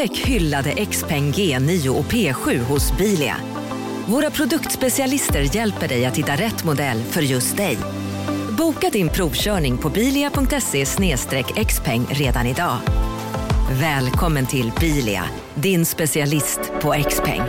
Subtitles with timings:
[0.00, 3.36] Upptäck hyllade XPeng G9 och P7 hos Bilia.
[4.06, 7.78] Våra produktspecialister hjälper dig att hitta rätt modell för just dig.
[8.58, 10.86] Boka din provkörning på bilia.se
[11.64, 12.78] xpeng redan idag.
[13.80, 15.24] Välkommen till Bilia,
[15.54, 17.42] din specialist på XPeng.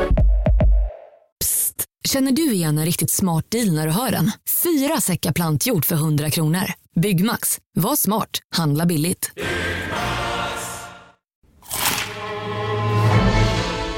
[1.40, 1.86] Psst!
[2.08, 4.32] Känner du igen en riktigt smart deal när du hör den?
[4.64, 6.72] Fyra säckar plantjord för 100 kronor.
[7.02, 7.58] Byggmax.
[7.76, 8.40] Var smart.
[8.56, 9.32] Handla billigt.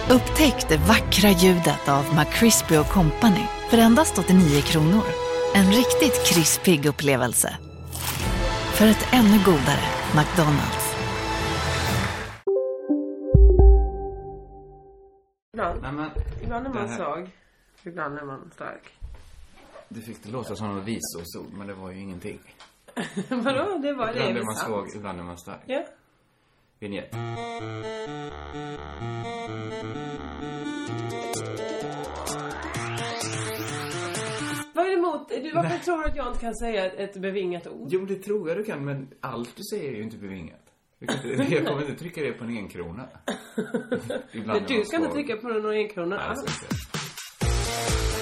[0.10, 5.04] Upptäck det vackra ljudet av McCrispy Company för endast 89 kronor.
[5.56, 7.58] En riktigt krispig upplevelse.
[8.74, 9.86] För ett ännu godare
[10.16, 10.96] McDonalds.
[15.54, 16.10] Ibland, Nej, men,
[16.44, 17.30] ibland är man här- svag,
[17.84, 18.84] ibland är man stark.
[19.90, 22.40] Du fick det låta som en visdomsord, men det var ju ingenting.
[23.30, 23.78] Vadå?
[23.82, 24.68] Det var det Ibland är är man sant.
[24.68, 25.60] svag, ibland är man stark.
[25.66, 25.84] Ja.
[26.84, 27.14] Vinjett.
[34.74, 35.30] Vad är det emot?
[35.30, 37.88] Du, varför tror du att jag inte kan säga ett, bevingat ord?
[37.92, 40.60] Jo, det tror jag du kan, men allt du säger är ju inte bevingat.
[41.00, 43.08] Du kan inte- Jag kommer inte trycka det på en enkrona.
[44.32, 45.14] Ibland du ska inte svag.
[45.14, 46.66] trycka på Nej, det ska alls.
[46.70, 48.13] jag inte.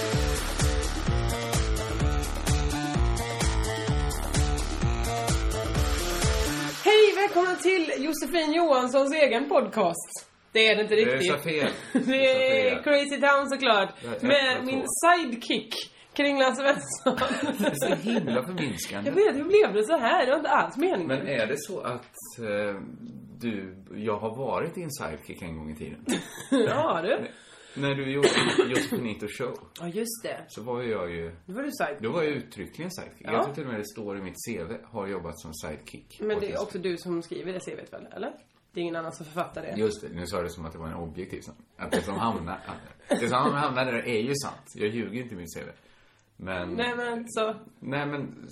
[7.15, 10.27] Hej, välkomna till Josefin Johanssons egen podcast.
[10.51, 11.31] Det är det inte riktigt.
[11.31, 11.69] sa fel.
[11.93, 12.83] Det Du sa är fel.
[12.83, 14.21] Crazy Town såklart.
[14.21, 15.75] Med min sidekick,
[16.13, 17.15] Kringlan Svensson.
[17.59, 19.09] Det är så himla förminskande.
[19.09, 20.25] Jag vet, hur blev det så här?
[20.25, 21.07] Det var inte alls meningen.
[21.07, 22.05] Men är det så att
[22.39, 22.81] eh,
[23.39, 26.05] du, jag har varit din sidekick en gång i tiden?
[26.51, 27.27] Ja, du.
[27.75, 28.29] När du gjorde
[28.69, 30.45] Josefinito show, Ja, just det.
[30.47, 31.99] så var ju jag ju, Då var du sidekick.
[32.03, 33.21] då var jag uttryckligen sidekick.
[33.27, 33.31] Ja.
[33.33, 36.19] Jag tror till och med det står i mitt CV, har jobbat som sidekick.
[36.21, 38.31] Men det är också du som skriver det CVt väl, eller?
[38.73, 39.73] Det är ingen annan som författar det.
[39.77, 41.55] Just det, nu sa du som att det var en objektiv sak.
[41.77, 42.59] Att det som hamnar,
[43.09, 44.71] det som hamnar där är ju sant.
[44.75, 45.67] Jag ljuger inte i mitt CV.
[46.37, 48.47] Men, Nej men så, nej men,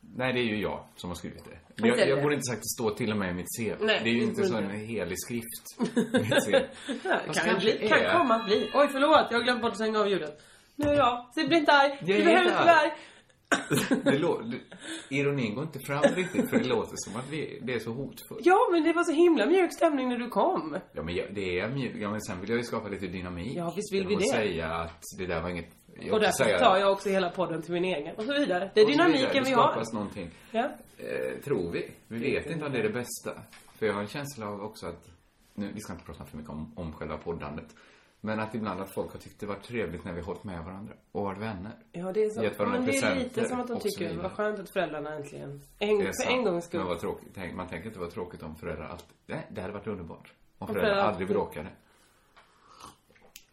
[0.00, 1.58] nej det är ju jag som har skrivit det.
[1.76, 3.84] Jag, jag borde inte sagt det står till och med i mitt CV.
[3.84, 5.64] Nej, det är ju inte så en helig skrift.
[7.02, 8.70] kan, kanske bli, kan komma att bli.
[8.74, 10.42] Oj förlåt, jag har glömt bort att stänga av ljudet.
[10.76, 11.26] Nu är jag.
[11.34, 11.98] Så bli inte arg.
[12.00, 12.92] Du behöver inte vara arg.
[14.04, 14.42] Det lå,
[15.08, 18.40] ironin går inte fram riktigt för det låter som att vi, det är så hotfullt.
[18.44, 20.78] Ja men det var så himla mjuk stämning när du kom.
[20.92, 21.96] Ja men jag, det är mjukt.
[21.98, 23.56] Ja men sen vill jag ju skapa lite dynamik.
[23.56, 24.26] Ja, visst vill vi att det.
[24.26, 25.70] säga att det där var inget...
[26.12, 28.16] Och därför tar jag också hela podden till min egen.
[28.16, 28.70] Och så vidare.
[28.74, 29.08] Det är vidare.
[29.08, 29.68] dynamiken Det vi har.
[29.68, 30.30] skapas någonting.
[30.50, 30.68] Ja.
[30.98, 31.90] Eh, tror vi.
[32.08, 33.42] Vi vet inte om det är det bästa.
[33.78, 35.08] För jag har en känsla av också att,
[35.54, 37.66] nu, vi ska inte prata för mycket om, om själva poddandet.
[38.20, 40.92] Men att ibland att folk har tyckt det var trevligt när vi hållit med varandra
[41.12, 41.72] och varit vänner.
[41.92, 42.42] Ja det är så.
[42.42, 45.60] Gett varandra Men det är lite som att de tycker, vad skönt att föräldrarna äntligen,
[45.78, 46.30] Det en, för sant.
[46.30, 46.80] en gångs skull.
[46.80, 47.28] Men vad tråkigt.
[47.34, 49.08] Tänk, man tänker inte vad tråkigt om föräldrar alltid...
[49.26, 50.32] Nej, det hade varit underbart.
[50.58, 51.68] Om föräldrar föräldrar aldrig bråkade.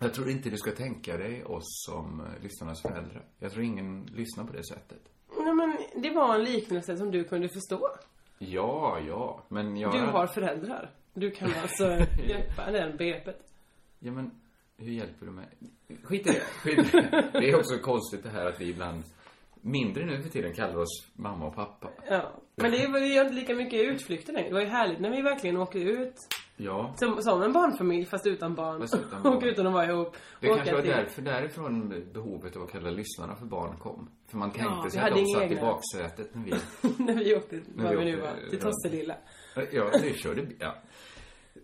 [0.01, 3.23] Jag tror inte du ska tänka dig oss som eh, lyssnarnas föräldrar.
[3.39, 5.01] Jag tror ingen lyssnar på det sättet.
[5.39, 7.89] Nej men det var en liknelse som du kunde förstå.
[8.38, 9.94] Ja, ja, men jag...
[9.94, 10.91] Du har föräldrar.
[11.13, 11.85] Du kan alltså
[12.28, 13.40] greppa det begreppet.
[14.00, 14.31] Ja, men
[14.78, 15.47] hur hjälper du mig?
[16.03, 16.41] Skit i det.
[16.41, 17.29] Skit i det.
[17.34, 19.03] Det är också konstigt det här att vi ibland,
[19.61, 21.90] mindre nu för tiden, kallar oss mamma och pappa.
[22.09, 22.31] Ja.
[22.56, 24.47] Men det var ju inte lika mycket utflykter längre.
[24.47, 26.16] Det var ju härligt när vi verkligen åkte ut.
[26.63, 28.79] Ja, Som, som en barnfamilj fast utan barn.
[28.81, 29.38] Fast utan barn.
[29.38, 30.16] och utan att vara ihop.
[30.39, 34.09] det Åka kanske var till- därför, därifrån behovet av att kalla lyssnarna för barn kom.
[34.27, 35.61] För man tänkte Ja, sig att de satt i egna.
[35.61, 36.51] baksätet när vi,
[37.03, 38.59] när vi åkte, När var vi vi nu var, till.
[38.59, 39.16] Tosselilla.
[39.72, 40.75] ja, vi körde, ja.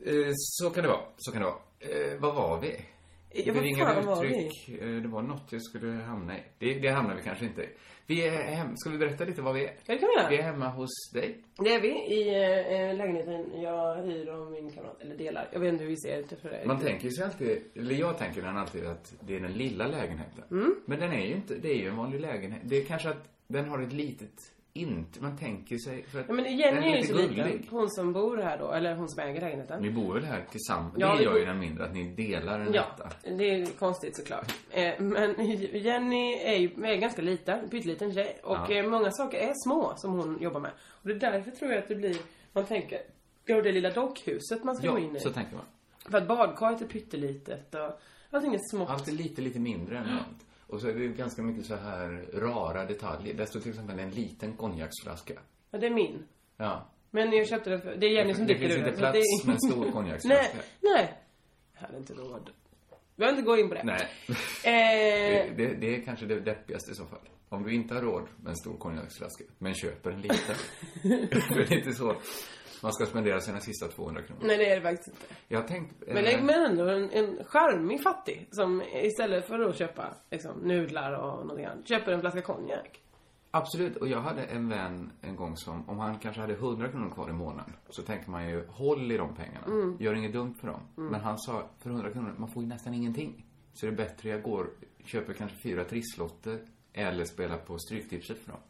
[0.06, 1.59] Eh, Så kan det vara, så kan det vara.
[1.79, 2.85] Eh, vad var vi?
[3.31, 4.28] Ja, vad Bevingade fan var vi?
[4.28, 4.81] uttryck.
[4.81, 6.44] Eh, Det var något jag skulle hamna i.
[6.59, 7.69] Det, det hamnar vi kanske inte i.
[8.09, 9.73] Vi är hem, ska vi berätta lite vad vi är?
[9.85, 10.29] Ja, det kan vi göra.
[10.29, 11.38] Vi är hemma hos dig.
[11.57, 15.50] Det är vi i eh, lägenheten jag hyr av min kamrat, eller delar.
[15.51, 16.63] Jag vet inte hur vi ser det för det.
[16.66, 20.44] Man tänker sig alltid, eller jag tänker den alltid att det är den lilla lägenheten.
[20.51, 20.75] Mm.
[20.85, 22.62] Men den är ju inte, det är ju en vanlig lägenhet.
[22.63, 24.51] Det är kanske att den har ett litet,
[24.82, 27.68] inte, man tänker sig, för att Ja, men Jenny är ju så liten.
[27.70, 29.82] Hon som bor här då, eller hon som äger lägenheten.
[29.82, 30.94] Ni bor väl här tillsammans?
[30.97, 33.09] Ja, det gör bor- ju den mindre, att ni delar en Ja, etta.
[33.38, 34.53] det är konstigt såklart.
[34.72, 35.35] Eh, men
[35.74, 38.40] Jenny är ju är ganska liten, pytteliten tjej.
[38.44, 38.72] Och Ja.
[38.76, 40.72] eh, många saker är små som hon jobbar med.
[40.90, 42.18] Och det är därför tror jag att det blir,
[42.53, 43.00] man tänker,
[43.46, 45.20] ja det lilla dockhuset man ska gå in Ja, i.
[45.20, 45.66] så tänker man.
[46.12, 48.00] För att badkaret är pyttelitet och
[48.32, 48.90] allting är smått.
[48.90, 50.46] Allt är lite, lite mindre än vanligt.
[50.67, 53.34] Och så är det ganska mycket så här rara detaljer.
[53.34, 55.34] Där står till exempel en liten konjaksflaska.
[55.72, 56.28] Ja, det är min.
[56.58, 56.90] Ja.
[57.11, 58.96] Men jag köpte den för, det är Jenny som Det dricker finns ur inte den,
[58.96, 60.58] så plats det med en stor konjaksflaska.
[60.58, 60.64] Nej,
[60.96, 61.14] nej.
[61.73, 62.49] Jag hade inte råd.
[63.16, 63.84] Vi har inte gå in på det.
[63.84, 64.08] Nej.
[64.64, 67.20] Eh, Det, det är kanske det deppigaste i så fall.
[67.49, 70.55] Om du inte har råd med en stor konjaksflaska, men köper en liten.
[71.49, 72.16] Det är inte så.
[72.84, 74.41] Man ska spendera sina sista 200 kronor.
[74.46, 75.26] Nej, det är det faktiskt inte.
[75.47, 75.96] Jag har tänkt...
[76.08, 80.58] Men eh, det är ändå en, en charmig fattig som istället för att köpa liksom,
[80.58, 83.02] nudlar och någonting annat, köper en flaska konjak.
[83.52, 87.09] Absolut, och jag hade en vän en gång som, om han kanske hade 100 kronor
[87.09, 89.66] kvar i månaden, så tänker man ju, håll i de pengarna.
[89.66, 89.97] Mm.
[90.00, 90.82] Gör inget dumt för dem.
[90.96, 93.46] Men han sa, för 100 kronor, man får ju nästan ingenting.
[93.73, 94.70] Så det är bättre jag går,
[95.06, 96.59] köper kanske fyra trisslotter,
[96.94, 98.62] eller spelar på Stryktipset för dem.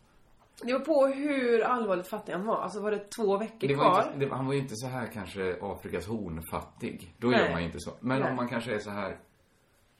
[0.63, 2.61] Det var på hur allvarligt fattig han var.
[2.61, 4.03] Alltså var det två veckor Det var kvar?
[4.13, 7.13] inte, det, han var ju inte så här kanske Afrikas hornfattig.
[7.17, 7.39] Då Nej.
[7.39, 7.91] gör man ju inte så.
[7.99, 8.29] Men Nej.
[8.29, 9.17] om man kanske är så här,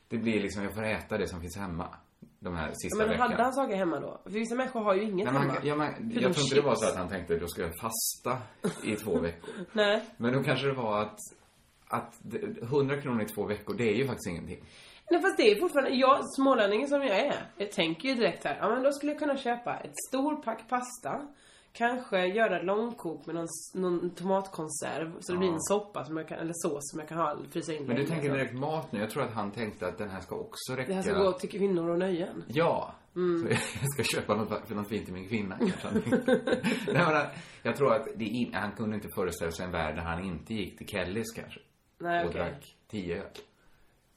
[0.08, 1.88] det blir liksom, jag får äta det som finns hemma.
[2.40, 3.32] De här sista Men veckan.
[3.32, 4.20] hade han saker hemma då?
[4.24, 5.54] För vissa människor har ju inget Nej, hemma.
[5.64, 7.72] ja, men, Förutom jag tror inte det var så att han tänkte, då ska jag
[7.82, 8.38] fasta
[8.84, 9.50] i två veckor.
[9.74, 10.04] Nej.
[10.18, 11.18] Men då kanske det var att,
[11.88, 14.64] att det- 100 kronor i två veckor, det är ju faktiskt ingenting.
[15.10, 18.58] Nej fast det är fortfarande, jag, smålänningen som jag är, jag tänker ju direkt här,
[18.62, 21.28] ja men då skulle jag kunna köpa ett stor pack pasta,
[21.74, 26.40] kanske göra långkok med någon, någon tomatkonserv, så det blir en soppa som jag kan,
[26.40, 28.36] eller sås som jag kan ha, frysa in Men du länge, tänker så.
[28.36, 29.00] direkt mat nu.
[29.00, 30.88] Jag tror att han tänkte att den här ska också räcka.
[30.88, 32.44] Det här ska gå till kvinnor och nöjen.
[32.48, 32.94] Ja.
[33.16, 33.42] Mm.
[33.48, 36.40] Så jag ska köpa något, för något fint till min kvinna kanske han tänkte.
[36.86, 37.26] Nej, men han-
[37.64, 40.54] Jag tror att det in, han kunde inte föreställa sig en värld där han inte
[40.54, 41.60] gick till Kellys kanske.
[42.00, 42.42] Nej och okej.
[42.42, 43.28] drack 10 öl.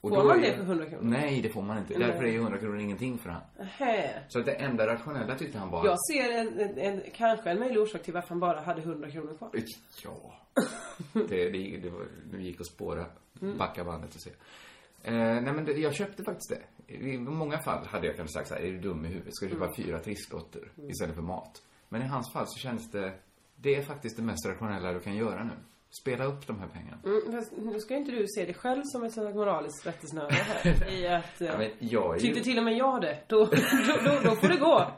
[0.00, 1.02] Och Får man det för 100 kronor?
[1.05, 1.99] Nej, det får man inte.
[1.99, 3.43] Därför är ju 100 kronor ingenting för han.
[3.58, 4.23] Nähä.
[4.29, 7.58] Så att det enda rationella tyckte han var Jag ser en, en, en, kanske en
[7.58, 9.50] möjlig orsak till varför han bara hade 100 kronor kvar.
[10.05, 10.35] Ja.
[11.29, 13.06] Det, det, det, var, det gick att spåra.
[13.43, 13.58] Mm.
[13.58, 14.31] Backa bandet och se.
[15.02, 16.50] Eh, nej men det, jag köpte faktiskt
[16.87, 16.94] det.
[16.94, 19.35] I många fall hade jag kanske sagt så här, är du dum i huvudet?
[19.37, 19.61] Ska du Mm.
[19.69, 21.62] köpa fyra trisslotter istället för mat?
[21.88, 23.12] Men i hans fall så kändes det,
[23.56, 25.52] det är faktiskt det mest rationella du kan göra nu.
[25.91, 26.99] Spela upp de här pengarna.
[27.05, 30.93] Mm, fast nu ska inte du se dig själv som ett sånt moraliskt rättesnöre här.
[30.93, 31.41] I att...
[31.41, 33.19] Ja, eh, men jag är Tyckte ju, till och med jag det.
[33.27, 33.45] Då,
[33.87, 34.91] då, då, då får det gå.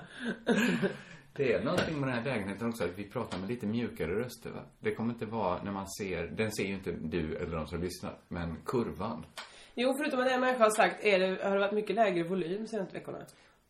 [1.36, 4.50] det är någonting med den här lägenheten också, att vi pratar med lite mjukare röster
[4.50, 4.60] va?
[4.80, 7.80] Det kommer inte vara när man ser, den ser ju inte du eller de som
[7.80, 9.26] lyssnar, men kurvan.
[9.74, 12.66] Jo, förutom att en människa har sagt, är det, har det varit mycket lägre volym
[12.66, 13.18] senaste veckorna?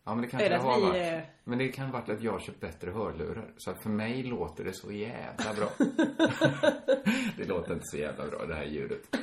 [0.05, 0.97] Ja, men det kanske det har vi varit.
[1.03, 3.45] är- Men det kan ha varit att jag köpt bättre hörlurar.
[3.57, 5.69] Så att för mig låter det så jävla bra.
[7.37, 9.17] det låter inte så jävla bra, det här ljudet.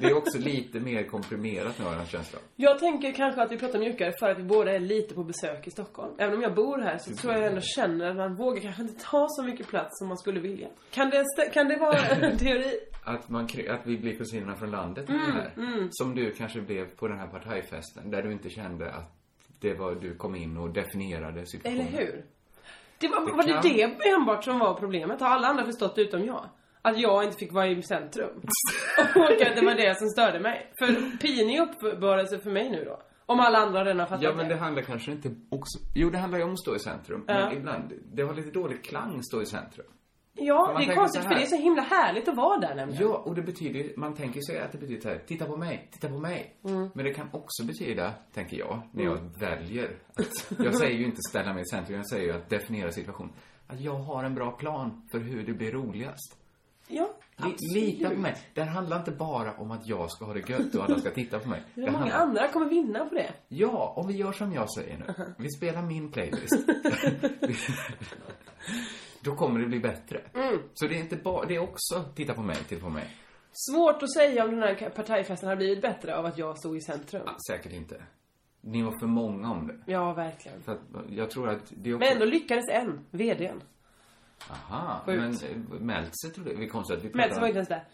[0.00, 2.38] Det är också lite mer komprimerat nu har jag en känsla.
[2.56, 5.66] Jag tänker kanske att vi pratar mjukare för att vi båda är lite på besök
[5.66, 6.14] i Stockholm.
[6.18, 9.04] Även om jag bor här så tror jag ändå känner att man vågar kanske inte
[9.04, 10.68] ta så mycket plats som man skulle vilja.
[10.90, 11.24] Kan det,
[11.54, 12.78] kan det vara en teori?
[13.04, 15.52] Att, man, att vi blir kusinerna från landet det här.
[15.90, 18.10] Som du kanske blev på den här partajfesten.
[18.10, 19.12] Där du inte kände att
[19.64, 21.80] det var, du kom in och definierade situationen.
[21.80, 22.24] Eller hur?
[22.98, 23.62] Det var, Det var det kan-
[23.98, 25.20] det enbart som var problemet?
[25.20, 26.44] Har alla andra förstått utom jag?
[26.82, 28.30] Att jag inte fick vara i centrum?
[29.16, 30.72] och att det var det som störde mig?
[30.78, 33.02] För pinig uppenbarelse för mig nu då?
[33.26, 35.78] Om alla andra redan har fattat Ja, men det handlar kanske inte också...
[35.94, 37.24] Jo, det handlar ju om att stå i centrum.
[37.26, 37.34] Ja.
[37.34, 39.86] Men ibland, det har lite dålig klang stå i centrum.
[40.36, 43.02] Ja, det är konstigt för det är så himla härligt att vara där nämligen.
[43.02, 45.88] Ja, och det betyder man tänker sig att det betyder så här, titta på mig,
[45.92, 46.54] titta på mig.
[46.62, 51.20] Men det kan också betyda, tänker jag, när jag väljer att, jag säger ju inte
[51.30, 53.32] ställa mig i centrum, jag säger ju att definiera situationen.
[53.66, 56.36] Att jag har en bra plan för hur det blir roligast.
[56.88, 58.36] Ja, Li- Lita på mig.
[58.54, 61.38] Det handlar inte bara om att jag ska ha det gött och alla ska titta
[61.38, 61.62] på mig.
[61.74, 63.30] Det många handlar- andra kommer vinna på det.
[63.48, 65.34] Ja, om vi gör som jag säger nu.
[65.38, 66.54] Vi spelar min playlist.
[69.24, 70.20] Då kommer det bli bättre.
[70.74, 73.08] Så det är inte bara, det är också titta på mig, titta på mig.
[73.52, 76.80] Svårt att säga om den här partajfesten har blivit bättre av att jag stod i
[76.80, 77.22] centrum.
[77.26, 78.02] Ja, säkert inte.
[78.60, 79.92] Ni var för många om det.
[79.92, 80.62] Ja, verkligen.
[80.62, 82.04] För att jag tror att det är också...
[82.04, 83.62] Men ändå lyckades en, VDn.
[84.50, 85.18] Aha, Sjukt.
[85.20, 87.84] men eh, Meltzer tror jag, vi konstigt att vi pratar så var inte ens där.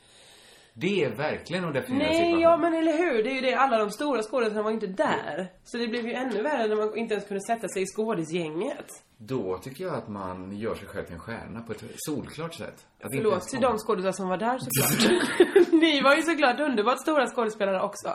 [0.75, 2.41] Det är verkligen att definiera Nej, situationen.
[2.41, 3.23] ja men eller hur.
[3.23, 3.55] Det är ju det.
[3.55, 5.53] Alla de stora skådespelarna var inte där.
[5.65, 8.87] Så det blev ju ännu värre när man inte ens kunde sätta sig i skådisgänget.
[9.19, 12.87] Då tycker jag att man gör sig själv till en stjärna på ett solklart sätt.
[13.03, 15.73] Att Förlåt till de skådespelare som var där såklart.
[15.83, 18.09] Ni var ju såklart underbart stora skådespelare också.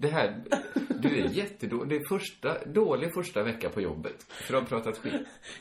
[0.00, 0.42] Det här,
[0.88, 1.88] du är jättedålig.
[1.88, 4.22] Det är första, dålig första vecka på jobbet.
[4.28, 5.14] För du har pratat skit.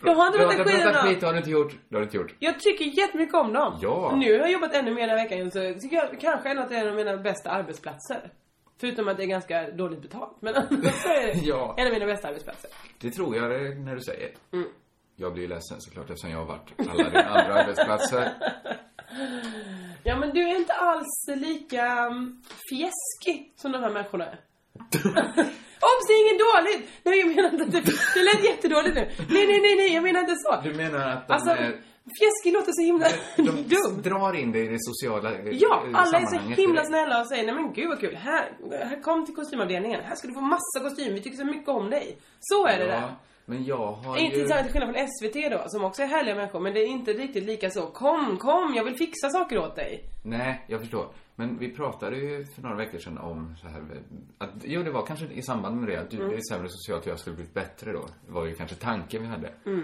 [0.03, 1.10] Jag har inte Du pratat skit pratat än då.
[1.10, 1.72] skit, det har du inte gjort.
[1.89, 2.36] Det har du inte gjort.
[2.39, 3.79] Jag tycker jättemycket om dem.
[3.82, 4.15] Ja.
[4.15, 6.70] Nu har jag jobbat ännu mer den här veckan så tycker jag kanske ändå att
[6.70, 8.32] det är en av mina bästa arbetsplatser.
[8.79, 10.38] Förutom att det är ganska dåligt betalt.
[10.39, 11.75] Men så är det Ja.
[11.77, 12.70] en av mina bästa arbetsplatser.
[13.01, 14.29] Det tror jag det när du säger.
[14.53, 14.67] Mm.
[15.15, 18.32] Jag blir ju ledsen såklart eftersom jag har varit alla dina andra arbetsplatser.
[20.04, 24.40] Ja men du är inte alls lika um, fjäskig som de här människorna är.
[25.88, 26.90] Obs, det är inget dåligt!
[27.04, 29.02] Nej jag menar inte att det, det lät jättedåligt nu.
[29.30, 30.62] Nej, nej, nej, nej, jag menar inte så.
[30.64, 31.72] Du menar att de Alltså, är...
[32.20, 33.44] fjäskig låter så himla De
[33.76, 34.02] dumt.
[34.04, 37.46] drar in det i det sociala eh, Ja, alla är så himla snälla och säger
[37.46, 38.16] nej men gud vad kul.
[38.16, 40.02] Här, här kom till kostymavdelningen.
[40.04, 41.14] Här ska du få massa kostym.
[41.14, 42.18] Vi tycker så mycket om dig.
[42.40, 42.92] Så är det Ja.
[42.92, 43.16] där.
[43.50, 44.48] Men jag har Inte ju...
[44.48, 46.88] så här till skillnad från SVT då, som också är härliga människor, men det är
[46.88, 47.88] inte riktigt lika så.
[47.88, 50.04] Kom, kom, jag vill fixa saker åt dig.
[50.24, 51.08] Nej, jag förstår.
[51.36, 53.84] Men vi pratade ju för några veckor sedan om så här,
[54.38, 56.34] att, jo det var kanske i samband med det att du Mm.
[56.34, 58.06] är sämre socialt och jag skulle blivit bättre då.
[58.25, 59.54] Det var ju kanske tanken vi hade.
[59.66, 59.84] Mm.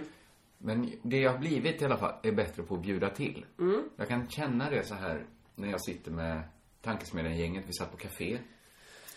[0.58, 3.46] Men det jag har blivit i alla fall är bättre på att bjuda till.
[3.60, 3.84] Mm.
[3.98, 6.42] Jag kan känna det så här när jag sitter med
[6.82, 7.64] tankesmedjan-gänget.
[7.68, 8.38] Vi satt på café.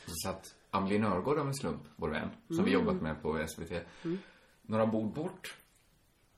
[0.07, 2.85] Så satt Amelie Nörgård av en slump, vår vän, som vi Mm.
[2.87, 3.73] jobbat med på SVT.
[4.67, 5.55] Några bord bort.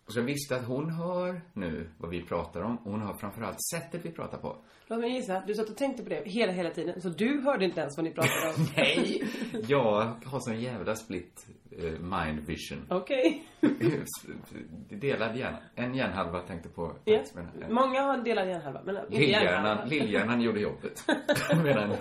[0.06, 2.76] Och så jag visste att hon hör nu vad vi pratar om.
[2.76, 4.56] Och hon hör framförallt sättet vi pratar på.
[4.86, 7.00] Låt mig gissa, du satt och tänkte på det hela, hela tiden.
[7.00, 8.66] Så du hörde inte ens vad ni pratade om.
[8.76, 9.22] Nej!
[9.68, 12.86] Jag har sån jävla split eh, mind vision.
[12.90, 13.46] Okej.
[14.88, 15.58] Delad hjärna.
[15.74, 17.16] En hjärnhalva tänkte på Ja.
[17.16, 17.74] tankesmedjan.
[17.74, 21.04] Många har en delad hjärnhalva, men Lillhjärnan, lillhjärnan gjorde jobbet.
[21.64, 21.96] Medan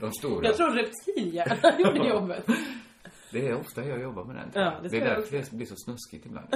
[0.00, 0.46] de stora.
[0.46, 2.46] Jag tror reptilhjärnan gjorde jobbet.
[3.40, 4.50] Det är ofta jag jobbar med den.
[4.54, 4.82] Ja, jag.
[4.82, 6.46] det det är jag därför det blir så snuskigt ibland.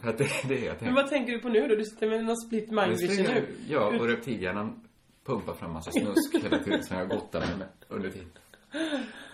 [0.00, 0.94] För att det, det är jag Men tänker.
[0.94, 1.74] vad tänker du på nu då?
[1.74, 3.46] Du sitter med någon split mind Det vision nu.
[3.68, 4.80] Ja, och reptilhjärnan
[5.24, 8.28] pumpar fram massa snusk hela tiden som jag gottar mig med under tiden.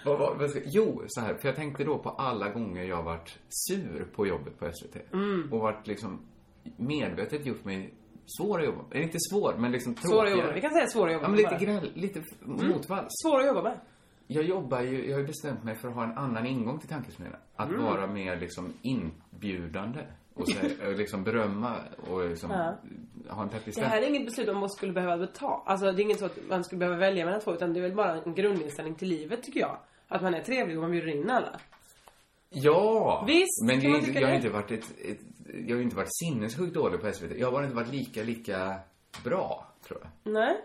[0.04, 3.38] Vad, vad, vad jo, så här, för jag tänkte då på alla gånger jag varit
[3.48, 5.12] sur på jobbet på SVT.
[5.12, 5.52] Mm.
[5.52, 6.20] Och varit liksom
[6.76, 7.94] medvetet gjort mig
[8.38, 9.02] svår att jobba med.
[9.02, 10.16] Inte svår, men liksom tråkigare.
[10.20, 10.54] Svår att jobba med.
[10.54, 11.80] Vi kan säga svår att jobba Ja, men med lite bara.
[11.80, 13.08] gräll, lite motvalls.
[13.24, 13.80] Svår att jobba med.
[14.26, 16.88] Jag jobbar ju, jag har ju bestämt mig för att ha en annan ingång till
[16.88, 17.40] tankesmedjan.
[17.56, 17.82] Att Mm.
[17.84, 20.00] vara mer liksom inbjudande.
[20.34, 21.76] Och så, och liksom berömma
[22.10, 22.50] och liksom
[23.30, 25.62] ha en peppig Det här är inget beslut man skulle behöva betala.
[25.66, 27.82] Alltså det är inget så att man skulle behöva välja mellan två utan det är
[27.82, 29.78] väl bara en grundinställning till livet tycker jag.
[30.08, 31.60] Att man är trevlig och man bjuder in alla.
[32.50, 33.24] Ja!
[33.26, 35.20] Visst, Men kan man det, tycka jag har inte varit ett, ett,
[35.66, 37.36] jag har inte varit sinnessjukt dålig på SVT.
[37.36, 38.74] Jag har bara inte varit lika, lika
[39.24, 40.32] bra, tror jag.
[40.32, 40.56] Nej.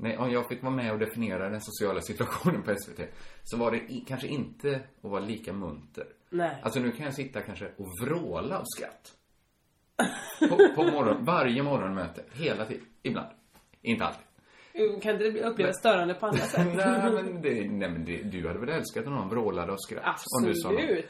[0.00, 3.00] Nej, om jag fick vara med och definiera den sociala situationen på SVT
[3.42, 6.06] så var det i, kanske inte att vara lika munter.
[6.30, 6.56] Nej.
[6.62, 9.12] Alltså nu kan jag sitta kanske och vråla av skratt.
[10.48, 12.84] På, på morgon, varje morgonmöte, hela tiden.
[13.02, 13.28] Ibland.
[13.82, 14.24] Inte alltid.
[15.02, 16.66] Kan inte det upplevas störande på andra sätt?
[16.76, 20.22] nej, men, det, nej, men det, du hade väl älskat om någon vrålade av skratt?
[20.40, 20.68] Om du sa.
[20.68, 21.06] Absolut.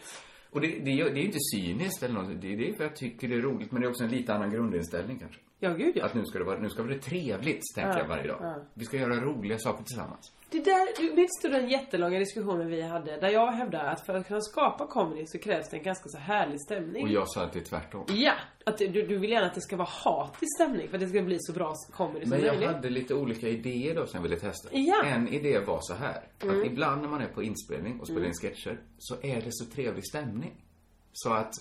[0.51, 2.41] Och det, det, är- det är inte cyniskt eller något.
[2.41, 3.73] Det, det är för att jag tycker det är roligt.
[3.73, 5.41] Men det är också en lite annan grundinställning kanske.
[5.61, 6.05] Ja, gud ja.
[6.05, 8.39] Att nu ska det vara, nu ska det vara trevligt, tänker Ja, jag varje dag.
[8.43, 8.57] ja.
[8.75, 10.33] Vi ska göra roliga saker tillsammans.
[10.51, 13.21] Det där, du minns du den jättelånga diskussionen vi hade?
[13.21, 16.19] Där jag hävdar att för att kunna skapa comedy så krävs det en ganska så
[16.19, 17.03] härlig stämning.
[17.03, 18.05] Och jag sa att det är tvärtom.
[18.09, 18.33] Ja!
[18.67, 21.23] Att du, du vill gärna att det ska vara hatig stämning för att det ska
[21.23, 22.71] bli så bra comedy som Men jag möjligt.
[22.71, 24.69] hade lite olika idéer då som jag ville testa.
[24.73, 25.03] Ja.
[25.05, 25.15] Mm.
[25.15, 26.23] En idé var så här.
[26.39, 29.65] Att ibland när man är på inspelning och spelar in sketcher så är det så
[29.65, 30.65] trevlig stämning.
[31.13, 31.53] Så att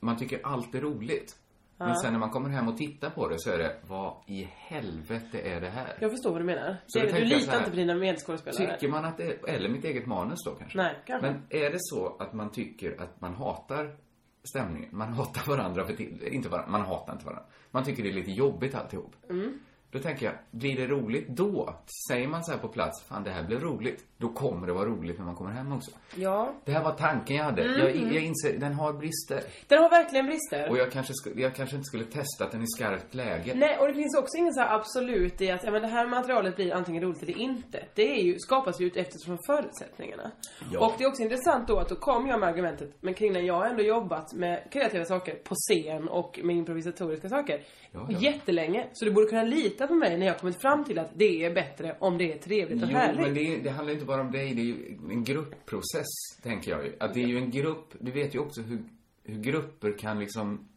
[0.00, 1.36] man tycker allt är roligt.
[1.78, 4.48] Men sen när man kommer hem och tittar på det så är det, vad i
[4.52, 5.96] helvete är det här?
[6.00, 6.76] Jag förstår vad du menar.
[6.86, 8.78] Så Det, du litar här, inte på dina medskådespelare.
[8.78, 10.78] Tycker man att det, eller mitt eget manus då kanske.
[10.78, 11.30] Nej, kanske.
[11.30, 13.96] Men är det så att man tycker att man hatar
[14.44, 17.46] stämningen, man hatar varandra för till, inte varandra, man hatar inte varandra.
[17.70, 19.16] Man tycker det är lite jobbigt alltihop.
[19.30, 19.58] Mm.
[19.90, 21.74] Då tänker jag, blir det roligt då?
[22.10, 24.04] Säger man så här på plats, fan det här blir roligt.
[24.24, 25.90] Då kommer det vara roligt när man kommer hem också.
[26.16, 26.54] Ja.
[26.64, 27.62] Det här var tanken jag hade.
[27.62, 27.78] Mm.
[27.78, 29.40] Jag, jag inser, den har brister.
[29.68, 30.70] Den har verkligen brister.
[30.70, 33.52] Och jag kanske, jag kanske inte skulle testat den i skarpt läge.
[33.54, 36.06] Nej, och det finns också ingen så här absolut i att ja, men det här
[36.06, 37.84] materialet blir antingen roligt eller inte.
[37.94, 40.30] Det är ju, skapas ju ut eftersom förutsättningarna.
[40.72, 40.86] Ja.
[40.86, 43.40] Och det är också intressant då att då kom jag med argumentet, men kring när
[43.40, 47.60] jag har ändå jobbat med kreativa saker på scen och med improvisatoriska saker
[47.92, 48.18] Ja, ja.
[48.18, 48.86] jättelänge.
[48.92, 51.54] Så du borde kunna lita på mig när jag kommit fram till att det är
[51.54, 53.20] bättre om det är trevligt och Jo, härligt.
[53.20, 54.54] men det, det handlar inte bara om dig.
[54.54, 56.96] Det är ju en gruppprocess, tänker jag ju.
[57.00, 57.94] Att det är ju en grupp.
[58.00, 58.78] Du vet ju också hur,
[59.22, 60.68] hur grupper kan liksom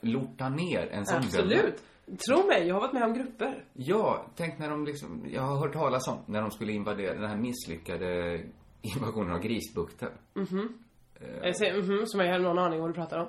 [0.00, 1.82] lorta ner en sån Absolut.
[2.28, 3.64] Tro mig, jag har varit med om grupper.
[3.72, 7.30] Ja, tänk när de liksom, jag har hört talas om när de skulle invadera, den
[7.30, 8.40] här misslyckade
[8.96, 10.10] invasionen av Grisbukten.
[11.42, 13.28] Jag säger mhm, som jag har någon aning om vad du pratar om.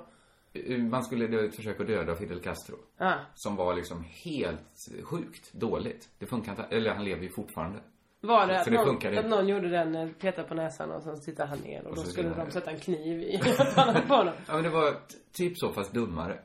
[0.52, 2.76] Eh, Man skulle då försöka döda Fidel Castro.
[2.98, 3.14] Ah.
[3.34, 6.08] Som var liksom helt sjukt dåligt.
[6.18, 7.78] Det funkar inte, eller han lever ju fortfarande.
[8.24, 11.20] Var det, att, det någon, att någon gjorde den, eh, petade på näsan och sen
[11.20, 13.40] tittar han ner och, då så skulle de sätta en kniv i
[13.74, 14.34] pannan på honom.
[14.46, 14.94] Ja, men det var
[15.32, 16.38] typ så fast dummare.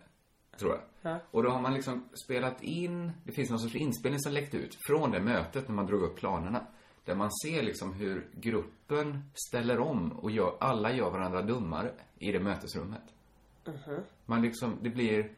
[0.60, 0.82] Tror jag.
[1.02, 1.20] Ja.
[1.32, 4.78] Och då har man liksom spelat in, det finns någon sorts inspelning som läckte ut
[4.88, 6.68] från det mötet när man drog upp planerna.
[7.06, 12.32] Där man ser liksom hur gruppen ställer om och gör, alla gör varandra dummare i
[12.32, 13.04] det mötesrummet.
[14.26, 15.32] Man liksom, det blir,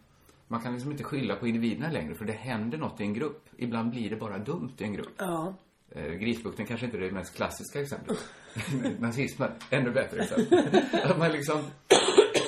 [0.47, 3.49] man kan liksom inte skylla på individerna längre för det händer något i en grupp.
[3.57, 5.13] Ibland blir det bara dumt i en grupp.
[5.17, 5.53] Ja.
[5.95, 8.17] Eh, Grisbukten kanske inte är det mest klassiska exemplet.
[8.99, 10.59] Nazismen, ännu bättre exempel.
[11.03, 11.61] Att man liksom,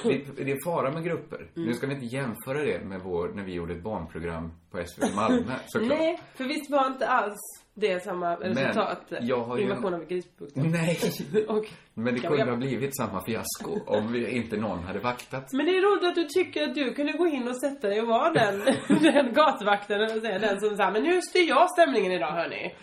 [0.04, 1.48] det, det är fara med grupper.
[1.54, 5.16] Nu ska vi inte jämföra det med vår, när vi gjorde ett barnprogram på SVT
[5.16, 6.00] Malmö, såklart.
[6.00, 7.38] Nej, för visst var inte alls
[7.74, 9.02] det samma resultat.
[9.22, 10.72] jag har ju- Invasion av Grisbukten.
[10.72, 11.00] Nej.
[11.48, 15.54] Och, Men det kunde jag- ha blivit samma fiasko om vi inte någon hade vaktat.
[15.54, 18.02] Men det är roligt att du tycker att du kunde gå in och sätta dig
[18.02, 22.12] och vara den, den gatvakten och säga den som sa men nu styr jag stämningen
[22.12, 22.76] idag hörni.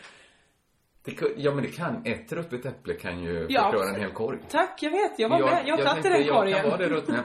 [1.04, 2.02] Det, ja, men det kan.
[2.06, 4.38] Ett ruttet äpple kan ju Ja, förklara en hel korg.
[4.50, 5.18] Tack, jag vet.
[5.18, 5.62] Jag var med.
[5.66, 6.60] Jag har tagit i den jag korgen.
[6.60, 7.24] kan vara det ruttna.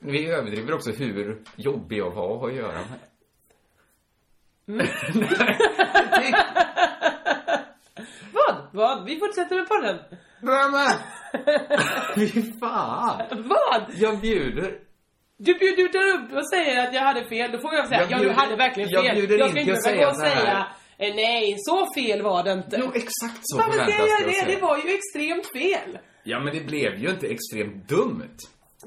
[0.00, 2.98] Vi överdriver också hur jobbig jag var att göra med.
[4.68, 4.86] Mm.
[8.32, 8.56] Vad?
[8.72, 9.04] Vad?
[9.04, 9.98] Vi fortsätter med podden.
[10.42, 10.86] Mamma!
[12.14, 13.22] Fy fan!
[13.30, 13.82] Vad?
[13.94, 14.78] Jag bjuder.
[15.38, 18.16] Du bjuder upp och säger att jag hade fel, då får jag säga Jag ja
[18.18, 19.16] bjuder- du hade verkligen jag fel.
[19.16, 20.66] bjuder jag ska inte behöva gå och säga
[20.98, 22.76] eh, nej, så fel var det inte.
[22.80, 24.54] Jo, exakt så förväntas göra det att det?
[24.54, 25.98] Det var ju extremt fel.
[26.24, 28.36] Ja, men det blev ju inte extremt dumt.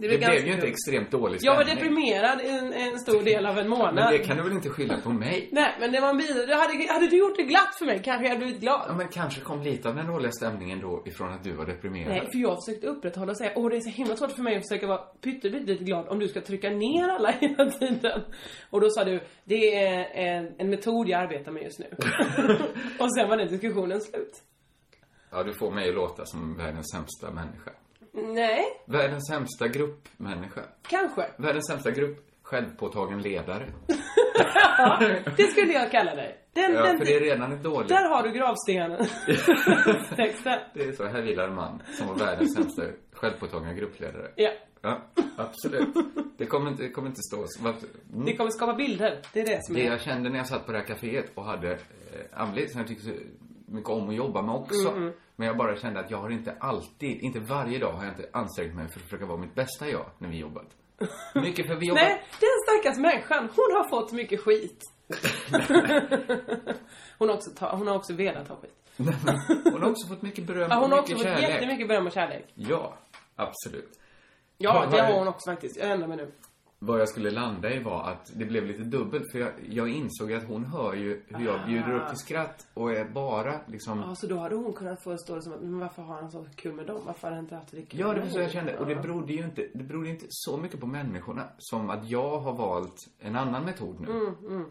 [0.01, 1.84] Det Det, blev ju inte extremt dålig Jag var stämning.
[1.84, 3.96] deprimerad en, en stor del av en månad.
[3.96, 5.50] Men det kan du väl inte skylla på mig?
[5.51, 6.50] Nej, men det var en bil.
[6.53, 8.86] Hade, hade du gjort det glatt för mig kanske jag hade blivit glad.
[8.88, 12.10] Ja, men kanske kom lite av den dåliga stämningen då ifrån att du var deprimerad.
[12.10, 14.58] Nej, för jag försökte upprätthålla och säga åh det är så himla svårt för mig
[14.58, 18.22] att försöka vara pyttelite glad om du ska trycka ner alla hela tiden.
[18.70, 21.88] Och då sa du, det är en, en metod jag arbetar med just nu.
[23.00, 24.44] och sen var den diskussionen slut.
[25.32, 27.72] Ja, du får mig att låta som världens sämsta människa.
[28.24, 30.62] Nej, Världens sämsta gruppmänniska.
[30.88, 31.26] kanske.
[31.38, 33.66] Världens sämsta grupp, självpåtagen ledare.
[34.78, 35.00] Ja,
[35.38, 36.38] det skulle jag kalla dig.
[36.54, 37.90] Den, Ja, den, för det är redan ett dåligt...
[37.90, 38.98] Där har du gravstenen.
[40.16, 40.60] Texten.
[40.74, 42.84] Det är så, här vilar en man som var världens sämsta
[43.14, 44.32] självpåtagna gruppledare.
[44.36, 44.50] Ja.
[44.82, 45.02] Ja,
[45.38, 45.88] absolut.
[46.38, 47.44] Det kommer inte, det kommer inte stå...
[47.48, 47.68] så-
[48.14, 48.26] Mm.
[48.26, 49.22] Det kommer skapa bilder.
[49.34, 49.92] Det är det som Det är.
[49.92, 51.78] jag kände när jag satt på det här kaféet och hade eh,
[52.34, 53.12] anledning som jag tyckte så
[53.72, 54.90] mycket om att jobba med också.
[54.90, 58.12] Mm, Men jag bara kände att jag har inte alltid, inte varje dag har jag
[58.14, 60.68] inte ansträngt mig för att försöka vara mitt bästa jag när vi jobbat.
[61.36, 62.04] Mycket för vi jobbat...
[62.04, 62.50] Nej, den
[62.82, 64.84] stackars människan, hon har fått mycket skit.
[67.18, 68.76] hon, har också ta, hon har också velat ha skit.
[69.64, 71.56] Hon har också fått mycket beröm Ja, hon och har också mycket fått kärlek.
[71.56, 72.46] jättemycket beröm och kärlek.
[72.56, 72.98] Ja,
[73.36, 74.00] absolut.
[74.58, 75.78] Ja, det har hon också faktiskt.
[75.78, 76.32] Jag ändrar mig nu.
[76.81, 80.33] Vad jag skulle landa i var att det blev lite dubbelt för jag, jag insåg
[80.33, 84.00] att hon hör ju hur jag bjuder upp till skratt och är bara liksom...
[84.00, 86.31] Ja, så då hade hon kunnat få stå det som att, men varför har han
[86.31, 87.01] så kul med dem?
[87.05, 88.77] Varför har han inte haft det kul Ja, det var så jag kände.
[88.77, 92.39] Och det berodde ju inte, det berodde inte så mycket på människorna som att jag
[92.39, 94.07] har valt en annan metod nu.
[94.48, 94.65] Mm,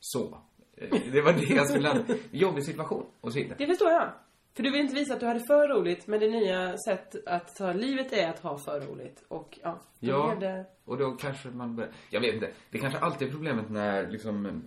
[0.00, 0.38] Så.
[0.76, 3.54] Eh, Det var det jag skulle landa Jobbig situation och så vidare.
[3.58, 4.10] Det förstår jag.
[4.56, 7.56] För du vill inte visa att du hade för roligt, men det nya sätt att
[7.56, 9.24] ta livet är att ha för roligt.
[9.28, 10.64] Och ja, då Ja, blev det...
[10.84, 12.50] och då kanske man börjar, jag vet inte.
[12.70, 14.62] Det kanske alltid är problemet när liksom,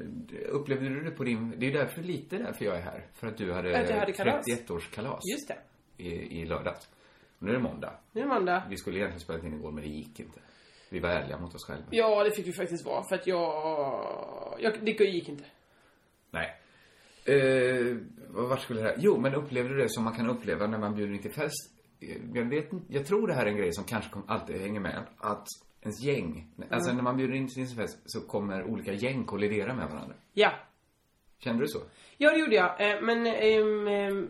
[0.49, 3.05] upplevde du det på din, det är därför lite därför jag är här.
[3.13, 4.45] För att du hade, Att hade kalas.
[4.47, 5.57] 31-årskalas Just det.
[6.03, 6.89] i, i lördags.
[7.39, 7.93] Nu är det måndag.
[8.11, 8.63] Nu är det måndag.
[8.69, 10.39] Vi skulle egentligen spela in igår men det gick inte.
[10.89, 11.85] Vi var ärliga mot oss själva.
[11.89, 13.03] Ja, det fick vi faktiskt vara.
[13.09, 14.55] För att jag...
[14.59, 15.43] jag det gick inte.
[17.25, 17.97] Eh,
[18.29, 18.95] vart skulle det här?
[18.97, 21.71] Jo, men upplevde du det som man kan uppleva när man bjuder in till fest?
[21.99, 24.79] Eh, Jag vet inte, jag tror det här är en grej som kanske alltid hänger
[24.79, 25.03] med.
[25.17, 25.47] Att
[25.81, 29.73] ens gäng, alltså när man bjuder in till sin fest så kommer olika gäng kollidera
[29.75, 30.15] med varandra.
[30.33, 30.51] Ja.
[31.39, 31.79] Kände du så?
[32.17, 32.81] Ja, det gjorde jag.
[32.91, 34.29] Eh, Men ehm, ehm,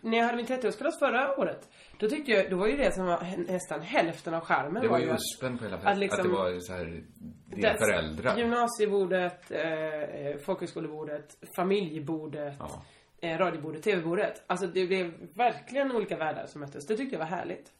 [0.00, 3.06] när jag hade min 30-årskalas förra året, då tyckte jag, då var ju det som
[3.06, 5.92] var nästan hälften av charmen Det var ju att- uspen på hela att festen.
[5.92, 7.02] Att, liksom- det var så här,
[7.46, 8.36] dina föräldrar.
[8.36, 12.82] Gymnasiebordet, eh, eh, folkhögskolebordet, familjebordet, Ja.
[13.28, 14.42] eh, radiobordet, tv-bordet.
[14.46, 16.86] Alltså det blev verkligen olika världar som möttes.
[16.86, 17.72] Det tyckte jag var härligt.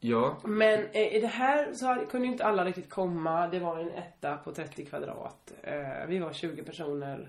[0.00, 3.46] Ja, Men eh, i det här så hade- kunde ju inte alla riktigt komma.
[3.48, 5.52] Det var en etta på 30 kvadrat.
[5.62, 7.28] Eh, vi var 20 personer.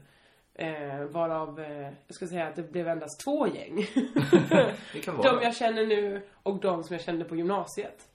[0.58, 3.76] Eh, varav, eh, jag ska säga att det blev endast två gäng.
[4.94, 5.34] det kan vara.
[5.40, 8.08] de jag känner nu och de som jag kände på gymnasiet.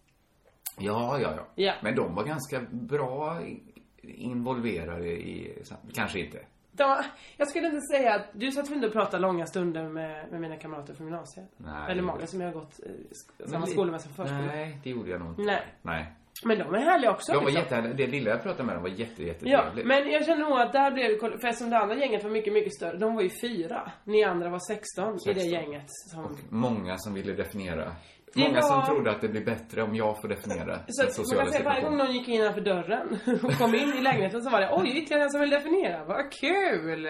[0.79, 1.73] Ja, ja, ja, Ja.
[1.83, 3.63] Men de var ganska bra i-
[4.03, 5.63] involverade i,
[5.95, 6.39] kanske inte.
[6.73, 7.03] De,
[7.37, 10.57] jag skulle inte säga att du satt inte och pratade långa stunder med, med mina
[10.57, 11.49] kamrater från gymnasiet.
[11.57, 11.91] Nej.
[11.93, 14.41] Eller många som jag har gått eh, sk- samma skola med som förskola.
[14.47, 15.43] Nej, det gjorde jag nog inte.
[15.43, 15.63] Nej.
[15.83, 16.13] Nej.
[16.45, 17.33] Men de är härliga också.
[17.33, 17.63] De var liksom.
[17.63, 17.93] jättehärliga.
[17.95, 19.87] Det lilla jag pratade med dem var jätte, Ja, jättetrevligt.
[19.87, 22.53] men jag känner nog att där blev det, för eftersom det andra gänget var mycket,
[22.53, 22.97] mycket större.
[22.97, 23.93] De var ju fyra.
[24.05, 25.51] Ni andra var 16, i det 16.
[25.53, 25.85] gänget.
[25.89, 27.93] Som, Många som ville definiera.
[28.35, 31.11] Det Många som var- trodde att det blir bättre om jag får definiera så den
[31.11, 34.01] att man sociala kan säga varje gång någon gick innanför dörren och kom in i
[34.03, 36.05] lägenheten så var det oj, ytterligare en som vill definiera.
[36.05, 37.09] Vad kul!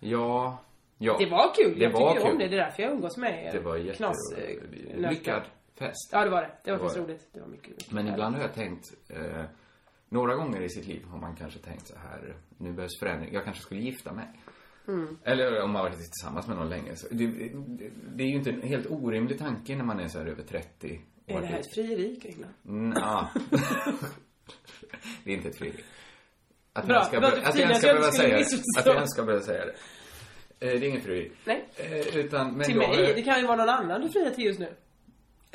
[0.00, 0.58] Ja.
[0.98, 1.16] Ja.
[1.18, 1.78] Det var kul.
[1.78, 2.38] Det jag var tycker ju om kul.
[2.50, 2.56] det.
[2.56, 3.52] Det är därför jag umgås med er.
[3.52, 3.96] Det var jätte...
[3.96, 4.34] Knas,
[4.96, 5.42] lyckad
[5.78, 6.10] fest.
[6.12, 6.50] Ja, det var det.
[6.64, 7.12] Det var Det var faktiskt det.
[7.12, 7.28] roligt.
[7.32, 8.14] Det var mycket, mycket Men härligt.
[8.14, 9.44] ibland har jag tänkt, eh,
[10.08, 13.44] några gånger i sitt liv har man kanske tänkt så här, nu behövs förändring, jag
[13.44, 14.26] kanske skulle gifta mig.
[14.88, 15.18] Mm.
[15.24, 16.96] Eller om man har varit tillsammans med någon länge.
[16.96, 20.18] Så det, det, det är ju inte en helt orimlig tanke när man är så
[20.18, 21.00] här över 30.
[21.26, 22.50] och Är det här ett frieri, Kringlan?
[22.62, 23.28] Nja.
[25.24, 25.84] det är inte ett frieri.
[26.72, 28.44] Att Bra, jag ska, var det att jag att ska behöva säga det.
[28.78, 29.74] Att jag ens ska behöva säga det.
[30.58, 31.32] det är ingen frieri.
[31.44, 31.64] Nej.
[31.76, 33.14] Eh, utan, men Till jag, mig?
[33.14, 34.68] Det kan ju vara någon annan du friar till just nu.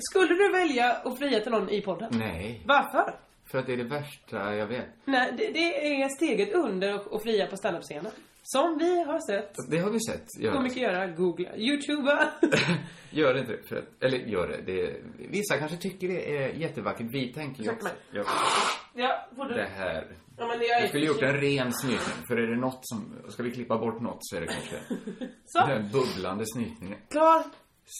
[0.09, 2.09] Skulle du välja att fria till någon i podden?
[2.13, 3.15] Nej, Varför?
[3.51, 4.85] för att det är det värsta jag vet.
[5.05, 8.11] Nej, det, det är steget under att- fria på standup-scenen.
[8.43, 9.53] Som vi har sett.
[9.71, 10.25] Det har vi sett.
[10.39, 11.07] Gör, Hur mycket göra?
[11.07, 11.57] Googla.
[11.57, 12.29] Youtuba.
[13.11, 13.63] gör inte det.
[13.67, 14.61] För att, eller gör det.
[14.65, 14.97] det är,
[15.29, 17.07] vissa kanske tycker det är jättevackert.
[17.11, 17.95] Vi tänker ju Ursäkta också.
[18.11, 18.23] Ja,
[18.95, 19.53] ja, får du...
[19.53, 20.07] det här.
[20.37, 22.25] Ja, men är Vi skulle gjort en ren snytning.
[22.27, 24.75] För är det något som, ska vi klippa bort något så är det kanske
[25.45, 26.97] Så, den bubblande snytningen.
[27.09, 27.43] klar.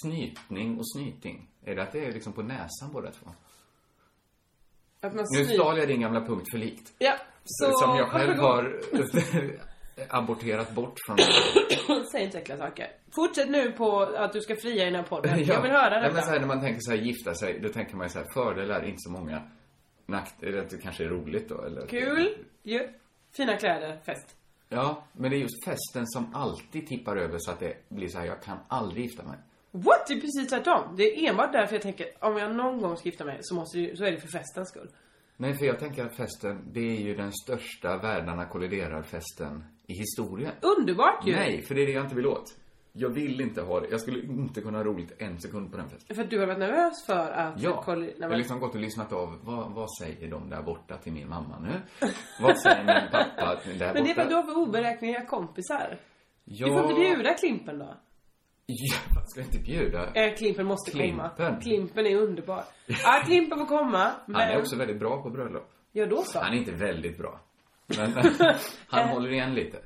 [0.04, 1.48] Snytning och snyting.
[1.66, 3.30] Är det att det är liksom på näsan båda två?
[5.02, 6.94] Att man Nu stal jag din gamla punkt för likt.
[7.00, 7.14] Ja,
[7.46, 7.72] så...
[7.74, 8.80] som jag själv har
[10.10, 11.18] aborterat bort från
[12.12, 12.88] Säg inte äckliga saker.
[13.16, 15.44] Fortsätt nu på att du ska fria i den här podden.
[15.46, 16.14] Jag vill höra detta.
[16.14, 18.20] men så här, när man tänker så här, gifta sig, då tänker man ju så
[18.20, 19.42] här, fördelar, inte så många.
[20.06, 21.88] Nackdelar, det kanske är roligt då, eller?
[21.88, 22.38] Kul.
[22.64, 22.90] Ju.
[23.32, 24.00] Fina kläder.
[24.06, 24.36] Fest.
[24.70, 28.20] Ja, men det är just festen som alltid tippar över så att det blir så
[28.20, 29.38] här, jag kan aldrig gifta mig.
[29.72, 30.08] What?
[30.08, 30.96] Det är precis tvärtom.
[30.98, 33.78] Det är enbart därför jag tänker, om jag någon gång ska gifta mig så måste
[33.80, 34.90] det, så är det för festens skull.
[35.38, 40.52] Nej, för jag tänker att festen, det är ju den största världarna kolliderar-festen i historien.
[40.62, 41.36] Underbart ju.
[41.36, 42.56] Nej, för det är det jag inte vill åt.
[42.94, 43.88] Jag vill inte ha det.
[43.92, 46.16] Jag skulle inte kunna ha roligt en sekund på den festen.
[46.16, 47.62] För att du har varit nervös för att...
[47.62, 50.98] Ja, kolli- jag har liksom gått och lyssnat av, vad, vad säger de där borta
[50.98, 51.82] till min mamma nu?
[52.42, 53.94] vad säger min pappa där borta?
[53.94, 55.98] Men det är för att du har för oberäkneliga kompisar.
[56.46, 57.96] ja, Du får inte bjuda Klimpen då.
[58.74, 60.14] Ja, ska inte bjuda?
[60.14, 61.30] Eh, Klimpen måste komma.
[61.30, 61.62] Klimpen?
[61.62, 62.64] Klimpen är underbar.
[62.88, 64.12] Ja, Klimpen får komma.
[64.26, 64.36] Men...
[64.36, 65.72] Han är också väldigt bra på bröllop.
[65.92, 66.40] Ja, då så.
[66.40, 67.40] Han är inte väldigt bra.
[67.98, 68.14] Men
[68.88, 69.80] han håller igen lite.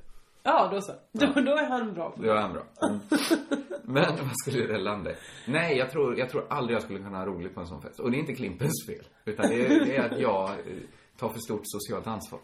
[0.43, 0.93] Ja, då så.
[1.11, 2.63] Då, då är han bra på Då är han bra.
[2.89, 2.99] Mm.
[3.83, 5.15] Men vad skulle det landa i?
[5.47, 7.99] Nej, jag tror, jag tror aldrig jag skulle kunna ha roligt på en sån fest.
[7.99, 9.05] Och det är inte Klimpens fel.
[9.25, 10.55] Utan det är, det är att jag eh,
[11.17, 12.39] tar för stort socialt ansvar.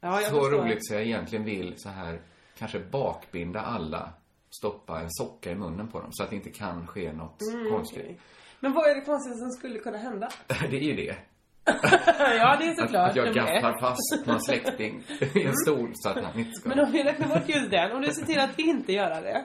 [0.00, 0.50] Ja, jag Så förstår.
[0.50, 2.20] roligt så jag egentligen vill så här,
[2.58, 4.12] kanske bakbinda alla.
[4.50, 7.38] Stoppa en socka i munnen på dem så att det inte kan ske något
[7.70, 7.98] konstigt.
[8.00, 8.20] Mm, Okej.
[8.60, 10.28] Men vad är det konstigaste som skulle kunna hända?
[10.70, 11.16] Det är ju det.
[12.18, 13.10] ja, det är Att, såklart.
[13.10, 13.52] att jag det med.
[13.62, 15.02] gaffar fast någon släkting
[15.34, 16.68] i en stol så att han inte ska...
[16.68, 19.44] Men om vi räknar bort just den, om du ser till att inte göra det.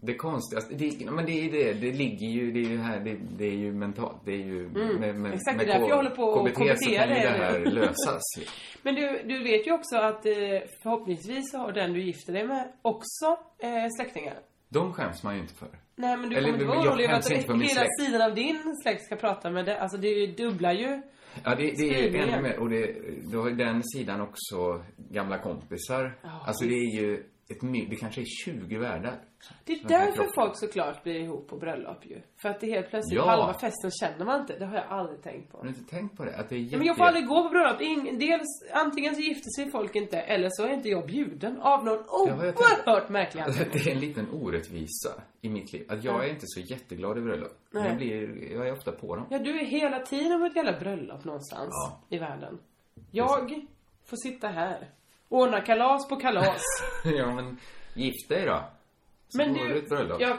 [0.00, 3.16] Det konstigaste, det, men det är det, det ligger ju, det är ju här, det,
[3.38, 5.32] det är ju mentalt, det är ju med, med, Mm.
[5.32, 7.60] Exakt, med det är därför jag håller på och KBT så kan ju det här
[7.60, 8.22] lösas.
[8.82, 10.32] Men du, du vet ju också att eh,
[10.82, 13.26] förhoppningsvis har den du gifter dig med också
[13.58, 13.68] eh,
[14.00, 14.38] släktingar.
[14.68, 15.68] De skäms man ju inte för.
[15.96, 19.04] Nej men du Eller, kommer inte vara orolig över att hela sidan av din släkt
[19.04, 19.80] ska prata med det.
[19.80, 21.02] Alltså det är ju.
[21.44, 25.38] Ja, det, det är ju ännu mer, och det, har ju den sidan också gamla
[25.38, 26.18] kompisar.
[26.22, 29.20] Ja, alltså det är ju ett det kanske är 20 världar.
[29.64, 32.22] Det är därför folk såklart blir ihop på bröllop ju.
[32.36, 33.26] För att det helt plötsligt, Ja.
[33.30, 34.58] halva festen känner man inte.
[34.58, 35.56] Det har jag aldrig tänkt på.
[35.58, 36.36] Har du inte tänkt på det?
[36.36, 36.76] Att det är jätte...
[36.76, 37.80] Men jag får aldrig gå på bröllop.
[37.80, 41.60] Ing, dels, antingen så gifter sig folk inte, eller så är inte jag bjuden.
[41.60, 43.70] Av någon oerhört märklig anledning.
[43.72, 45.86] Det är en liten orättvisa i mitt liv.
[45.88, 47.52] Att jag är inte så jätteglad i bröllop.
[47.70, 47.88] Nej.
[47.88, 49.26] Jag, blir, jag är ofta på dem.
[49.30, 52.00] Ja, du är hela tiden på ett jävla bröllop någonstans Ja.
[52.08, 52.58] i världen.
[53.10, 53.66] Jag
[54.06, 54.88] får sitta här.
[55.28, 56.62] Ordna kalas på kalas.
[57.04, 57.58] ja, men
[57.94, 58.64] gift dig då.
[59.30, 60.38] Så Men du, du jag,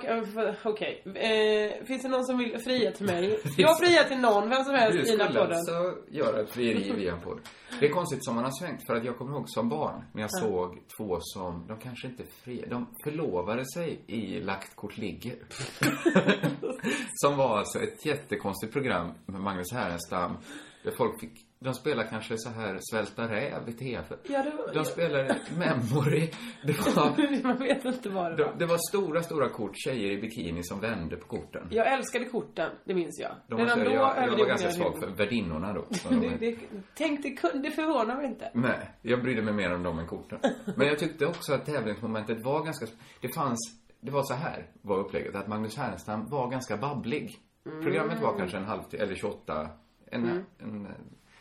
[0.64, 1.04] okej.
[1.06, 3.40] Eh, finns det någon som vill fria till mig?
[3.58, 5.58] Jag friar till någon, vem som Du helst i den här skulle podden.
[5.58, 7.40] alltså göra ett frieri via en podd.
[7.80, 8.86] Det är konstigt som man har svängt.
[8.88, 12.24] För att jag kommer ihåg som barn när jag såg två som, de kanske inte
[12.44, 15.36] fria, de förlovade sig i Lagt kort ligger.
[17.14, 20.38] som var alltså ett jättekonstigt program med Magnus Härenstam.
[20.84, 24.04] Där folk fick, de spelar kanske så här Svälta räv i TV.
[24.24, 26.30] Ja, var- De spelade Memory.
[26.64, 28.56] Det var, Man vet inte vad det var.
[28.60, 31.68] det var stora, stora kort, tjejer i bikini som vände på korten.
[31.72, 33.32] Jag älskade korten, det minns jag.
[33.48, 35.86] De Redan då jag, jag var ganska svag för värdinnorna då.
[36.10, 36.58] de det, det,
[36.96, 38.52] Tänk, det, det förvånar mig inte.
[38.54, 40.40] Nej, jag brydde mig mer om dem än korten.
[40.78, 42.86] Men jag tyckte också att tävlingsmomentet var ganska...
[43.22, 43.60] Det fanns...
[44.02, 47.36] Det var så här, var upplägget, att Magnus Härenstam var ganska babblig.
[47.84, 49.70] Programmet var kanske en halvtimme, eller 28,
[50.12, 50.88] en, en,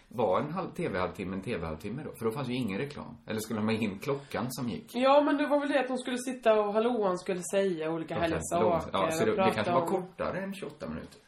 [0.08, 2.10] var en halv tv-halvtimme, en tv-halvtimme då.
[2.18, 3.16] För då fanns ju ingen reklam.
[3.26, 4.94] Eller skulle de ha in klockan som gick?
[4.94, 8.14] Ja, men det var väl det att de skulle sitta och hallåan skulle säga olika
[8.14, 8.90] härliga saker.
[8.92, 11.20] Ja, så det, det kanske var om- kortare än 28 minuter.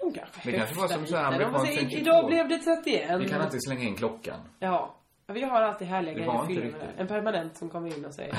[0.00, 1.44] De kanske Det kanske var som så här höftade lite.
[1.44, 2.10] De amerikansk säger, 52.
[2.10, 3.20] Idag blev det 31.
[3.20, 4.40] Vi kan alltid slänga in klockan.
[4.58, 4.94] Ja.
[5.26, 6.82] Ja, Vi har alltid härliga grejer var i riktigt.
[6.96, 8.34] En permanent som kommer in och säger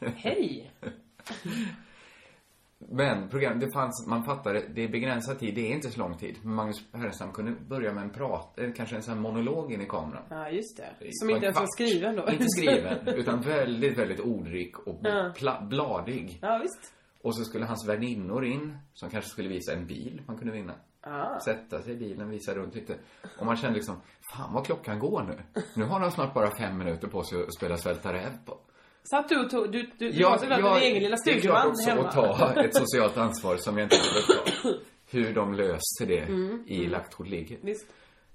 [0.16, 0.72] Hej!
[2.88, 6.16] Men program, det fanns, man fattade, det är begränsad tid, det är inte så lång
[6.18, 6.36] tid.
[6.42, 9.80] Men Magnus Härenstam kunde börja med en prat, eh, kanske en sån här monolog in
[9.80, 10.22] i kameran.
[10.30, 11.08] Ja, just det.
[11.12, 12.32] Som inte en ens var skriven då.
[12.32, 15.60] Inte skriven, utan väldigt, väldigt ordrik och Ja.
[15.60, 16.38] bladig.
[16.42, 16.92] Ja, visst.
[17.22, 20.74] Och så skulle hans väninnor in, som kanske skulle visa en bil man kunde vinna.
[21.00, 21.38] Ah.
[21.40, 22.94] Sätta sig i bilen, visa runt lite.
[23.38, 23.96] Och man kände liksom,
[24.34, 25.62] fan vad klockan går nu.
[25.76, 28.58] Nu har de snart bara fem minuter på sig att spela Svälta räv på.
[29.10, 31.40] Satt du och tog, du, du, du Ja, var såklart din egen lilla det är
[31.40, 32.08] klart studieman också hemma.
[32.08, 32.14] att
[32.54, 34.68] ta ett socialt ansvar som jag inte vill ta.
[35.10, 36.86] Hur de löste det Mm, i
[37.26, 37.58] ligger.
[37.62, 37.86] Visst.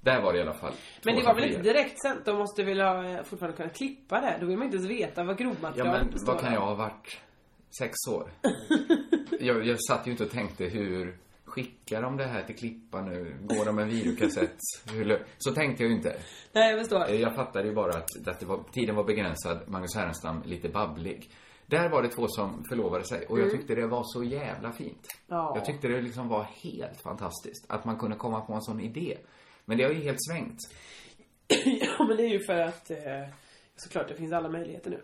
[0.01, 0.73] Där var det i alla fall.
[1.03, 2.25] Men det var väl inte direkt sänt?
[2.25, 4.37] De måste väl ha, eh, fortfarande kunna klippa det?
[4.39, 6.75] Då vill man inte ens veta vad Ja grovmaterialet men består vad kan jag ha
[6.75, 7.17] varit?
[7.79, 8.31] Sex år?
[9.39, 11.17] jag, jag satt ju inte och tänkte hur
[11.49, 13.37] Skickar de det här till Klippa nu?
[13.43, 14.55] Går de med videokassett?
[15.37, 16.17] Så tänkte jag ju inte.
[16.53, 17.09] Nej, jag förstår.
[17.09, 21.31] Eh, Jag fattade ju bara att, att var, tiden var begränsad, Magnus Härenstam lite babblig.
[21.65, 25.07] Där var det två som förlovade sig och jag tyckte det var så jävla fint.
[25.27, 25.51] Ja.
[25.55, 29.17] Jag tyckte det liksom var helt fantastiskt att man kunde komma på en sån idé.
[29.65, 30.57] Men det har ju helt svängt.
[31.81, 32.97] ja, men det är ju för att eh,
[33.75, 35.01] såklart det finns alla möjligheter nu.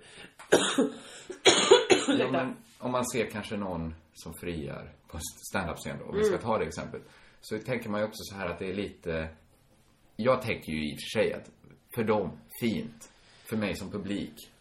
[2.07, 6.57] Ja, men om man ser kanske någon som friar på standup-scen om vi ska ta
[6.57, 7.01] det exemplet.
[7.41, 9.29] Så tänker man ju också så här att det är lite...
[10.15, 11.51] Jag tänker ju i och för sig att
[11.95, 13.11] för dem, fint.
[13.45, 14.51] För mig som publik,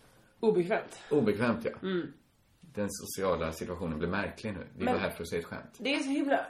[0.41, 0.99] Obekvämt.
[1.11, 1.71] obekvämt ja.
[2.75, 4.67] Den sociala situationen blir märklig nu.
[4.79, 5.77] Vi Men- var här för att se ett skämt.
[5.79, 6.41] Det är så himla...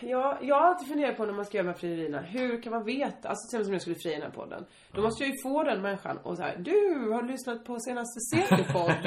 [0.00, 2.20] Ja, jag har alltid funderat på när man ska göra de här frierierna.
[2.20, 3.28] Hur kan man veta?
[3.28, 4.64] Alltså till exempel som jag skulle fria i den här podden.
[4.92, 6.56] Då måste jag ju få den människan och så här.
[6.58, 8.90] Du, har du lyssnat på senaste CD-podd?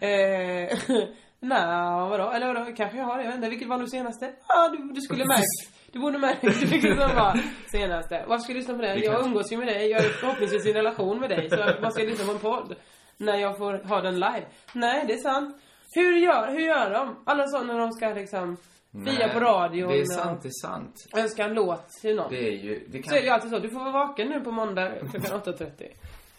[0.00, 0.78] eh,
[1.40, 1.66] Nej,
[2.10, 2.30] vadå?
[2.30, 2.72] Eller vadå?
[2.76, 3.22] Kanske jag har det.
[3.24, 3.48] Jag vet inte.
[3.48, 4.32] Vilket var nu senaste?
[4.48, 5.72] Ja, du, du skulle märkt.
[5.92, 7.40] Du borde märkt vilket som var
[7.72, 8.24] senaste.
[8.28, 8.94] Varför ska jag lyssna på det?
[8.94, 9.90] Jag umgås ju med dig.
[9.90, 11.50] Jag är förhoppningsvis i en relation med dig.
[11.50, 12.74] Så varför ska jag lyssna på en podd?
[13.16, 14.44] När jag får ha den live.
[14.72, 15.56] Nej, det är sant.
[15.94, 17.16] Hur gör, hur gör de?
[17.24, 18.56] Alla sådana när de ska liksom
[18.90, 21.06] Nej, på radion Det är sant, det är sant.
[21.16, 22.30] önska en låt till någon.
[22.30, 22.86] Det är ju...
[22.88, 23.58] Det Så är det ju kan, alltid så.
[23.58, 25.92] Du får vara vaken nu på måndag klockan 8.30.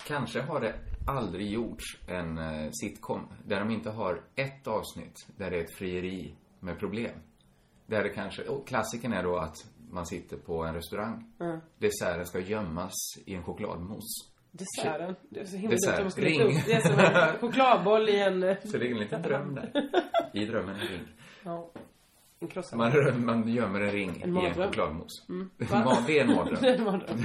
[0.07, 0.73] kanske har det
[1.07, 5.73] aldrig gjorts en eh, sitcom där de inte har ett avsnitt där det är ett
[5.75, 7.11] frieri med problem.
[7.85, 8.43] Där det kanske...
[8.43, 9.55] Och klassikern är då att
[9.91, 11.31] man sitter på en restaurang.
[11.77, 12.93] Desserten ska gömmas
[13.25, 14.28] i en chokladmousse.
[14.51, 15.15] Desserten.
[15.29, 15.89] Det är så himla Dessert.
[15.91, 16.61] dumt om man skulle Ring.
[16.65, 18.43] det är som en chokladboll i en...
[18.43, 19.71] eh, Så det är en liten dröm där.
[20.33, 21.07] I drömmen en ring.
[21.43, 21.71] Ja.
[22.39, 22.77] En krossad.
[22.79, 24.67] Man, man gömmer en ring i en mardröm.
[24.67, 25.23] chokladmousse.
[25.57, 25.97] Va?
[26.07, 26.57] Det är en mardröm.
[26.61, 27.17] Det är en mardröm.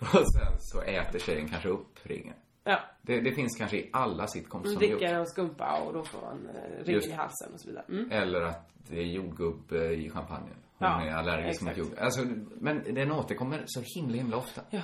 [0.00, 2.34] Och sen så äter tjejen kanske upp ringen.
[2.64, 2.80] Ja.
[3.02, 6.48] Det, det finns kanske i alla sitcoms som Dricker en skumpa och då får man
[6.48, 7.84] eh, ring i halsen och så vidare.
[7.88, 8.10] Mm.
[8.12, 10.54] Eller att det är jordgubb i champagnen.
[10.78, 11.78] Hon Ja, är allergisk mot exakt.
[11.78, 11.98] jordgubb.
[12.04, 12.24] Alltså,
[12.60, 14.60] men den återkommer så himla, himla ofta.
[14.70, 14.80] Ja.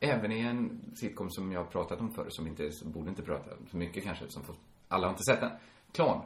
[0.00, 3.22] Även i en sitcom som jag har pratat om förr, som inte, som borde inte
[3.22, 4.56] prata så mycket kanske, som får,
[4.88, 5.50] alla har inte sett den.
[5.92, 6.20] Clown.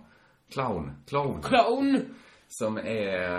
[0.50, 0.92] Clown.
[1.06, 1.42] Clown.
[1.42, 2.00] Clown!
[2.48, 2.82] Som är...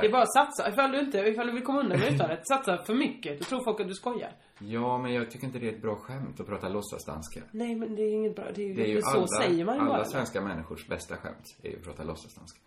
[0.01, 0.69] Det är bara att satsa.
[0.69, 3.39] Ifall du inte, ifall du vill komma undan med uttalet, satsa för mycket.
[3.39, 4.31] Då tror folk att du skojar.
[4.59, 7.41] Ja, men jag tycker inte det är ett bra skämt att prata låtsasdanska.
[7.51, 8.45] Nej men det är inget bra.
[8.55, 10.05] Det är Det är ju så alla, säger man ju alla bara.
[10.05, 12.59] svenska människors bästa skämt, är ju att prata låtsasdanska.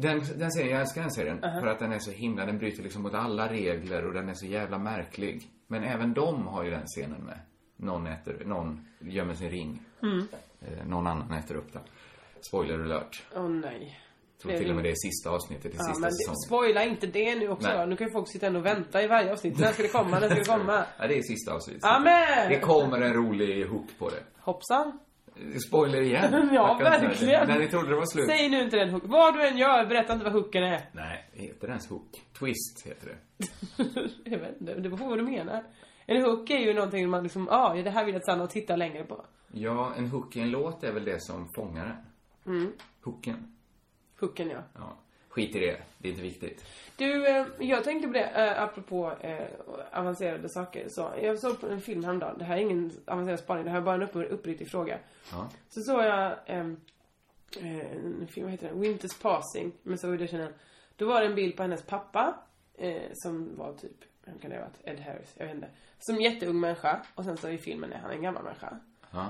[0.00, 1.40] Den, den serien, jag älskar den serien.
[1.40, 4.34] För att den är så himla, den bryter liksom mot alla regler och den är
[4.34, 5.42] så jävla märklig.
[5.66, 7.38] Men även de har ju den scenen med.
[7.76, 9.82] Någon äter, någon gömmer sin ring.
[10.02, 10.28] Mm.
[10.60, 11.82] Eh, någon annan äter upp den.
[12.40, 13.22] Spoiler alert.
[13.36, 14.00] Åh nej.
[14.42, 16.36] Jag tror till och med det är sista avsnittet i Ja, sista men säsongen.
[16.36, 17.78] spoila inte det nu också Nej.
[17.78, 17.84] då.
[17.84, 19.58] Nu kan ju folk sitta och vänta i varje avsnitt.
[19.58, 20.18] När ska det komma?
[20.20, 20.84] När ska det komma?
[20.98, 21.84] Ja, det är sista avsnittet.
[21.84, 22.48] Amen!
[22.48, 24.22] Det kommer en rolig hook på det.
[24.38, 24.98] Hoppsan.
[25.66, 26.48] Spoiler igen.
[26.52, 26.84] Ja, det.
[26.84, 27.48] verkligen.
[27.48, 28.26] När ni trodde det var slut.
[28.26, 29.02] Säg nu inte den hook.
[29.06, 30.80] Vad du än gör, berätta inte vad hooken är.
[30.92, 32.22] Nej, heter det ens hook?
[32.38, 33.16] Twist heter det.
[34.30, 35.64] jag vet inte, det beror på vad du menar.
[36.06, 38.50] En hook är ju någonting man liksom, ah, ja det här vill jag stanna och
[38.50, 39.24] titta längre på.
[39.52, 41.86] Ja, en hook i en låt är väl det som fångar
[42.44, 42.56] den.
[42.56, 42.72] Mm.
[43.02, 43.56] Hooken.
[44.20, 44.62] Hooken ja.
[44.74, 44.98] Ja.
[45.30, 45.76] Skit i det.
[45.98, 46.64] Det är inte viktigt.
[46.96, 49.48] Du, eh, jag tänkte på det, eh, apropå eh,
[49.92, 50.86] avancerade saker.
[50.88, 52.38] Så, jag såg på en film häromdagen.
[52.38, 54.98] Det här är ingen avancerad spaning, det här är bara en upp, uppriktig fråga.
[55.32, 55.50] Ja.
[55.68, 56.80] Så såg jag en
[58.28, 58.80] film, vad heter den?
[58.80, 60.52] Winters Passing med Zoe Deschanel.
[60.96, 62.34] Då var det en bild på hennes pappa.
[63.12, 64.80] Som var typ, vem kan det ha varit?
[64.84, 65.68] Ed Harris, jag vet inte.
[65.98, 67.00] Som jätteung människa.
[67.14, 68.76] Och sen så i filmen är han en gammal människa.
[69.10, 69.26] Ja.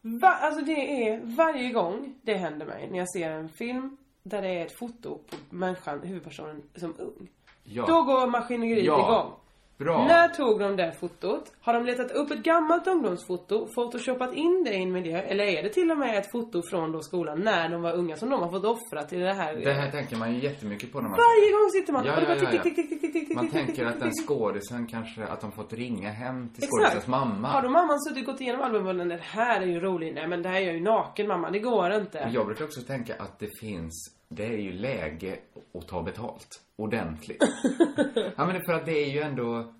[0.00, 3.96] Va, alltså det är varje gång det händer mig när jag ser en film
[4.28, 7.28] där det är ett foto på människan, huvudpersonen, som ung.
[7.64, 7.86] Ja.
[7.86, 8.98] Då går maskineriet Ja.
[8.98, 9.34] igång.
[9.78, 10.06] Bra.
[10.06, 11.52] När tog de det fotot?
[11.60, 15.18] Har de letat upp ett gammalt ungdomsfoto, photoshopat in det i en miljö?
[15.18, 18.16] Eller är det till och med ett foto från då skolan när de var unga
[18.16, 19.54] som de har fått offra till det här?
[19.56, 21.18] Det här tänker man ju jättemycket på när man...
[21.18, 23.48] Varje gång sitter man Ja, och det bara tick, tick, tick, tick, tick, tick, Man
[23.48, 27.48] tänker att den skådisen kanske, att de fått ringa hem till skådisens mamma.
[27.48, 30.14] Har då mamman suttit och gått igenom albumen det här är ju roligt.
[30.14, 32.30] Nej men det här är jag ju naken mamma, det går inte.
[32.32, 35.38] Jag brukar också tänka att det finns, det är ju läge
[35.74, 36.62] att ta betalt.
[36.76, 37.42] Ordentligt.
[38.36, 39.74] ja men för att det är ju ändå,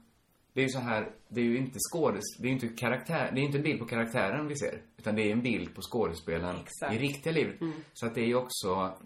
[0.53, 3.31] det är ju så här, det är ju inte skådes, det är ju inte karaktär,
[3.35, 4.83] det är inte en bild på karaktären vi ser.
[4.97, 6.95] Utan det är en bild på skådespelaren Exakt.
[6.95, 7.57] i riktiga livet.
[7.93, 8.99] Så att det är ju också,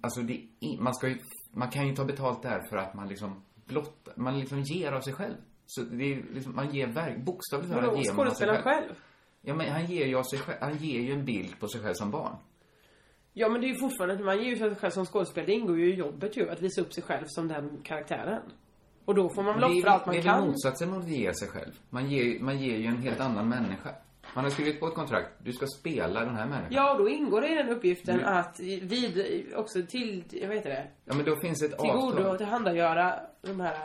[0.00, 0.40] alltså det,
[0.78, 1.18] man ska ju,
[1.50, 5.00] man kan ju ta betalt där för att man liksom blott, man liksom ger av
[5.00, 5.36] sig själv.
[5.66, 8.62] Så det är liksom, man ger verk, bokstavligt talat ger man av sig själv.
[8.62, 8.94] själv?
[9.40, 11.80] Ja, men han ger ju, av sig själv, han ger ju en bild på sig
[11.80, 12.36] själv som barn.
[13.34, 15.78] Ja men det är ju fortfarande, man ger ju sig själv som skådespelare, det ingår
[15.78, 18.42] ju i jobbet ju, att visa upp sig själv som den karaktären.
[19.04, 20.40] Och då får man väl offra allt man det är kan.
[20.40, 21.72] väl motsatsen mot att ge sig själv.
[21.90, 23.90] Man ger, man ger ju en helt annan människa.
[24.34, 26.72] Man har skrivit på ett kontrakt, du ska spela den här människan.
[26.72, 30.62] Ja, och då ingår det i den uppgiften Du- att vid, också till, jag vet
[30.62, 32.36] det, Ja, men då finns ett tillgodo avtal.
[32.38, 33.76] tillhandagöra de här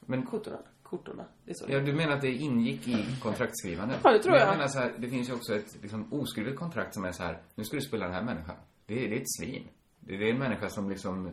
[0.00, 0.58] Men, kortorna.
[0.82, 1.24] Kortorna.
[1.44, 3.98] Det är så ja, du menar att det ingick i kontraktskrivandet?
[4.04, 4.48] Ja, det tror Men jag.
[4.48, 7.22] jag menar så här, det finns ju också ett liksom, oskrivet kontrakt som är så
[7.22, 8.56] här, nu ska du spela den här människan.
[8.86, 9.68] Det är, det är ett svin.
[10.00, 11.30] Det är en människa som liksom,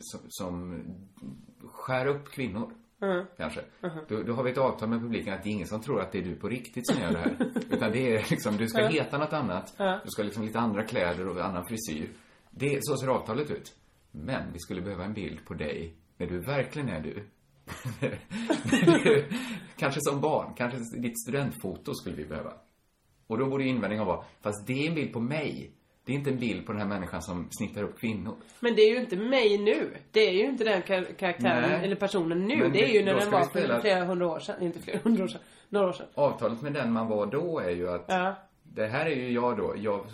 [0.00, 0.82] som, som
[1.72, 2.70] skär upp kvinnor.
[3.02, 3.26] Mm.
[3.36, 3.60] Kanske.
[4.08, 6.12] Då, då har vi ett avtal med publiken att det är ingen som tror att
[6.12, 7.36] det är du på riktigt som gör det här.
[7.70, 9.74] Utan det är liksom, du ska heta något annat.
[9.78, 12.08] Du ska liksom lite andra kläder och annan frisyr.
[12.50, 13.74] Det, så ser avtalet ut.
[14.10, 17.26] Men vi skulle behöva en bild på dig när du verkligen är du.
[18.84, 19.24] Du
[19.76, 22.52] kanske som barn, kanske ditt studentfoto skulle vi behöva.
[23.26, 25.72] Och då borde invändningen vara, fast det är en bild på mig.
[26.06, 28.34] Det är inte en bild på den här människan som snittar upp kvinnor.
[28.60, 29.90] Men det är ju inte mig nu.
[30.10, 31.84] Det är ju inte den kar- karaktären, Nej.
[31.84, 32.56] eller personen nu.
[32.56, 34.62] Men det är ju det- när den var vi spela- för flera hundra år sedan.
[34.62, 35.40] Inte flera hundra år sedan.
[35.68, 36.06] Några år sedan.
[36.14, 38.34] Avtalet med den man var då är ju att Ja.
[38.62, 39.74] Det här är ju jag då.
[39.78, 40.06] Jag,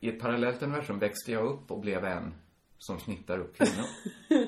[0.00, 2.34] I ett parallellt universum växte jag upp och blev en
[2.78, 3.84] som snittar upp kvinnor.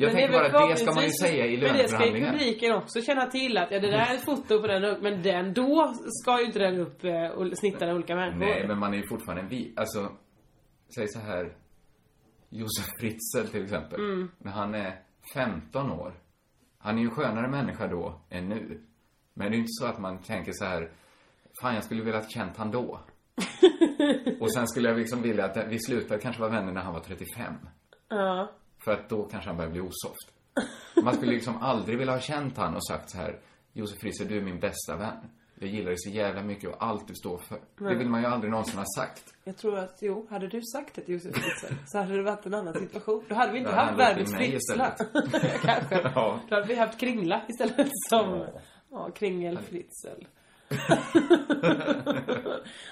[0.00, 1.88] Jag Men det tänker väl bara att det ska man ju säga i Men det
[1.88, 2.32] ska ju löneförhandlingar.
[2.32, 5.54] publiken också känna till att, ja det där är ett foto på den, men den,
[5.54, 8.38] då ska ju inte den upp eh, och snitta olika människor.
[8.38, 9.72] Nej, men man är ju fortfarande en vi.
[9.76, 10.12] Alltså,
[10.94, 11.52] säg så här.
[12.48, 14.00] Josef Fritzl till exempel.
[14.00, 14.30] Mm.
[14.38, 15.00] När han är
[15.34, 16.12] 15 år.
[16.78, 18.80] Han är ju en skönare människa då än nu.
[19.34, 20.90] Men det är ju inte så att man tänker så här.
[21.62, 23.00] Fan, jag skulle ha känt han då.
[24.40, 27.00] och sen skulle jag liksom vilja att vi slutade kanske vara vänner när han var
[27.00, 27.54] 35.
[28.08, 28.59] Ja.
[28.84, 30.32] För att då kanske han börjar bli osoft.
[31.02, 33.38] Man skulle liksom aldrig vilja ha känt han och sagt så här.
[33.72, 35.30] Josef Fritzl, du är min bästa vän.
[35.54, 37.60] Jag gillar dig så jävla mycket och allt du står för.
[37.88, 39.34] Det vill man ju aldrig någonsin ha sagt.
[39.44, 42.46] Jag tror att, jo, hade du sagt det till Josef Fritzl så hade det varit
[42.46, 43.24] en annan situation.
[43.28, 44.90] Då hade vi inte haft världens Fritzla.
[45.62, 46.00] Kanske.
[46.14, 46.40] Ja.
[46.48, 48.46] Då hade vi haft Kringla istället som,
[48.90, 50.24] ja, Kringel Fritzl.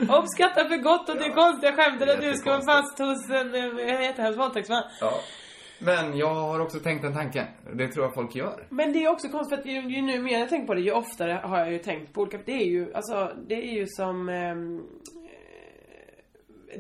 [0.01, 4.03] Uppskattar för gott och det konstiga skämtet att du ska vara fast hos en eh,
[4.03, 4.83] jättehemsk våldtäktsman.
[5.01, 5.13] Ja.
[5.79, 7.47] Men jag har också tänkt den tanken.
[7.73, 8.67] Det tror jag folk gör.
[8.71, 10.81] Men det är också konstigt för att ju, ju nu mer jag tänker på det,
[10.81, 13.87] ju oftare har jag ju tänkt på olika, det är ju, alltså, det är ju
[13.87, 14.83] som ehm,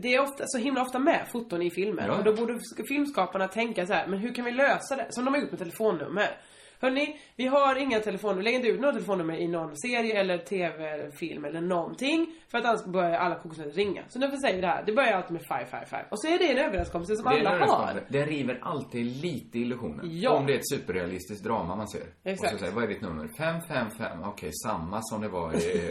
[0.02, 2.08] det är ofta, så himla ofta med foton i filmer.
[2.08, 2.18] Ja.
[2.18, 2.58] Och då borde
[2.88, 5.06] filmskaparna tänka så här, men hur kan vi lösa det?
[5.10, 6.36] Som de har gjort med telefonnummer.
[6.80, 11.44] Hörni, vi har inga telefonnummer, lägg inte ut några telefonnummer i någon serie eller tv-film
[11.44, 12.26] eller någonting.
[12.50, 14.02] För att annars börjar alla kokosnötter ringa.
[14.08, 16.06] Så därför säger vi det här, det börjar alltid med 555.
[16.10, 18.04] Och så är det en överenskommelse som alla har.
[18.08, 20.00] Det river alltid lite illusionen.
[20.02, 20.30] Ja.
[20.30, 22.02] Om det är ett superrealistiskt drama man ser.
[22.24, 22.52] Exakt.
[22.52, 23.28] Och så säger vad är ditt nummer?
[23.38, 24.22] 555.
[24.24, 25.90] Okej, samma som det var i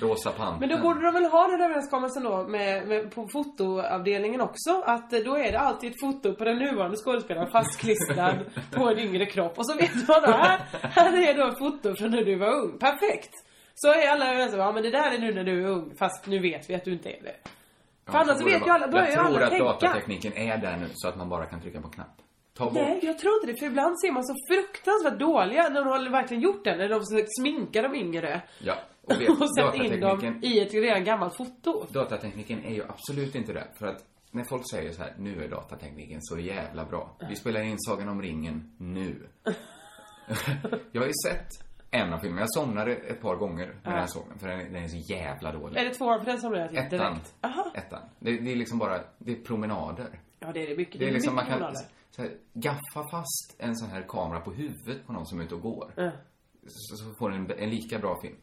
[0.00, 0.60] Rosa Pantern.
[0.60, 4.82] Men då borde de väl ha den överenskommelsen då med, med, på fotoavdelningen också.
[4.84, 9.26] Att då är det alltid ett foto på den nuvarande skådespelaren fastklistrad på en yngre
[9.26, 9.58] kropp.
[9.58, 12.54] Och så vet man då, här, här är då ett foto från när du var
[12.54, 12.78] ung.
[12.78, 13.30] Perfekt!
[13.74, 15.94] Så är alla överens om, ja men det där är nu när du är ung.
[15.98, 17.36] Fast nu vet vi att du inte är det.
[18.04, 19.64] Ja, För annars så borde vet ju alla, börjar ju Jag tror alla att tänka.
[19.64, 22.16] datatekniken är där nu så att man bara kan trycka på knapp.
[22.58, 22.74] Ta bort.
[22.74, 23.58] Nej, jag tror inte det.
[23.58, 26.76] För ibland ser man så fruktansvärt dåliga när de har verkligen gjort det.
[26.76, 28.40] När de försöker sminka de yngre.
[28.58, 28.74] Ja.
[29.02, 31.86] Och, vet, Och sätta in dem i ett redan gammalt foto.
[31.90, 33.64] datatekniken är ju absolut inte det.
[33.78, 34.04] För att
[34.36, 37.16] när folk säger så här, nu är datatekniken så jävla bra.
[37.28, 39.28] Vi spelar in Sagan om ringen nu.
[40.92, 41.48] jag har ju sett
[41.90, 42.40] en av filmerna.
[42.40, 44.38] Jag somnade ett par gånger när jag såg den.
[44.38, 45.80] För den är, den är så jävla dålig.
[45.80, 47.14] Är det tvåan för den som jag till Ettan.
[47.14, 47.34] direkt?
[47.40, 47.72] Aha.
[47.74, 48.02] Ettan.
[48.18, 50.20] Det, det är liksom bara, det är promenader.
[50.38, 51.00] Ja, det är det mycket.
[51.00, 51.76] Det är liksom, man kan
[52.10, 55.54] så här, gaffa fast en sån här kamera på huvudet på någon som är ute
[55.54, 55.92] och går.
[56.66, 58.36] Så, så får en, en lika bra film.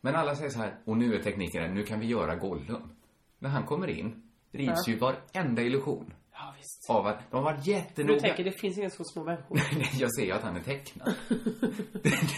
[0.00, 2.96] Men alla säger så här, och nu är tekniken där, nu kan vi göra Gollum.
[3.38, 4.25] När han kommer in,
[4.56, 6.12] rivs ju varenda illusion.
[6.38, 6.90] Ja, visst.
[6.90, 8.20] Av att de har varit Du jättenoga.
[8.20, 9.60] tänker, det finns inga så små människor.
[10.00, 11.14] Jag ser ju att han är tecknad.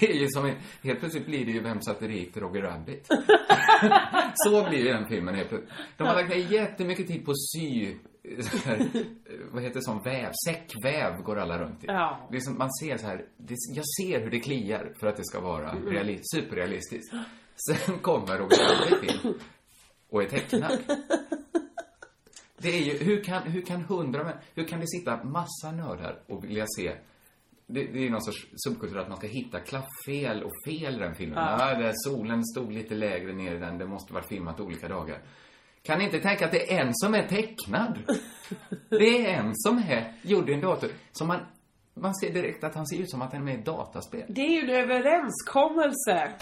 [0.01, 3.07] det, är ju som, en- helt plötsligt blir det ju Vem satte till Roger Rabbit?
[4.35, 5.73] så blir ju den filmen helt plötsligt.
[5.97, 7.95] De har lagt ner jättemycket tid på sy,
[8.65, 8.89] här,
[9.53, 11.87] vad heter som väv, säckväv går alla runt i.
[11.87, 12.29] Ja.
[12.31, 15.17] Det är som, man ser så här, det, jag ser hur det kliar för att
[15.17, 15.87] det ska vara Mm.
[15.93, 17.15] reali, superrealistiskt.
[17.69, 19.35] Sen kommer Roger Rabbit in
[20.11, 20.79] och är tecknad.
[22.59, 26.19] Det är ju, hur kan, hur kan hundra män, hur kan det sitta massa nördar
[26.27, 26.93] och vilja se
[27.71, 31.15] det, det är någon sorts subkultur att man ska hitta klafffel och fel i den
[31.15, 31.39] filmen.
[31.39, 31.75] Ja.
[31.75, 35.19] där solen stod lite lägre ner i den, det måste varit filmat olika dagar.
[35.83, 37.99] Kan ni inte tänka att det är en som är tecknad?
[38.91, 40.91] Det är en som är gjord i en dator.
[41.13, 41.41] Som man,
[41.95, 44.25] man ser direkt att han ser ut som att han är med i ett dataspel.
[44.29, 46.33] Det är ju en överenskommelse.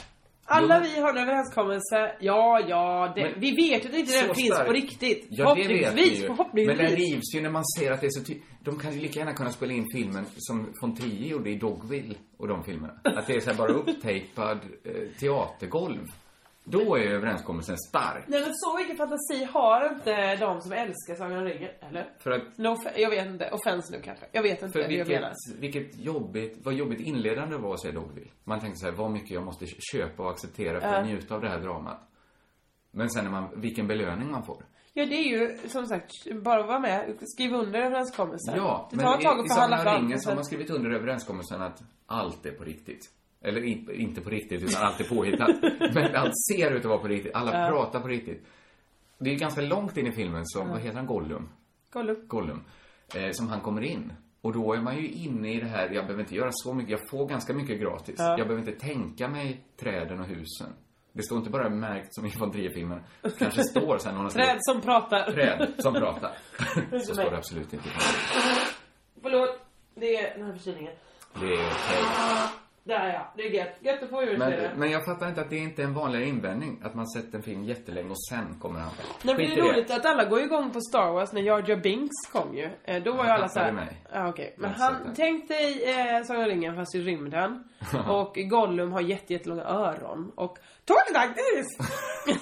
[0.48, 2.12] Alla vi har en överenskommelse.
[2.20, 4.66] Ja, ja, det, Men- vi vet ju att inte den finns stark.
[4.66, 5.26] på riktigt.
[5.30, 6.78] Ja, det vet vi förhoppningsvis, förhoppningsvis.
[6.78, 9.00] Men den rivs ju när man ser att det är så ty- De kan ju
[9.00, 12.94] lika gärna kunna spela in filmen som von Trier gjorde i Dogville och de filmerna.
[13.02, 16.06] Att det är så här bara upptejpad eh, teatergolv.
[16.68, 18.24] Då är överenskommelsen stark.
[18.26, 22.08] Nej men så mycket fantasi har inte de som älskar Sagan om ringen, eller?
[22.18, 23.50] För att No, jag vet inte.
[23.50, 24.26] Offense nu kanske.
[24.32, 25.32] Jag vet inte För hur jag vilket, menar.
[25.60, 28.30] vilket jobbigt, vad jobbigt inledande var se Dogville.
[28.44, 31.02] Man tänkte så här, vad mycket jag måste köpa och acceptera för att Ja.
[31.12, 32.00] njuta av det här dramat.
[32.90, 34.64] Men sen när man, vilken belöning man får.
[34.92, 36.10] Ja, det är ju som sagt
[36.44, 38.54] bara att vara med, skriva under överenskommelsen.
[38.56, 40.44] Ja, det tar ett tag i, att i förhandla Sagan om ringen så har man
[40.44, 43.10] skrivit under överenskommelsen att allt är på riktigt.
[43.46, 45.50] Eller i- inte på riktigt, utan allt är påhittat.
[45.94, 47.34] Men allt ser ut att vara på riktigt.
[47.34, 48.46] Alla pratar på riktigt.
[49.18, 51.48] Det är ganska långt in i filmen som, vad heter han, Gollum?
[51.92, 52.16] Gollum.
[52.28, 52.64] Gollum.
[53.14, 54.12] Eh, som han kommer in.
[54.40, 56.90] Och då är man ju inne i det här, jag behöver inte göra så mycket,
[56.90, 58.14] jag får ganska mycket gratis.
[58.18, 58.28] Ja.
[58.38, 60.66] Jag behöver inte tänka mig träden och husen.
[61.12, 63.00] Det står inte bara märkt som i von Trier-filmen.
[63.38, 65.32] Kanske står sen någon Träd som pratar.
[65.32, 66.32] Träd som pratar.
[67.06, 67.88] så står det absolut inte.
[69.22, 69.58] Förlåt.
[69.94, 70.92] Det är den här förkylningen.
[71.40, 72.02] Det är okej.
[72.86, 73.76] Där ja, det är gött.
[73.80, 74.68] Gött att få ur sig det.
[74.70, 76.80] Men, men jag fattar inte att det inte är en vanligare invändning.
[76.84, 78.90] Att man sett en film jättelänge och sen kommer han.
[78.98, 81.42] Nej men Skit det i är roligt att alla går igång på Star Wars när
[81.42, 82.70] Jar Jar Binks kom ju.
[82.84, 83.66] Eh, Då var ju alla såhär...
[83.66, 84.02] tappade mig.
[84.12, 84.54] Ja okej.
[84.58, 85.14] Men Jag har sett han, den.
[85.14, 87.64] tänk dig eh, Sagan om ringen fast i rymden.
[88.08, 90.32] och Gollum har jätte, jättelånga öron.
[90.36, 91.66] Och Tågdagtis!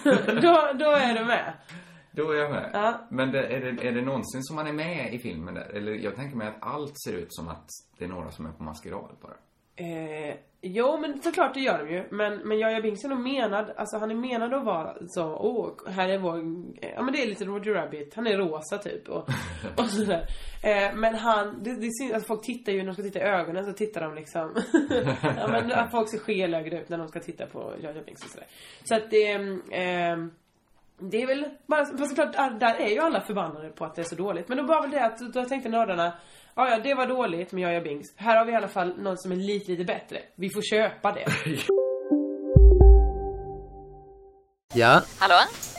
[0.43, 1.53] då, då är du med.
[2.13, 2.71] Då är jag med.
[2.73, 3.07] Ja.
[3.11, 5.69] Men det, är, det, är det någonsin som man är med i filmen där?
[5.77, 7.67] Eller jag tänker mig att allt ser ut som att
[7.99, 9.37] det är några som är på maskerad bara.
[9.77, 12.05] Eh, jo men såklart det gör de ju.
[12.11, 15.91] Men, men Jar Binks är nog menad, alltså han är menad att vara så, åh,
[15.91, 16.37] här är vår,
[16.97, 19.29] ja men det är lite Roger Rabbit, han är rosa typ och,
[19.77, 20.27] och sådär.
[20.63, 23.23] Eh, men han, det, det syns, alltså folk tittar ju, när de ska titta i
[23.23, 24.55] ögonen så tittar de liksom,
[25.37, 28.31] ja men att folk ser skelögda ut när de ska titta på Jar Binks och
[28.31, 28.47] sådär.
[28.85, 30.17] Så att det, eh,
[30.99, 34.05] det är väl bara, fast såklart, där är ju alla förbannade på att det är
[34.05, 34.49] så dåligt.
[34.49, 36.13] Men då var väl det att, då tänkte nördarna,
[36.57, 38.09] ja ja det var dåligt med Jar Jar Binks.
[38.17, 40.19] Här har vi i alla fall något som är lite, lite bättre.
[40.37, 41.27] Vi får köpa det.
[44.77, 45.35] Ja, Hallå?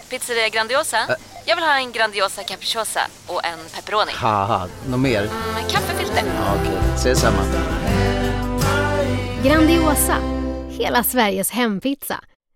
[0.09, 0.97] Pizzeria Grandiosa?
[1.45, 4.11] Jag vill ha en Grandiosa capriciosa och en pepperoni.
[4.15, 5.21] haha, något mer?
[5.53, 6.23] Med kaffefilter.
[6.36, 7.41] Ja, Okej, ses samma.
[9.43, 10.17] Grandiosa,
[10.69, 12.19] hela Sveriges hempizza.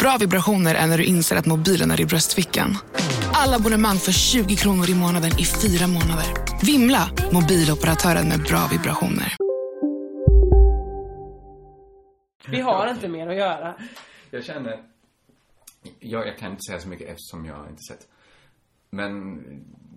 [0.00, 2.76] Bra vibrationer är när du inser att mobilen är i bröstfickan.
[3.32, 6.26] Alla abonnemang för 20 kronor i månaden i fyra månader.
[6.62, 7.10] Vimla!
[7.32, 9.36] Mobiloperatören med bra vibrationer.
[12.48, 13.74] Vi har inte mer att göra.
[14.30, 14.82] Jag känner...
[15.98, 18.08] Jag, jag kan inte säga så mycket eftersom jag inte sett.
[18.90, 19.40] Men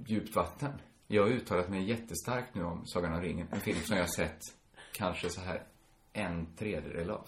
[0.08, 0.72] Djupt vatten.
[1.08, 3.48] Jag har uttalat mig jättestarkt nu om Sagan om ringen.
[3.52, 4.40] En film som jag har sett
[4.92, 5.64] kanske så här
[6.14, 7.28] en tredjedel av.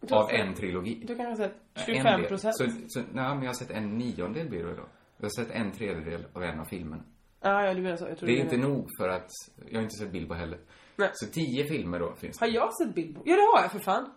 [0.00, 1.02] Du har Av en trilogi.
[1.06, 2.28] Du kan ha sett En 25 del.
[2.28, 2.56] procent.
[2.56, 4.86] Så, så, nej, men jag har sett en niondel blir det då.
[5.16, 7.02] Jag har sett en tredjedel av en av filmerna.
[7.40, 8.08] Ja, ja, du menar så.
[8.08, 8.70] Jag tror Det är inte menar.
[8.70, 9.30] nog för att,
[9.68, 10.58] jag har inte sett Bilbo heller.
[10.96, 11.10] Nej.
[11.12, 12.44] Så tio filmer då finns det.
[12.46, 13.22] Har jag sett Bilbo?
[13.24, 14.10] Ja, det har jag för fan.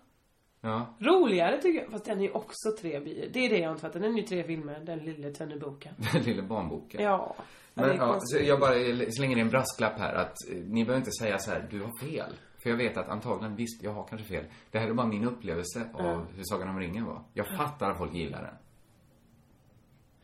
[0.61, 0.95] Ja.
[0.99, 1.91] Roligare tycker jag.
[1.91, 2.99] Fast den är ju också tre
[3.34, 3.99] Det är det jag inte fattar.
[3.99, 4.80] Den är ju tre filmer.
[4.80, 5.93] Den lilla Tönnerboken.
[6.13, 7.03] Den lilla barnboken.
[7.03, 7.36] Ja.
[7.73, 8.73] Men ja, så jag bara
[9.17, 11.99] slänger in en brasklapp här att eh, ni behöver inte säga så här, du har
[12.07, 12.34] fel.
[12.60, 14.45] För jag vet att antagligen, visst, jag har kanske fel.
[14.72, 17.22] Det här är bara min upplevelse av hur Sagan om ringen var.
[17.34, 18.55] Jag fattar att folk gillar den.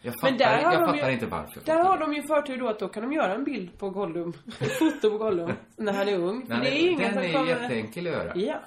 [0.01, 1.61] Jag fattar, Men där har jag de fattar ju, inte varför.
[1.65, 4.33] Där har de ju förtur då att då kan de göra en bild på Gollum.
[4.79, 5.51] Foto på Gollum.
[5.75, 6.45] När han är ung.
[6.47, 6.59] Den.
[6.59, 7.47] det är ingen den som är kommer...
[7.47, 8.35] jätteenkel att göra.
[8.35, 8.59] Ja.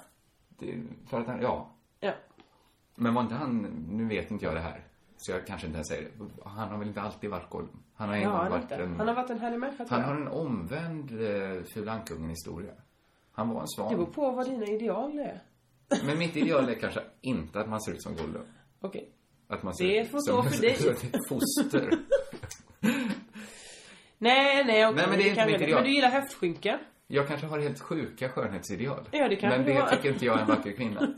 [0.49, 1.71] Det, för att han, ja.
[1.99, 2.13] Ja.
[2.95, 3.57] Men var inte han,
[3.89, 4.83] nu vet inte jag det här.
[5.17, 6.49] Så jag kanske inte ens säger det.
[6.49, 7.83] Han har väl inte alltid varit Gollum?
[7.95, 8.75] Han har en Ja, gång varit inte.
[8.75, 8.95] en...
[8.97, 12.71] han har varit en härlig människa Han har en omvänd uh, Fula Ankungen-historia.
[13.39, 13.89] Han var en svan.
[13.91, 15.39] Det beror på vad dina ideal är.
[16.05, 18.45] Men mitt ideal är kanske inte att man ser ut som Gollum.
[18.81, 19.09] Okej.
[19.47, 20.75] Att man ser Det får stå för dig.
[21.29, 21.89] foster.
[24.17, 24.95] Nej, nej, okej.
[24.95, 25.75] Nej, men det är inte mitt ideal.
[25.75, 26.79] Men du gillar höftskynka?
[27.07, 29.09] Jag kanske har helt sjuka skönhetsideal.
[29.11, 29.89] Ja, det kanske Men det har.
[29.89, 31.13] tycker inte jag är en vacker kvinna.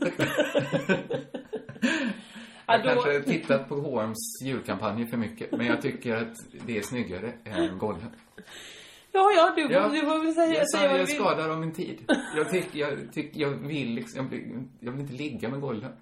[2.66, 2.88] Ja, Jag då...
[2.88, 5.52] kanske har tittat på H&M's julkampanjer för mycket.
[5.52, 8.02] Men jag tycker att det är snyggare än Gollum.
[9.12, 9.88] Ja, ja, du, Ja.
[9.88, 11.20] du får väl säga, Jag, säga vad jag du vill.
[11.20, 12.12] skadar om min tid.
[12.36, 15.92] Jag tycker, jag, tycker, jag vill liksom, jag vill, jag vill inte ligga med Gollum.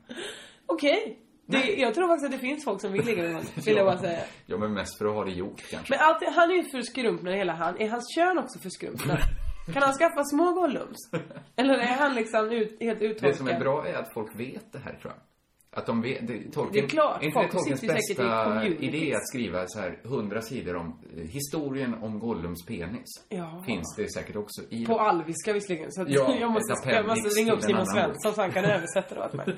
[0.66, 1.18] Okej.
[1.46, 3.86] Det, jag tror faktiskt att det finns folk som vill ligga med honom, vill jag
[3.86, 4.20] bara säga.
[4.46, 5.94] Ja, men mest för att ha det gjort kanske.
[5.94, 7.80] Men allt, han är ju för skrumpnad hela han.
[7.80, 9.18] Är hans kön också för skrumpnad?
[9.72, 10.96] Kan han skaffa små Gollums?
[11.56, 13.30] Eller är han liksom ut, helt uttorkad?
[13.30, 15.22] Det som är bra är att folk vet det här, tror jag.
[15.76, 19.28] Att de vet, det, Tolkien, Det är klart, är inte folk Tolkiens bästa idé att
[19.28, 23.26] skriva så här hundra sidor om eh, historien om Gollums penis?
[23.28, 23.62] Ja.
[23.66, 25.92] Finns det säkert också i På alviska visserligen.
[25.92, 29.14] Så att Ja, jag, måste, jag måste ringa upp Simon Svensson så han kan översätta
[29.14, 29.56] det åt mig.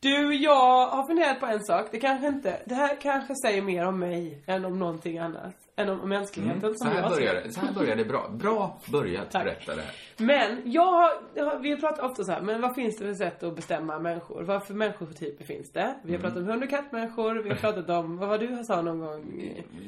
[0.00, 1.88] Du, jag har funderat på en sak.
[1.90, 5.54] Det kanske inte, det här kanske säger mer om mig än om någonting annat.
[5.76, 8.28] Än om mänskligheten Mm, så, som här jag det, så här börjar det bra.
[8.28, 9.92] Bra börjat berätta det här.
[10.18, 13.14] Men jag har, jag har- vi pratar ofta så här, men vad finns det för
[13.14, 14.42] sätt att bestämma människor?
[14.42, 15.94] Vad för människotyper finns det?
[16.04, 16.20] Vi har Mm.
[16.20, 19.42] pratat om hund och kattmänniskor, vi har pratat om, vad var du sa någon gång?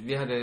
[0.07, 0.35] Vi hade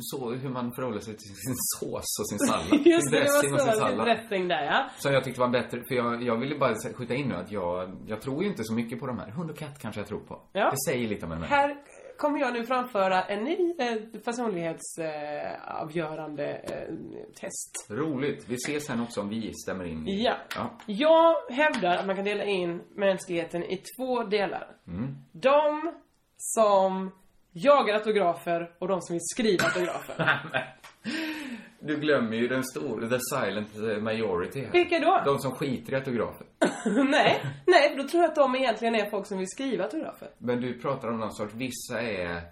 [0.00, 2.86] så hur man förhåller sig till sin sås och sin sallad.
[2.86, 4.86] Just det, det dressing och sin var så, dressing där ja.
[4.98, 7.96] Som jag tyckte var bättre, för jag, jag ville bara skjuta in nu att jag,
[8.06, 9.30] jag tror ju inte så mycket på de här.
[9.30, 10.40] Hund och katt kanske jag tror på.
[10.52, 10.70] Ja.
[10.70, 11.54] Det säger lite om en människa.
[11.56, 11.76] Här
[12.20, 16.82] kommer jag nu framföra en ny eh, personlighetsavgörande eh, eh,
[17.40, 17.86] test.
[17.90, 18.44] Roligt.
[18.48, 20.08] Vi ses sen också om vi stämmer in.
[20.08, 20.34] i- Ja.
[20.56, 20.70] ja.
[20.86, 24.66] Jag hävdar att man kan dela in mänskligheten i två delar.
[24.86, 25.16] Mm.
[25.32, 25.92] De
[26.36, 27.10] som
[27.52, 30.40] jagar autografer och de som vill skriva autografer.
[31.82, 34.72] Du glömmer ju den stora, the silent majority här.
[34.72, 35.22] Vilka då?
[35.24, 36.46] De som skiter i autografer.
[37.10, 40.28] nej, nej, då tror jag att de egentligen är folk som vill skriva autografer.
[40.38, 42.42] Men du pratar om någon sorts, vissa är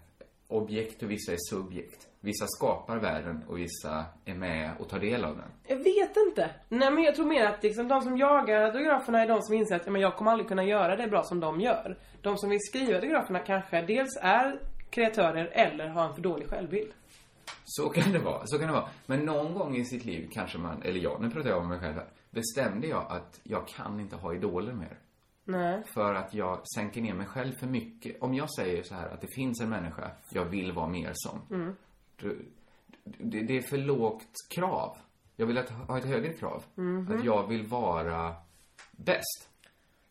[0.48, 2.08] objekt och vissa är subjekt.
[2.20, 5.50] Vissa skapar världen och vissa är med och tar del av den.
[5.66, 6.50] Jag vet inte.
[6.68, 9.76] Nej men jag tror mer att liksom, de som jagar autograferna är de som inser
[9.76, 11.98] att ja, men jag kommer aldrig kunna göra det bra som de gör.
[12.22, 14.60] De som vill skriva autograferna kanske dels är
[14.90, 16.92] kreatörer eller har en för dålig självbild.
[17.70, 18.88] Så kan det vara, så kan det vara.
[19.06, 21.78] Men någon gång i sitt liv kanske man, eller jag, nu pratar jag om mig
[21.78, 24.98] själv här, bestämde jag att jag kan inte ha idoler mer.
[25.44, 25.82] Nej.
[25.94, 28.22] För att jag sänker ner mig själv för mycket.
[28.22, 31.40] Om jag säger så här att det finns en människa jag vill vara mer som.
[31.50, 31.76] Mm.
[33.04, 34.96] Det, det är för lågt krav.
[35.36, 36.64] Jag vill att, ha ett högre krav.
[36.74, 37.12] Mhm.
[37.12, 38.34] Att jag vill vara
[38.92, 39.48] bäst.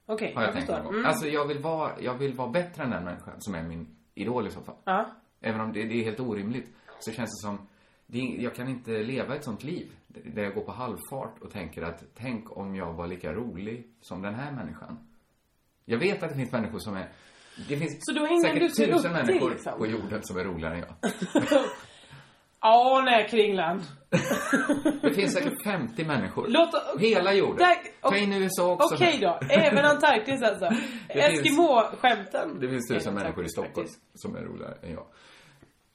[0.05, 0.79] Okej, Har jag, jag förstår.
[0.79, 1.05] Mm.
[1.05, 4.47] Alltså jag vill, vara, jag vill vara bättre än den människan som är min idol
[4.47, 4.75] i så fall.
[4.83, 5.05] Ja.
[5.41, 6.67] Även om det, det är helt orimligt
[6.99, 7.67] så känns det som
[8.07, 11.51] det, är- jag kan inte leva ett sånt liv där jag går på halvfart och
[11.51, 14.97] tänker att tänk om jag var lika rolig som den här människan.
[15.85, 17.09] Jag vet att det finns människor som är
[17.69, 19.77] det finns Så ingen säkert tusen upp till, människor liksom?
[19.77, 21.11] på jorden som är roligare än jag.
[22.61, 23.81] Ja, nej Kringland.
[25.01, 26.45] Det finns säkert 50 människor.
[26.47, 27.57] Låt- Hela jorden.
[27.57, 28.95] Där- Ta in USA också.
[28.95, 30.65] Okej då, även Antarktis alltså.
[31.09, 32.59] Eskimo-skämten.
[32.59, 35.05] Det finns tusen människor i Stockholm som är roligare än jag.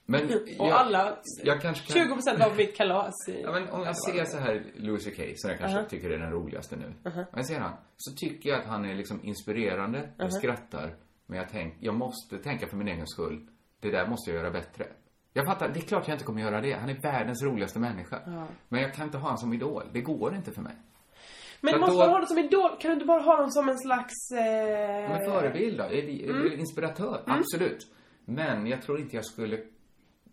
[0.05, 2.17] Men Och jag, alla, jag kanske kan...
[2.17, 3.41] 20% av mitt kalas i...
[3.41, 5.87] Ja, men om jag ser så här Louis CK, som jag kanske Uh-huh.
[5.89, 6.93] tycker är den roligaste nu.
[7.09, 7.19] Uh-huh.
[7.19, 10.09] Om jag ser han, så tycker jag att han är liksom inspirerande.
[10.17, 10.31] Jag Uh-huh.
[10.31, 10.95] skrattar.
[11.25, 13.47] Men jag tänk, jag måste tänka för min egen skull.
[13.79, 14.85] Det där måste jag göra bättre.
[15.33, 16.73] Jag fattar, det är klart jag inte kommer göra det.
[16.73, 18.47] Han är världens roligaste människa.
[18.69, 19.83] Men jag kan inte ha honom som idol.
[19.93, 20.73] Det går inte för mig.
[21.61, 22.69] Men måste då- man ha det som idol?
[22.79, 24.13] Kan du inte bara ha dem som en slags...
[24.31, 25.09] Eh...
[25.09, 25.83] Men förebild då?
[25.83, 26.59] Mm.
[26.59, 27.23] inspiratör?
[27.25, 27.87] Absolut.
[28.25, 29.59] Men jag tror inte jag skulle,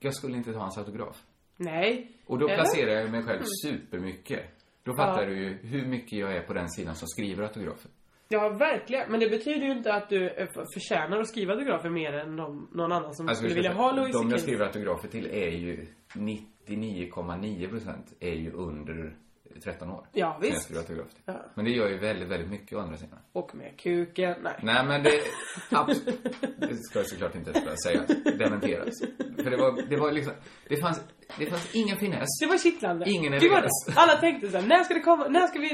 [0.00, 1.22] jag skulle inte ta hans autograf.
[1.56, 2.10] Nej.
[2.26, 2.56] Och då Eller?
[2.56, 3.46] placerar jag mig själv Mm.
[3.64, 4.44] supermycket.
[4.82, 5.28] Då fattar Ja.
[5.28, 7.90] du ju hur mycket jag är på den sidan som skriver autografer.
[8.28, 9.10] Ja, verkligen.
[9.10, 12.92] Men det betyder ju inte att du förtjänar att skriva autografer mer än de, någon
[12.92, 15.86] annan som Alltså, skulle vi vilja ha Louis De jag skriver autografer till är ju
[16.14, 19.16] 99,9% är ju under
[19.64, 20.06] 13 år.
[20.12, 20.70] Ja, Jag visst.
[20.76, 21.22] autografer till.
[21.24, 21.44] Ja.
[21.54, 23.18] Men det gör ju väldigt, väldigt mycket å andra sidan.
[23.32, 24.34] Och med kuken.
[24.42, 24.52] Nej.
[24.62, 25.20] Nej men det,
[25.70, 26.22] absolut,
[26.58, 28.02] det ska jag såklart inte säga,
[28.38, 28.94] dementeras.
[29.42, 30.32] För det var, det var liksom,
[30.68, 31.00] det fanns,
[31.38, 32.28] det fanns ingen finess.
[32.40, 33.10] Det var kittlande.
[33.10, 33.86] Ingen evidens.
[33.96, 35.68] Alla tänkte så här, när ska det komma, när ska vi,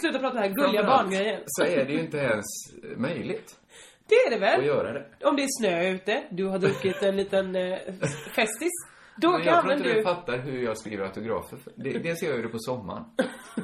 [0.00, 1.40] sluta prata det här gulliga barngrejen?
[1.46, 2.44] Så är det ju inte ens
[2.96, 3.56] möjligt
[4.08, 4.60] Det är det väl?
[4.60, 5.06] att göra det.
[5.24, 7.78] Om det är snö ute, du har druckit en liten eh,
[8.36, 8.72] festis.
[9.16, 9.94] Då Men jag tror inte du...
[9.94, 11.58] du fattar hur jag skriver autografer.
[11.76, 13.04] Det- Dels gör jag det på sommaren.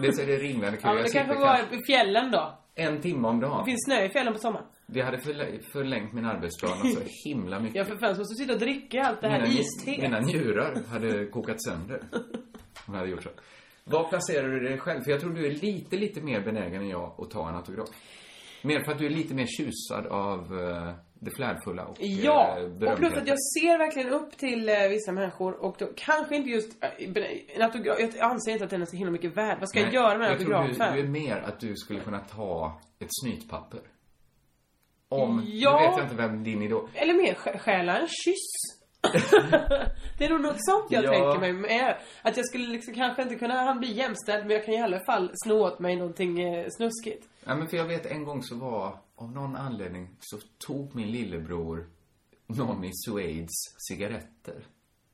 [0.02, 0.80] Dels är det ringlande kul.
[0.88, 2.58] Ja, men det kanske var i fjällen då.
[2.74, 3.64] en timme om Det dagen.
[3.64, 4.66] finns snö i fjällen på sommaren.
[4.86, 7.76] Det hade förlä- förlängt min arbetsplan så himla mycket.
[7.76, 9.98] Ja, för fan så måste du sitta och dricka allt det här mina, isteet.
[10.02, 12.00] mina njurar hade kokat sönder.
[12.86, 13.30] Om jag hade gjort så.
[13.84, 15.02] Var placerar du dig själv?
[15.02, 17.88] För jag tror du är lite, lite mer benägen än jag att ta en autograf.
[18.62, 22.92] Mer för att du är lite mer tjusad av uh, det flärdfulla och Ja, eh,
[22.92, 26.50] och plus att jag ser verkligen upp till eh, vissa människor och då kanske inte
[26.50, 26.90] just eh,
[27.56, 29.56] en autograf, jag anser inte att den är så himla mycket värd.
[29.60, 31.60] Vad ska jag Nej, göra med en jag tror autograf du, du är mer att
[31.60, 33.80] du skulle kunna ta ett snytpapper.
[35.08, 35.80] Om, Ja.
[35.80, 36.88] nu vet jag inte vem din idol...
[36.94, 38.78] Eller mer stjäla en kyss.
[40.18, 41.10] det är nog något sånt jag Ja.
[41.12, 41.96] tänker mig med.
[42.22, 45.00] Att jag skulle liksom kanske inte kunna han bli jämställd men jag kan i alla
[45.00, 47.28] fall sno åt mig någonting eh, snuskigt.
[47.44, 51.10] Ja, men för jag vet en gång så var av någon anledning så tog min
[51.10, 51.86] lillebror
[52.46, 53.50] Nonny Suades
[53.88, 54.64] cigaretter.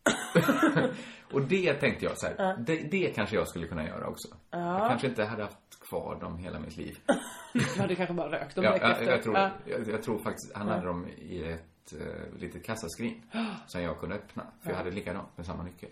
[1.33, 2.57] och det tänkte jag så här, Ja.
[2.67, 4.29] det, det kanske jag skulle kunna göra också.
[4.51, 4.79] Ja.
[4.79, 6.99] Jag kanske inte hade haft kvar dem hela mitt liv.
[7.53, 9.05] Du hade kanske bara rökt dem Ja, jag, efter.
[9.11, 9.51] jag, tror, Ja.
[9.65, 13.23] jag, jag tror faktiskt han hade dem i ett uh, litet kassaskrin
[13.67, 14.43] som jag kunde öppna.
[14.61, 14.79] För jag Ja.
[14.79, 15.89] hade likadant med samma nyckel.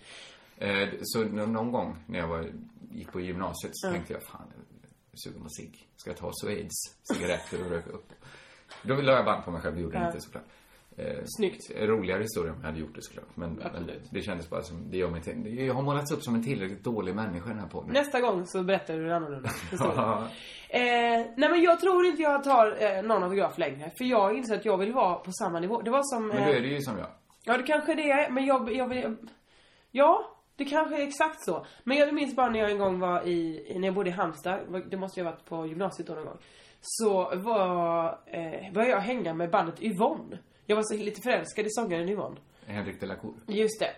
[0.57, 2.51] Eh, så nå- någon gång när jag var,
[2.91, 4.53] gick på gymnasiet så tänkte jag, fan,
[5.15, 5.89] sugen på cigg.
[5.97, 6.71] Ska jag ta Suades
[7.03, 8.13] cigaretter och röka upp?
[8.83, 10.07] Då la jag band på mig själv, gjorde Ja.
[10.07, 10.45] inte såklart.
[10.97, 11.71] Eh, Snyggt.
[11.81, 13.37] Roligare historia om jag hade gjort det såklart.
[13.37, 16.35] Men, men det kändes bara som, det gör mig till, jag har målats upp som
[16.35, 17.93] en tillräckligt dålig människa i den här podden.
[17.93, 19.51] Nästa gång så berättar du en annorlunda.
[19.79, 20.29] Ja.
[20.69, 20.81] Eh,
[21.37, 23.91] nej men jag tror inte jag tar eh, någon autograf längre.
[23.99, 25.83] För jag inser att jag vill vara på samma nivå.
[25.83, 26.29] Det var som...
[26.29, 27.09] Men eh, då är det ju som jag.
[27.45, 29.17] Ja det kanske det är, men jag, jag vill...
[29.91, 31.67] Ja, det kanske är exakt så.
[31.85, 34.61] Men jag minns bara när jag en gång var i, när jag bodde i Halmstad,
[34.91, 36.39] det måste jag ha varit på gymnasiet då någon gång.
[36.81, 40.39] Så var, eh, började jag hänga med bandet Yvonne.
[40.67, 42.37] Jag var så lite förälskad i sångaren Yvonne.
[42.67, 43.35] Henrik de la Cour.
[43.47, 43.91] Just det.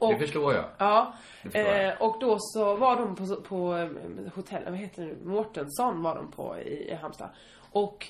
[0.00, 0.64] Det förstår jag.
[0.78, 1.14] Ja.
[1.42, 1.88] Förstår jag.
[1.88, 3.88] Eh, och då så var de på, på eh,
[4.34, 5.24] hotell, vad heter det?
[5.24, 7.30] Mårtensson var de på i, i Halmstad.
[7.72, 8.06] Och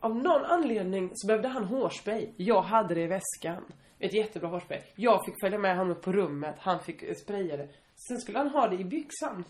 [0.00, 2.28] av någon anledning så behövde han hårspray.
[2.36, 3.64] Jag hade det i väskan.
[3.98, 4.80] Ett jättebra hårspray.
[4.94, 7.68] Jag fick följa med honom på rummet, han fick spraya det.
[8.08, 9.44] Sen skulle han ha det i byxan.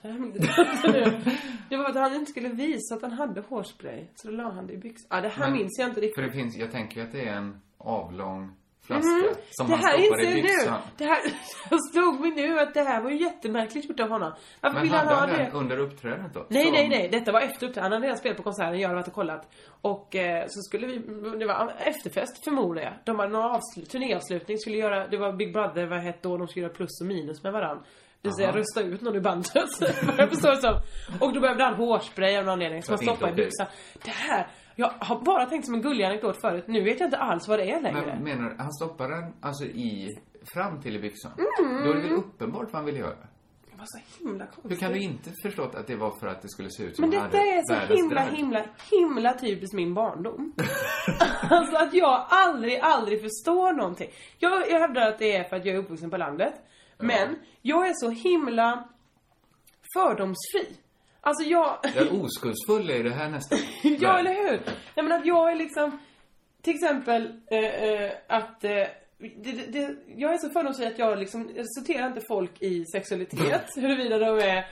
[1.68, 4.04] Det var att han inte skulle visa att han hade hårspray.
[4.14, 5.06] Så då la han det i byxan.
[5.10, 6.14] Ja, det här Men- minns jag inte riktigt.
[6.14, 8.52] För det finns, jag tänker att det är en avlång
[8.86, 9.34] flaska Mhm.
[9.50, 10.80] som det han här inser i byxan.
[10.96, 11.18] Det här
[11.92, 14.32] slog mig nu att det här var ju jättemärkligt gjort av honom.
[14.60, 15.50] Varför Men vill han ha det?
[15.54, 16.46] under uppträdandet då?
[16.48, 17.08] Nej, Som- nej, nej.
[17.08, 17.82] Detta var efter uppträdandet.
[17.82, 19.48] Han hade redan spelat på konserten, jag hade varit och kollat.
[19.80, 20.98] Och eh, så skulle vi,
[21.38, 22.92] det var efterfest förmodar jag.
[23.04, 26.48] De hade någon avslut, turnéavslutning, skulle göra, det var Big Brother, vad hette då, de
[26.48, 27.84] skulle göra plus och minus med varandra.
[28.22, 28.58] Det vill säga Aha.
[28.58, 29.52] rösta ut någon i bandet,
[30.18, 30.74] jag förstår det som.
[31.20, 33.66] Och då behövde han hårspray av någon anledning, som han Så stoppade i byxan.
[34.04, 34.46] Det här,
[34.78, 36.64] jag har bara tänkt som en gullig anekdot förut.
[36.68, 38.06] Nu vet jag inte alls vad det är längre.
[38.06, 40.18] Men menar du, han stoppar den alltså i,
[40.54, 41.32] fram till i byxan?
[41.58, 41.84] Mm.
[41.84, 43.16] Då är det väl uppenbart vad han ville göra?
[43.70, 44.70] Det var så himla konstigt.
[44.72, 47.02] Hur kan du inte förstått att det var för att det skulle se ut som
[47.02, 48.36] Men detta är så himla, drag?
[48.36, 50.52] himla, himla typiskt min barndom.
[51.50, 54.10] alltså att jag aldrig, aldrig förstår någonting.
[54.38, 56.54] Jag, jag hävdar att det är för att jag är uppvuxen på landet.
[56.98, 58.88] Men jag är så himla
[59.94, 60.76] fördomsfri.
[61.26, 61.78] Alltså jag...
[61.96, 63.58] Ja, oskuldsfull är det här nästan.
[64.00, 64.60] ja, eller hur?
[64.94, 65.98] Nej men att jag är liksom...
[66.62, 68.64] Till exempel eh, eh, att...
[68.64, 68.70] Eh,
[69.36, 73.64] det, det, jag är så fördomsfri att jag liksom jag sorterar inte folk i sexualitet.
[73.76, 74.66] huruvida de är...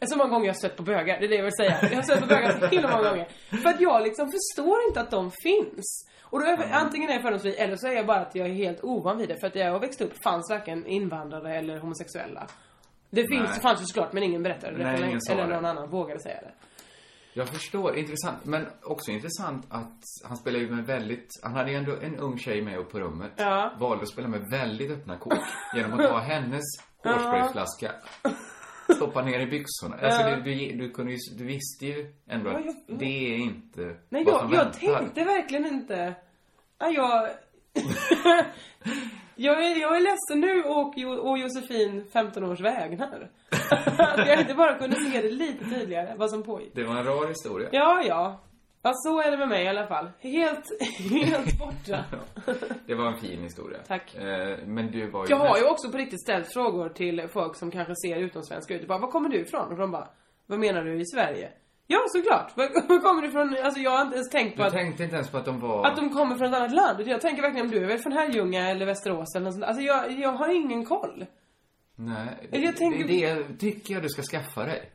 [0.06, 1.78] så många gånger jag har stött på bögar, det är det jag vill säga.
[1.82, 3.28] Jag har stött på bögar så himla många gånger.
[3.62, 6.08] För att jag liksom förstår inte att de finns.
[6.22, 8.46] Och då är jag, antingen är jag fördomsfri eller så är jag bara att jag
[8.46, 9.36] är helt ovan vid det.
[9.40, 12.46] För att jag har växt upp fanns varken invandrare eller homosexuella.
[13.14, 13.52] Det finns, Nej.
[13.54, 15.54] det fanns ju såklart men ingen berättade det Nej, ingen sa Eller det.
[15.54, 16.52] någon annan vågade säga det.
[17.36, 18.44] Jag förstår, intressant.
[18.44, 22.38] Men också intressant att han spelar ju med väldigt, han hade ju ändå en ung
[22.38, 23.32] tjej med upp på rummet.
[23.36, 23.72] Ja.
[23.80, 25.38] Valde att spela med väldigt öppna kort.
[25.74, 26.64] Genom att ta hennes
[27.04, 27.92] hårsprayflaska,
[28.96, 29.96] stoppa ner i byxorna.
[30.02, 30.36] Alltså Ja.
[30.36, 33.96] du, du, du kunde ju, du visste ju ändå Ja, att jag- det är inte
[34.08, 34.98] Nej, vad jag, som jag väntar.
[34.98, 36.14] tänkte verkligen inte...
[36.78, 37.28] Ja, jag...
[39.36, 43.30] jag, är, jag är ledsen nu och, Jo- och Josefin 15 års vägnar.
[43.98, 46.74] att jag inte bara kunde se det lite tydligare, vad som pågick.
[46.74, 47.68] Det var en rar historia.
[47.72, 48.40] Ja, ja.
[48.86, 50.10] Ja, så är det med mig i alla fall.
[50.20, 50.64] Helt,
[51.10, 52.04] helt borta.
[52.86, 53.78] Det var en fin historia.
[53.88, 54.14] Tack.
[54.14, 55.30] Eh, men du var ju...
[55.30, 58.88] Jag har ju också på riktigt ställt frågor till folk som kanske ser utomsvenska ut.
[58.88, 59.72] Bara, var kommer du ifrån?
[59.72, 60.08] Och de bara,
[60.46, 61.50] vad menar du i Sverige?
[61.86, 62.52] Ja, såklart.
[62.56, 63.56] Var, kommer du ifrån?
[63.62, 64.72] Alltså jag har inte ens tänkt på Du att...
[64.74, 65.86] tänkte inte ens på att de var...
[65.86, 67.00] Att de kommer från ett annat land.
[67.08, 69.64] Jag tänker verkligen om du är väl från Herrljunga eller Västerås eller något sånt.
[69.64, 71.26] Alltså jag, jag har ingen koll.
[71.96, 74.90] Nej, Eller jag tänker- det, det tycker jag du ska skaffa dig.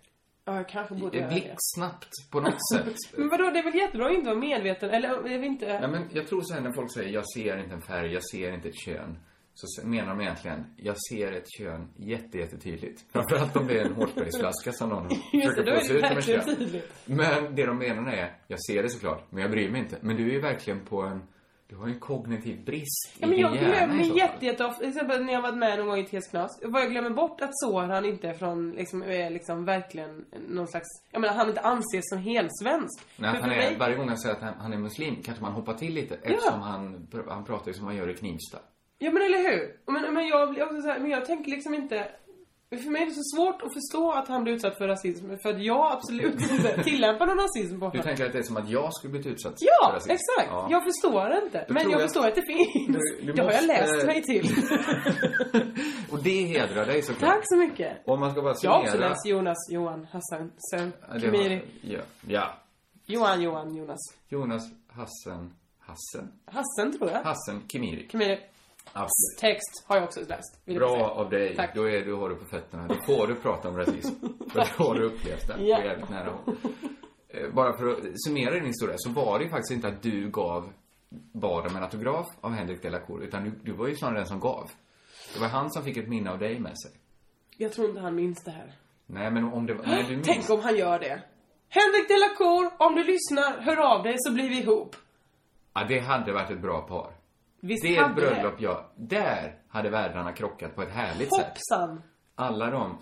[0.45, 1.33] Ja, jag kanske borde Det göra det.
[1.33, 2.95] blixtsnabbt på något sätt.
[3.17, 5.65] Men vadå, det är väl jättebra att inte vara medveten, eller jag vet inte...
[5.65, 8.23] Ja, men jag tror så här när folk säger jag ser inte en färg, jag
[8.31, 9.19] ser inte ett kön.
[9.53, 13.05] Så menar de egentligen, jag ser ett kön jätte, jättetydligt.
[13.11, 16.81] Framförallt om det är en hårspraysflaska som någon försöker det ut verkligen kön.
[17.05, 19.97] Men det de menar är, jag ser det såklart, men jag bryr mig inte.
[20.01, 21.23] Men du är ju verkligen på en,
[21.67, 24.17] du har ju en kognitiv brist Ja, men i jag din hjärna glömmer så fall.
[24.17, 26.91] jätte, jätteofta, till exempel när jag varit med någon gång i TS Knas, vad jag
[26.91, 31.33] glömmer bort att Soran inte är från, liksom, är liksom verkligen någon slags, jag menar
[31.33, 33.01] han inte anses som helsvensk.
[33.17, 35.15] Nej, För han för är, mig- varje gång jag säger att han, han är muslim
[35.23, 38.57] kanske man hoppar till lite eftersom han, han pratar ju som man gör i Knivsta.
[38.99, 39.77] Ja men eller hur?
[39.93, 42.11] Men, men jag blir också så här, men jag tänker liksom inte
[42.83, 45.49] för mig är det så svårt att förstå att han blir utsatt för rasism för
[45.49, 48.01] att jag absolut inte tillämpar någon rasism på Du honom.
[48.03, 50.11] tänker att det är som att jag skulle blivit utsatt för Ja, rasism?
[50.11, 50.47] exakt.
[50.51, 50.67] Ja.
[50.71, 51.65] Jag förstår inte.
[51.67, 52.87] Då men jag jag- förstår att det finns.
[53.19, 54.47] Du- du det har jag läst mig till.
[56.11, 57.29] Och det hedrar dig såklart.
[57.33, 57.97] Tack så mycket.
[58.05, 60.51] Om man ska bara Jag har också summera- läst Jonas Johan Hassan
[61.21, 61.55] Khemiri.
[61.55, 61.99] har- Ja.
[62.27, 62.53] ja.
[63.05, 63.99] Johan, Johan, Jonas.
[64.29, 66.31] Jonas Hassen, Hassen?
[66.45, 67.23] Hassen tror jag.
[67.23, 68.07] Hassen Kemiri.
[68.11, 68.39] Kemiri.
[68.93, 69.39] Absolut.
[69.39, 70.65] Text har jag också läst.
[70.65, 71.55] Bra av dig.
[71.55, 71.75] Tack.
[71.75, 72.87] Då är du, har du på fötterna.
[72.87, 74.15] Då får du prata om rasism.
[74.51, 75.63] För då har du upplevt det.
[75.63, 75.77] Ja.
[75.77, 76.55] På jävligt nära håll.
[77.29, 80.29] Eh, Bara för att summera din historia så var det ju faktiskt inte att du
[80.29, 80.73] gav,
[81.33, 83.23] bad om en autograf av Henrik Delacour.
[83.23, 84.71] Utan du, du var ju snarare den som gav.
[85.33, 86.91] Det var han som fick ett minne av dig med sig.
[87.57, 88.73] Jag tror inte han minns det här.
[89.05, 89.85] Nej, men om det var...
[89.85, 90.27] Nej, du minns.
[90.27, 91.21] Tänk om han gör det.
[91.69, 94.95] Henrik Delacour, om du lyssnar, hör av dig så blir vi ihop.
[95.73, 97.11] Ja, det hade varit ett bra par.
[97.59, 98.83] Visst det hade bröllop jag...
[98.95, 101.45] Där hade världarna krockat på ett härligt sätt.
[101.47, 102.01] Hoppsan.
[102.35, 102.97] Alla de...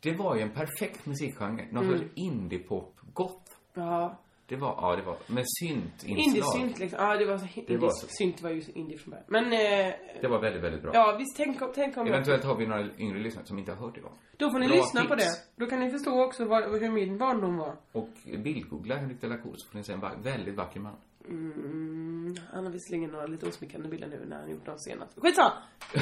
[0.00, 1.66] Det var ju en perfekt musikgenre.
[1.72, 1.98] Någon Mm.
[1.98, 3.56] sorts indiepop gott.
[3.74, 4.18] Ja.
[4.46, 6.18] Det var, ja det var, med syntinslag.
[6.18, 6.98] Indie-synt liksom.
[7.04, 7.46] Ja, det var så...
[7.66, 8.06] Det var så.
[8.10, 9.24] Synt var ju indie från början.
[9.28, 10.90] Men, eh, Det var väldigt, väldigt bra.
[10.94, 13.78] ja visst, tänk om, tänk om Eventuellt har vi några yngre lyssnare som inte har
[13.86, 14.12] hört det idag.
[14.36, 15.24] Då får ni Bra lyssna på tips.
[15.56, 15.64] det.
[15.64, 17.76] Då kan ni förstå också vad, hur min barndom var.
[17.92, 20.96] Och bildgoogla Henrik Delacour så får ni se en väldigt vacker man.
[21.28, 25.12] Mm, han har visserligen några lite osmickrande bilder nu när han gjort dem senast.
[25.20, 25.52] Skitsamma!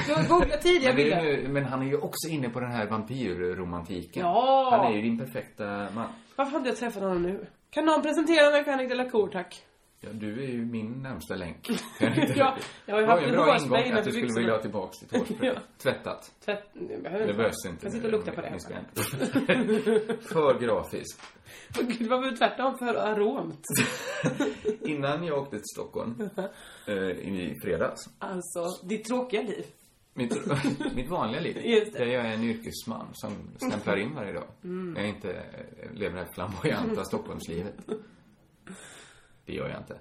[0.08, 1.22] Jag googlar tidiga Men, det bilder.
[1.42, 4.22] nu- men han är ju också inne på den här vampyrromantiken.
[4.22, 4.68] Ja.
[4.72, 5.64] Han är ju din perfekta
[5.94, 6.06] man.
[6.36, 7.46] Varför har inte jag träffat honom nu?
[7.70, 9.62] Kan någon presentera mig för Henrik Delacour, tack?
[10.02, 11.68] Ja, du är ju min närmsta länk.
[12.36, 14.40] Ja, jag har ju haft en bra ingång att du skulle byxorna.
[14.40, 15.48] vilja ha tillbaks ditt hårspray.
[15.54, 15.60] Ja.
[15.78, 16.32] Tvättat.
[16.44, 16.64] Tvätt...
[16.74, 17.86] Det behövs inte.
[17.86, 18.50] Jag sitter och luktar på det.
[20.22, 21.22] För grafiskt.
[21.78, 23.62] Åh gud, vad var tvärtom för aromt?
[24.80, 26.30] Innan jag åkte till Stockholm
[26.86, 28.00] eh, i fredags.
[28.18, 29.64] Alltså, ditt tråkiga liv.
[30.14, 30.36] Mitt,
[30.94, 31.56] mitt vanliga liv.
[31.64, 31.98] Just det.
[31.98, 34.46] Där jag är en yrkesman som stämplar in varje dag.
[34.64, 34.96] Mm.
[34.96, 37.74] Jag inte eh, lever det flamboyanta Stockholmslivet.
[39.50, 39.98] Det gör jag inte.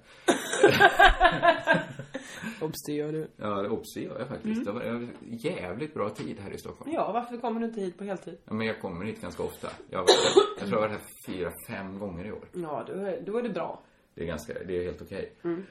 [2.66, 3.28] Obs, det gör du.
[3.38, 4.66] Ja, obs, det gör jag faktiskt.
[4.66, 6.92] Det var jävligt bra tid här i Stockholm.
[6.94, 8.38] Ja, varför kommer du inte hit på heltid?
[8.46, 9.68] Ja, men jag kommer hit ganska ofta.
[9.90, 12.48] Jag, jag tror jag har varit här fyra, fem gånger i år.
[12.54, 13.82] Ja, då är, då är det bra.
[14.14, 15.34] Det är ganska, det är helt okej.
[15.44, 15.66] Mm.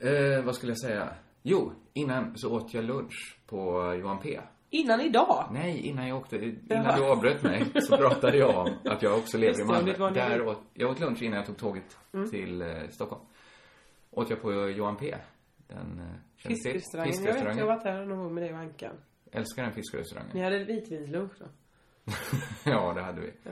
[0.00, 1.08] Eh, vad skulle jag säga?
[1.42, 3.56] Jo, innan så åt jag lunch på
[4.00, 4.40] Johan P.
[4.70, 5.48] Innan idag?
[5.52, 9.38] Nej, innan jag åkte, innan du avbröt mig så pratade jag om att jag också
[9.38, 10.10] lever i Malmö.
[10.10, 12.30] Där åt, jag åt lunch innan jag tog tåget Mm.
[12.30, 13.22] till eh, Stockholm.
[14.10, 15.14] Åt jag på Johan P.
[15.68, 16.48] Den eh?
[16.48, 17.24] Fiskrestaurangen.
[17.24, 18.94] Jag vet, jag varit där någon gång med dig och Ankan.
[19.32, 20.30] Älskar den fiskrestaurangen.
[20.34, 21.44] Ni hade vitvinslunch då?
[22.70, 23.32] ja, det hade vi.
[23.42, 23.50] Ja.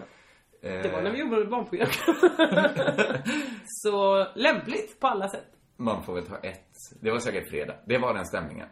[0.69, 1.89] Eh, Det var när vi gjorde ett barnprogram.
[3.67, 5.47] Så lämpligt på alla sätt.
[5.77, 6.71] Man får väl ta ett.
[7.01, 7.75] Det var säkert fredag.
[7.87, 8.69] Det var den stämningen.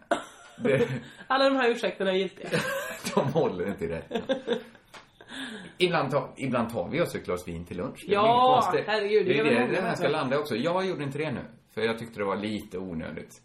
[0.59, 0.88] Det,
[1.26, 2.48] Alla de här ursäkterna är giltiga.
[3.14, 4.22] de håller inte i rätten.
[5.78, 8.04] Ibland tar, ibland tar vi oss ett glas vin till lunch.
[8.07, 8.86] Det är Ja, konstigt.
[8.86, 10.57] herregud, det Det är det den här ska landa också.
[10.57, 11.40] Jag gjorde inte det nu.
[11.74, 13.42] För jag tyckte det var lite onödigt.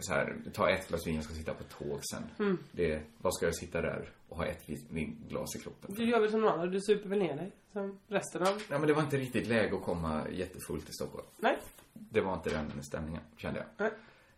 [0.00, 2.22] Så här, ta ett glas vin, jag ska sitta på tåg sen.
[2.38, 2.58] Mm.
[2.72, 5.94] Det, vad ska jag sitta där och ha ett vin- vinglas i kroppen?
[5.94, 7.52] Du gör väl som någon annan, du super väl ner dig?
[7.72, 8.62] Som resten av...
[8.70, 11.26] Ja, men det var inte riktigt läge att komma jättefullt till Stockholm.
[11.36, 11.56] Nej.
[11.92, 13.66] Det var inte den stämningen, kände jag.
[13.76, 13.90] Nej.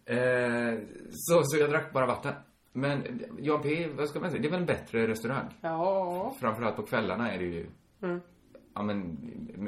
[0.04, 0.78] Eh,
[1.10, 2.34] så, så jag drack bara vatten.
[2.72, 5.54] Men Jan P, vad ska man säga, det är väl en bättre restaurang?
[5.60, 6.34] Ja.
[6.40, 7.66] Framförallt på kvällarna är det ju,
[8.02, 8.20] Mm.
[8.74, 9.18] ja men,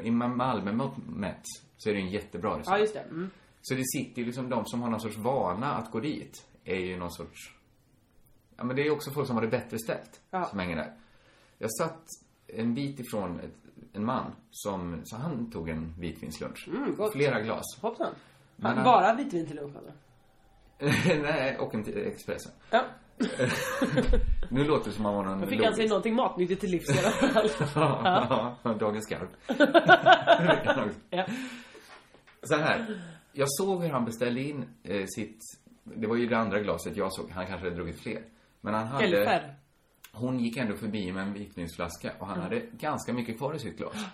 [0.03, 1.41] i Malmö mätt
[1.77, 2.81] så är det en jättebra Ja, restaurang.
[2.81, 2.99] just det.
[2.99, 3.29] Mm.
[3.61, 6.75] Så det sitter ju liksom de som har någon sorts vana att gå dit, är
[6.75, 7.55] ju någon sorts,
[8.57, 10.43] ja men det är ju också folk som har det bättre ställt, Ja.
[10.45, 10.93] som hänger där.
[11.57, 12.03] Jag satt
[12.47, 13.55] en bit ifrån ett,
[13.93, 16.67] en man som, så han tog en vitvinslunch.
[16.67, 17.13] Mm, gott.
[17.13, 17.63] Flera glas.
[17.81, 18.13] Hoppsan.
[18.55, 19.93] Men Ja, Bara vitvin till lunch eller?
[21.21, 22.51] Nej, och en till Expressen.
[22.71, 22.83] Ja.
[24.49, 26.89] nu låter det som man var någon Då fick han sig någonting matnyttigt till livs
[26.89, 27.49] i alla fall.
[27.75, 29.27] ja, ja, dagens skarv.
[31.09, 31.25] ja.
[32.43, 33.01] Så här.
[33.33, 35.39] Jag såg hur han beställde in eh, sitt...
[35.83, 37.29] Det var ju det andra glaset jag såg.
[37.31, 38.21] Han kanske hade druckit fler.
[38.61, 39.03] Men han hade...
[39.05, 39.55] Eller färre.
[40.11, 42.43] Hon gick ändå förbi med en vitvinsflaska och han Mm.
[42.43, 44.05] hade ganska mycket kvar i sitt glas.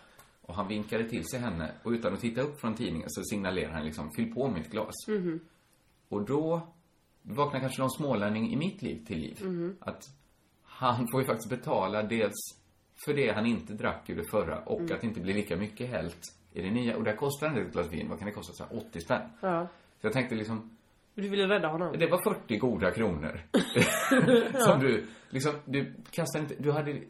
[0.41, 3.73] Och han vinkade till sig henne och utan att titta upp från tidningen så signalerade
[3.73, 4.93] han liksom, fyll på mitt glas.
[5.07, 5.39] Mhm.
[6.11, 6.61] Och då
[7.21, 9.37] vaknar kanske någon smålänning i mitt liv till liv.
[9.41, 9.75] Mhm.
[9.79, 10.03] Att
[10.63, 12.33] han får ju faktiskt betala dels
[13.05, 14.91] för det han inte drack ur det förra och Mm.
[14.95, 16.19] att det inte blir lika mycket helt
[16.53, 16.97] i det nya.
[16.97, 18.53] Och där kostar en del glas vin, vad kan det kosta?
[18.53, 19.21] Så här 80 spänn.
[19.41, 19.67] Ja.
[20.01, 20.77] Så jag tänkte liksom,
[21.15, 21.95] Du ville rädda honom?
[21.99, 23.41] det var 40 goda kronor.
[24.59, 27.01] Som du, liksom, du kastade inte, du hade,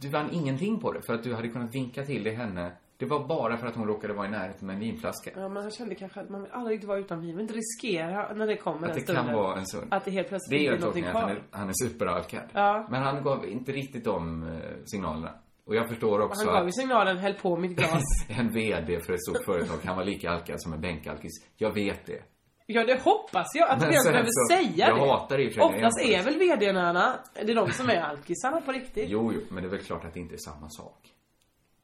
[0.00, 2.72] du vann ingenting på det för att du hade kunnat vinka till det henne.
[2.98, 5.30] Det var bara för att hon råkade vara i närheten med en vinflaska.
[5.34, 7.28] Ja, men han kände kanske att man vill aldrig vara utan vin.
[7.30, 9.88] Man vill inte riskera när det kommer Att den det kan vara en sån.
[9.90, 11.58] Att det helt plötsligt Det är blir ju någonting tolkningen att han kvar.
[11.58, 12.42] är, han är superalkad.
[12.52, 12.86] Ja.
[12.90, 15.30] Men han gav inte riktigt de eh, signalerna.
[15.66, 18.02] Och jag förstår också Han gav ju att signalen, häll på mitt glas.
[18.28, 21.32] en VD för ett stort företag kan vara lika alkad som en bänkalkis.
[21.56, 22.22] Jag vet det.
[22.66, 25.10] ja, det hoppas jag att vi behöver så- säga jag det.
[25.10, 28.60] hatar i och för sig Oftast är väl VD-narna, det är de som är alkisarna
[28.60, 29.04] på riktigt.
[29.08, 31.14] Jo, jo, men det är väl klart att det inte är samma sak.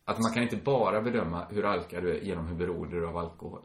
[0.05, 3.09] Att man kan inte bara bedöma hur alkad du är genom hur beroende du är
[3.09, 3.61] av alkohol.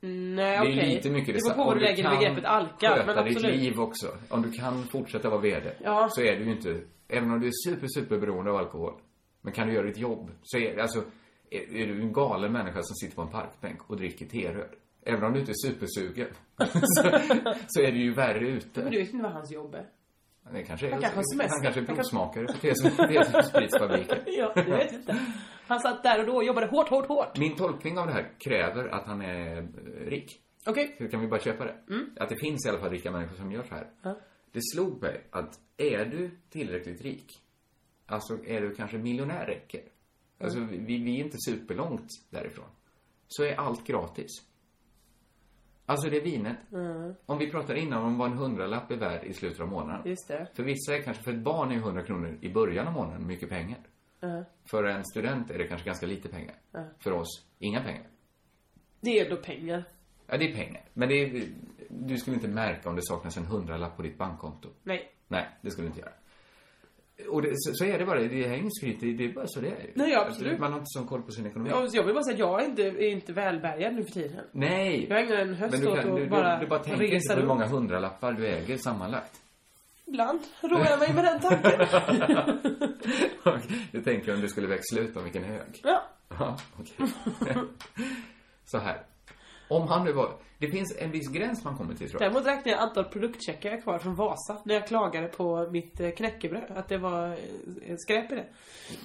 [0.00, 0.94] Nej, Det är okej.
[0.94, 2.96] lite mycket Det beror på vad du lägger i begreppet alkad.
[2.96, 3.56] Men sköta ditt absolut.
[3.56, 4.06] liv också.
[4.28, 5.72] Om du kan fortsätta vara VD.
[5.84, 6.08] Ja.
[6.10, 8.92] Så är du ju inte, även om du är super, super beroende av alkohol.
[9.42, 10.30] Men kan du göra ditt jobb.
[10.42, 11.04] Så är, alltså,
[11.50, 14.70] är, är du en galen människa som sitter på en parkbänk och dricker teröd.
[15.02, 16.28] Även om du inte är supersugen.
[16.58, 17.02] så,
[17.66, 18.82] så är du ju värre ute.
[18.82, 19.86] Men du vet inte vad hans jobb är.
[20.52, 21.54] Det kanske är, Han kanske har semester.
[21.56, 24.18] han kanske är provsmakare på T-spritsfabriken.
[24.26, 25.18] ja, jag vet inte.
[25.66, 27.38] Han satt där och då och jobbade hårt, hårt, hårt.
[27.38, 29.68] Min tolkning av det här kräver att han är
[30.10, 30.40] rik.
[30.66, 30.96] Okej.
[30.98, 31.74] Så kan vi bara köpa det?
[32.20, 33.90] Att det finns i alla fall rika människor som gör så här.
[34.02, 34.18] Ja.
[34.52, 37.32] Det slog mig att är du tillräckligt rik,
[38.06, 39.80] alltså är du kanske miljonär räcker.
[40.40, 42.68] Alltså vi, vi är inte superlångt därifrån.
[43.28, 44.30] Så är allt gratis.
[45.86, 46.56] Alltså det vinet.
[47.26, 50.08] Om vi pratar innan om vad en hundralapp är värd i slutet av månaden.
[50.08, 50.48] Just det.
[50.54, 53.48] För vissa är kanske, för ett barn är 100 kronor i början av månaden mycket
[53.48, 53.78] pengar.
[54.20, 54.44] Ja.
[54.64, 56.54] För en student är det kanske ganska lite pengar.
[56.72, 56.84] Ja.
[56.98, 58.06] För oss, inga pengar.
[59.00, 59.84] Det är då pengar.
[60.26, 60.84] Ja, det är pengar.
[60.92, 61.48] Men det är,
[61.88, 64.68] du skulle inte märka om det saknas en hundralapp på ditt bankkonto.
[64.82, 65.12] Nej.
[65.28, 66.12] Nej, det skulle du inte göra.
[67.28, 68.20] Och det, så, så är det bara.
[68.20, 69.00] Det är inget skryt.
[69.00, 69.90] Det, det är bara så det är.
[69.94, 70.48] Nej, absolut.
[70.50, 71.70] Alltså, Man har inte sån koll på sin ekonomi.
[71.70, 74.44] Jag, jag vill bara säga att jag är inte, är inte välbärgad nu för tiden.
[74.52, 75.06] Nej.
[75.10, 77.34] Jag ägnar en höst Men du, åt kan, att du, bara du, bara tänker inte
[77.34, 79.32] på hur många hundralappar du äger sammanlagt.
[80.06, 81.80] Ibland roar jag mig med den tanken.
[83.92, 85.80] du tänker om du skulle växla ut dem, vilken hög.
[85.82, 86.02] ja.
[86.38, 87.06] Ja, okej.
[88.64, 89.02] så här.
[89.68, 90.32] Om han nu var...
[90.58, 92.30] Det finns en viss gräns man kommer till, tror jag.
[92.32, 94.62] Däremot räknar jag antal produktcheckar jag kvar från Vasa.
[94.64, 96.70] När jag klagade på mitt eh, knäckebröd.
[96.76, 98.46] Att det var eh, skräp i det.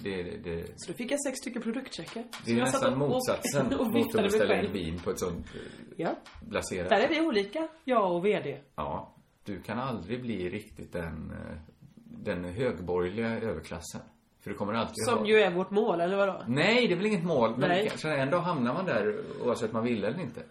[0.04, 2.24] Det, det, Så då fick jag sex stycken produktcheckar.
[2.46, 5.46] det är nästan och- och- motsatsen och mot att beställa in vin på ett sånt
[5.56, 5.62] eh,
[5.98, 6.10] Ja.
[6.42, 8.58] blaserat Där är vi olika, jag och VD.
[8.76, 11.34] Ja, du kan aldrig bli riktigt den,
[11.96, 14.02] den högborgerliga överklassen.
[14.42, 15.26] För du kommer alltid Som ha...
[15.26, 16.44] ju är vårt mål, eller vadå?
[16.48, 17.58] Nej, det är väl inget mål.
[17.58, 17.90] Men Nej.
[17.90, 20.42] kanske dag hamnar man där oavsett man vill eller inte.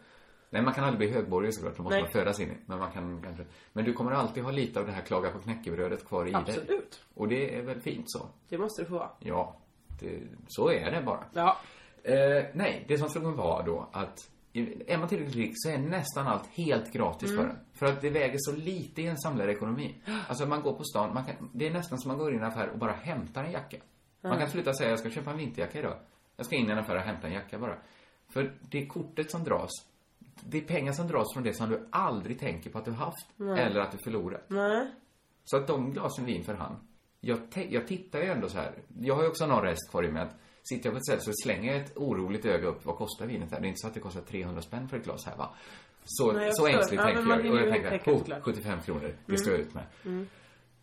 [0.51, 1.77] Nej, man kan aldrig bli högborgerlig såklart.
[1.77, 2.03] Det måste Nej.
[2.03, 2.57] man födas in i.
[2.67, 3.45] Men man kan kanske...
[3.73, 6.41] Men du kommer alltid ha lite av det här klaga på knäckebrödet kvar i dig.
[6.41, 7.05] Absolut.
[7.15, 8.27] Och det är väl fint så.
[8.49, 9.11] Det måste det få vara.
[9.19, 9.57] Ja,
[10.01, 11.25] det, så är det bara.
[11.33, 11.57] Ja.
[12.03, 15.79] Eh, nej, det som slog mig var då att är man tillräckligt rik så är
[15.79, 17.43] nästan allt helt gratis Mm.
[17.45, 17.59] för en.
[17.73, 19.95] För att det väger så lite i en samlad ekonomi.
[20.29, 22.39] Alltså man går på stan, man kan, det är nästan som man går in i
[22.39, 23.77] en affär och bara hämtar en jacka.
[24.21, 25.97] Man kan sluta säga jag ska köpa en vinterjacka idag.
[26.37, 27.77] Jag ska in i en affär och hämta en jacka bara.
[28.29, 29.71] För det kortet som dras.
[30.45, 33.27] Det är pengar som dras från det som du aldrig tänker på att du haft.
[33.37, 33.61] Nej.
[33.61, 34.45] Eller att du förlorat.
[34.49, 34.91] Nej.
[35.45, 36.77] Så att de glasen vin för hand.
[37.21, 37.39] Jag,
[37.71, 38.75] jag tittar ju ändå så här.
[39.01, 41.21] Jag har ju också någon rest kvar i mig att sitter jag på ett ställe
[41.21, 42.85] så slänger jag ett oroligt öga upp.
[42.85, 43.61] Vad kostar vinet här?
[43.61, 45.49] Det är inte så att det kostar 300 spänn för ett glas här va?
[46.05, 47.53] Så, Nej, så ängsligt Ja, tänker jag.
[47.53, 48.43] Och jag tänker, oh, såklart.
[48.43, 49.01] 75 kronor.
[49.01, 49.39] Det Mm.
[49.39, 49.85] står jag ut med.
[50.05, 50.27] Mm.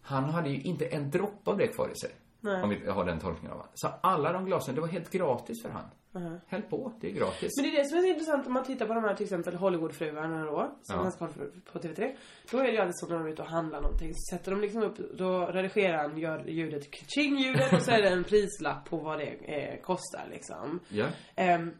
[0.02, 2.12] Han hade ju inte en droppe av det kvar i sig.
[2.42, 2.64] Nej.
[2.64, 3.72] Om vi har den tolkningen av honom.
[3.74, 5.84] Så alla de glasen, det var helt gratis för han.
[6.12, 6.40] Mhm.
[6.48, 7.52] Häll på, det är gratis.
[7.58, 9.24] Men det är det som är så intressant om man tittar på de här till
[9.24, 11.26] exempel Hollywoodfruarna då, som Ja.
[11.26, 11.28] ha
[11.74, 12.16] på TV3.
[12.52, 14.52] Då är det ju alltid så när de är ute och handlar någonting, så sätter
[14.52, 18.90] de liksom upp, då redigerar han, gör ljudet, tjing-ljudet och så är det en prislapp
[18.90, 20.80] på vad det eh, kostar liksom.
[20.90, 21.06] Ja.
[21.36, 21.72] Ehm,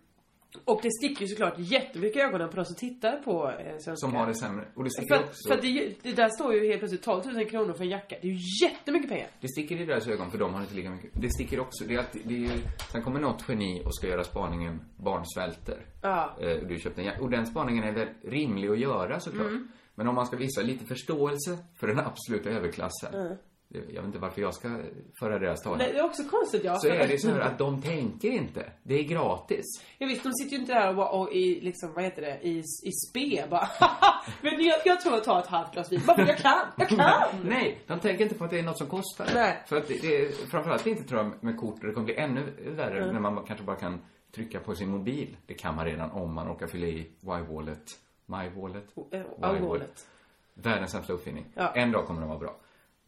[0.66, 3.96] och det sticker ju såklart jättemycket i ögonen på de som tittar på eh, svenska.
[3.96, 4.66] Som har det sämre.
[4.76, 5.48] Och det För, sticker att- också...
[5.50, 8.16] för att det, det där står ju helt plötsligt 12 000 kronor för en jacka.
[8.22, 9.28] Det är ju jättemycket pengar.
[9.42, 11.12] Det sticker i deras ögon för de har inte lika mycket.
[11.22, 12.50] Det sticker också, det är alltid, det är ju,
[12.92, 15.86] sen kommer något geni och ska göra spaningen barn svälter.
[16.02, 16.38] Ja.
[16.42, 17.22] Eh, och du köpte en jacka.
[17.22, 19.48] Och den spaningen är väl rimlig att göra såklart.
[19.48, 19.68] Mm.
[19.96, 23.14] Men om man ska visa lite förståelse för den absoluta överklassen.
[23.14, 23.38] Mm.
[23.70, 24.80] Jag vet inte varför jag ska
[25.20, 25.78] föra deras talan.
[25.78, 26.76] Nej, det är också konstigt ja.
[26.76, 28.72] Så är det så här att de tänker inte.
[28.84, 29.66] Det är gratis.
[29.98, 32.40] Ja, visst, de sitter ju inte där och, bara, och i, liksom, vad heter det,
[32.48, 33.70] i, i spe bara.
[33.80, 36.02] "Haha, Men jag, jag tror jag tar ett halvt glas vin.
[36.08, 36.66] Bara för jag kan.
[36.78, 37.24] Jag kan!
[37.44, 39.28] Nej, de tänker inte på att det är något som kostar.
[39.34, 39.64] Nej.
[39.68, 42.16] För att det, det är framförallt inte tror jag med kort, och det kommer bli
[42.16, 42.44] ännu
[42.76, 43.14] värre Mm.
[43.14, 44.02] när man kanske bara kan
[44.36, 45.38] trycka på sin mobil.
[45.46, 49.20] Det kan man redan om man råkar fylla i Y-wallet, My-wallet, Eh,
[49.56, 50.08] Y-wallet.
[50.54, 51.46] Världens sämsta uppfinning.
[51.54, 51.72] Ja.
[51.76, 52.56] En dag kommer de vara bra.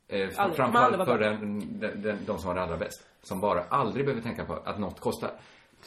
[0.10, 3.08] Eh, framförallt för den, den, den, de som har det allra bäst.
[3.22, 5.32] Som bara aldrig behöver tänka på att något kostar.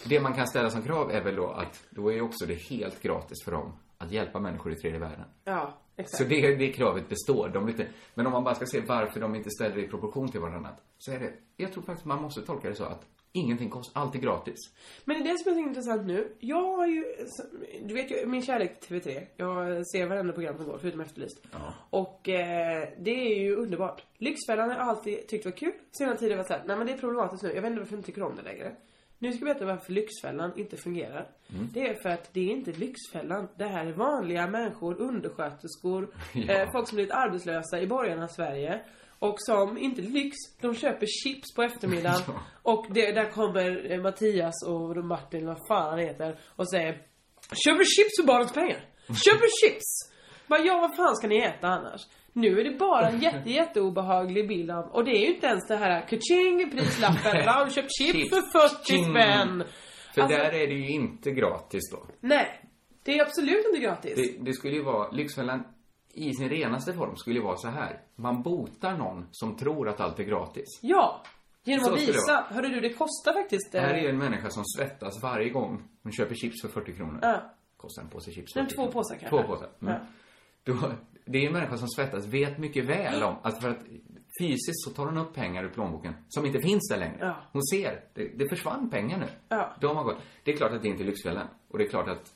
[0.08, 3.02] Det man kan ställa som krav är väl då att då är också det helt
[3.02, 5.24] gratis för dem att hjälpa människor i tredje världen.
[5.44, 6.16] Ja, exakt.
[6.16, 7.48] Så det, det kravet består.
[7.48, 10.28] De lite, men om man bara ska se varför de inte ställer det i proportion
[10.28, 10.70] till varandra.
[10.98, 14.14] Så är det, jag tror faktiskt man måste tolka det så att ingenting kostar, allt
[14.14, 14.58] är gratis.
[15.04, 16.32] Men det är det som är så intressant nu.
[16.38, 17.04] Jag har ju,
[17.84, 19.26] du vet ju min kärlek till TV3.
[19.36, 21.46] Jag ser varenda program som går, förutom Efterlyst.
[21.90, 24.02] Och eh, det är ju underbart.
[24.18, 25.72] Lyxfällan har jag alltid tyckt var kul.
[25.92, 27.52] Senare tid har jag varit såhär, nej men det är problematiskt nu.
[27.54, 28.76] Jag vet inte varför jag inte tycker om det längre.
[29.18, 31.28] Nu ska jag berätta varför Lyxfällan inte fungerar.
[31.54, 31.68] Mm.
[31.72, 33.48] Det är för att det är inte Lyxfällan.
[33.56, 36.52] Det här är vanliga människor, undersköterskor, Ja.
[36.52, 38.80] eh, folk som blivit arbetslösa i borgarnas Sverige.
[39.22, 42.20] Och som, inte lyx, de köper chips på eftermiddagen.
[42.62, 46.92] Och det, där kommer eh, Mattias och Martin, vad fan han heter, och säger
[47.64, 48.80] Köper chips för barnens pengar.
[49.24, 49.84] Köper chips!
[50.46, 52.00] Bara, ja, vad fan ska ni äta annars?
[52.32, 55.46] Nu är det bara en jätte, jätte obehaglig bild av, och det är ju inte
[55.46, 57.42] ens det här kaching prislappen.
[57.48, 59.04] Har köpt chips för 40 Ching.
[59.04, 59.64] spänn?
[60.14, 62.06] För Alltså- där är det ju inte gratis då.
[62.20, 62.60] Nej.
[63.04, 64.14] Det är absolut inte gratis.
[64.16, 65.64] Det, det skulle ju vara, Lyxfällan
[66.12, 68.00] i sin renaste form skulle ju vara så här.
[68.16, 70.80] Man botar någon som tror att allt är gratis.
[70.82, 71.22] Ja.
[71.64, 73.72] Genom Så att visa, hörru du, det kostar faktiskt...
[73.72, 76.68] Det eh, här är ju en människa som svettas varje gång hon köper chips för
[76.68, 77.18] 40 kronor.
[77.22, 77.54] Ja.
[77.76, 79.36] Kostar en påse chips Men 40 två påsar kanske.
[79.36, 79.68] Två påsar.
[79.80, 79.94] Mm.
[79.94, 80.00] Ja.
[80.64, 80.92] Då,
[81.24, 83.80] det är en människa som svettas, vet mycket väl om att för att
[84.40, 87.16] fysiskt så tar hon upp pengar ur plånboken som inte finns där längre.
[87.20, 87.36] Ja.
[87.52, 89.26] Hon ser, det, det försvann pengar nu.
[89.48, 89.76] Ja.
[89.80, 90.18] De har gått.
[90.44, 91.46] Det är klart att det inte är Lyxfällan.
[91.68, 92.32] Och det är klart att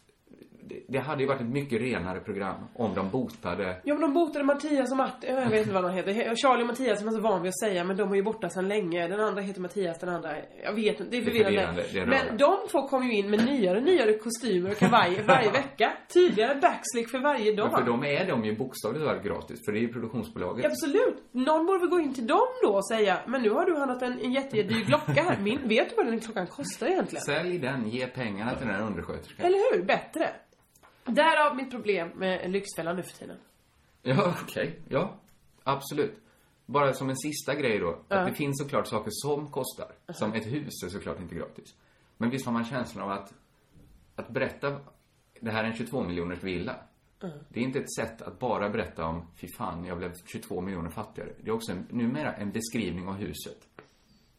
[0.88, 4.44] det, hade ju varit ett mycket renare program om de botade Ja men de botade
[4.44, 6.36] Mattias och Martin, jag vet inte vad de heter.
[6.36, 8.48] Charlie och Mattias är man så van vid att säga men de är ju borta
[8.48, 9.08] sedan länge.
[9.08, 10.30] Den andra heter Mattias, den andra,
[10.64, 11.84] jag vet inte, det är är förvirrande.
[11.92, 15.50] det är men de två kommer ju in med nyare, nyare kostymer och kavajer varje
[15.50, 15.92] vecka.
[16.14, 17.68] Tydligare backslick för varje dag.
[17.72, 20.66] Men för dem är de ju bokstavligt talat gratis, för det är ju produktionsbolaget.
[20.66, 21.22] Absolut.
[21.32, 24.02] Någon borde väl gå in till dem då och säga Men nu har du handlat
[24.02, 25.38] en, en jättedyr klocka här.
[25.40, 27.24] Min, vet du vad den klockan kostar egentligen?
[27.24, 29.46] Sälj den, ge pengarna till den här undersköterskan.
[29.46, 29.84] Eller hur?
[29.84, 30.30] Bättre.
[31.06, 33.36] Därav mitt problem med Lyxfällan nu för tiden.
[34.02, 34.80] Ja, okej.
[34.88, 35.14] Ja,
[35.62, 36.20] absolut.
[36.66, 37.98] Bara som en sista grej då.
[38.08, 39.92] Att det finns såklart saker som kostar.
[40.14, 41.74] Som ett hus är såklart inte gratis.
[42.16, 43.32] Men visst har man känslan av att,
[44.16, 44.80] att berätta,
[45.40, 46.76] det här är en 22 miljoners villa.
[47.48, 50.90] Det är inte ett sätt att bara berätta om, fy fan, jag blev 22 miljoner
[50.90, 51.30] fattigare.
[51.40, 53.68] Det är också en, numera en beskrivning av huset.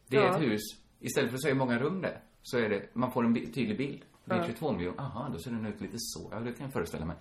[0.08, 0.36] Det är Ja.
[0.36, 0.62] ett hus,
[1.00, 3.34] istället för att säga hur många rum det är, så är det, man får en
[3.34, 4.02] bi- tydlig bild.
[4.28, 4.46] Det är Ja.
[4.46, 6.30] 22 miljoner, aha, då ser den ut lite så.
[6.32, 7.16] Ja, det kan jag föreställa mig.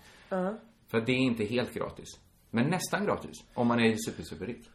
[0.89, 2.09] För att det är inte helt gratis.
[2.51, 3.45] Men nästan gratis.
[3.55, 4.71] Om man är super, super rik.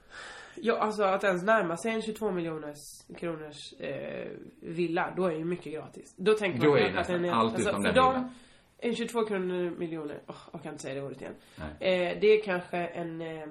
[0.56, 2.78] Ja, alltså att ens närma sig en 22 miljoners
[3.18, 4.30] kronors eh,
[4.62, 6.14] villa, då är ju mycket gratis.
[6.18, 8.34] Då tänker man Då är att den allt alltså, utom för den dem.
[8.78, 11.36] En 22 kronor miljoner, åh, jag kan inte säga det ordet igen.
[11.58, 13.48] Eh, det är kanske en, eh,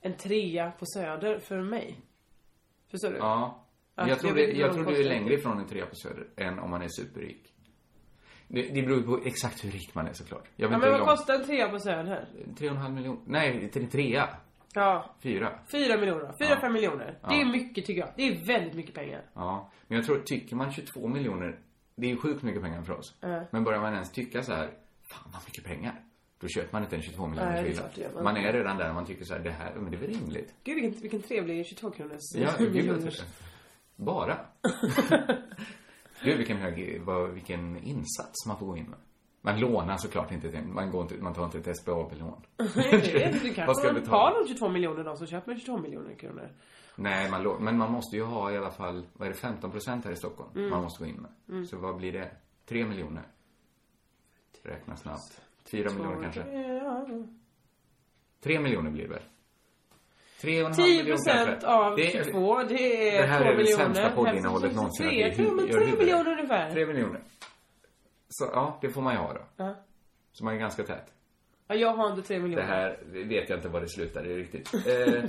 [0.00, 2.00] en trea på Söder för mig.
[2.90, 3.16] Förstår du?
[3.16, 3.64] Ja.
[3.94, 6.58] Att jag tror, det, jag tror du är längre ifrån en trea på Söder än
[6.58, 7.49] om man är superrik.
[8.52, 10.44] Det, det beror på exakt hur rik man är såklart.
[10.56, 11.10] Jag vet Ja, men vad långt.
[11.10, 12.28] kostar en trea på Söder?
[12.58, 13.20] Tre och en halv miljon.
[13.26, 14.28] Nej, tre, trea.
[14.74, 15.58] Ja, Fyra.
[15.72, 16.34] fyra miljoner.
[16.38, 16.60] Fyra, Ja.
[16.60, 17.06] fem miljoner.
[17.28, 17.40] Det Ja.
[17.40, 18.10] är mycket tycker jag.
[18.16, 19.22] Det är väldigt mycket pengar.
[19.34, 19.70] Ja.
[19.86, 21.58] Men jag tror, tycker man 22 miljoner,
[21.96, 23.14] det är ju sjukt mycket pengar för oss.
[23.20, 23.44] Ja.
[23.50, 24.66] Men börjar man ens tycka så här,
[25.12, 25.94] fan vad mycket pengar.
[26.40, 28.08] Då köper man inte en 22 Nej, miljoners det är villa.
[28.08, 29.96] det man Man är redan där och man tycker så här, det här, men det
[29.96, 30.54] är väl rimligt.
[30.64, 33.24] Gud vilken, vilken trevlig 22 kronors Ja, gud trevligt.
[33.96, 34.38] Bara?
[36.24, 38.98] Gud vilken hög, vad, vilken insats man får gå in med.
[39.42, 42.42] Man lånar såklart inte till, man går inte, man tar inte ett SBAB-lån.
[42.76, 44.18] Nej, kanske ska man betala?
[44.18, 46.48] har de 22 miljoner de som köper 22 miljoner kronor.
[46.96, 50.04] Nej, man men man måste ju ha i alla fall, vad är det, 15 procent
[50.04, 50.50] här i Stockholm?
[50.56, 50.70] Mm.
[50.70, 51.30] Man måste gå in med.
[51.48, 51.66] Mm.
[51.66, 52.30] Så vad blir det?
[52.66, 53.22] 3 miljoner?
[54.62, 55.42] Räkna snabbt.
[55.70, 56.62] 4 miljoner kanske?
[56.62, 57.06] Ja.
[58.40, 59.22] 3 miljoner blir det väl?
[60.42, 62.74] 3,5 10 miljoner av Det är- 22, det
[63.18, 63.84] är Det här 2 är det miljoner.
[63.84, 65.06] sämsta poddinnehållet någonsin.
[65.06, 65.98] att vi 3, 3, men gör 3 huvudet.
[65.98, 66.70] miljoner ungefär.
[66.72, 67.20] 3 miljoner.
[68.28, 69.40] Så ja, det får man ju ha då.
[69.56, 69.74] Ja.
[70.32, 71.06] Så man är ganska tät.
[71.68, 72.66] Ja, jag har inte 3 Det miljoner.
[72.66, 74.74] här det vet jag inte vad det slutar i riktigt.
[74.86, 75.24] Eh,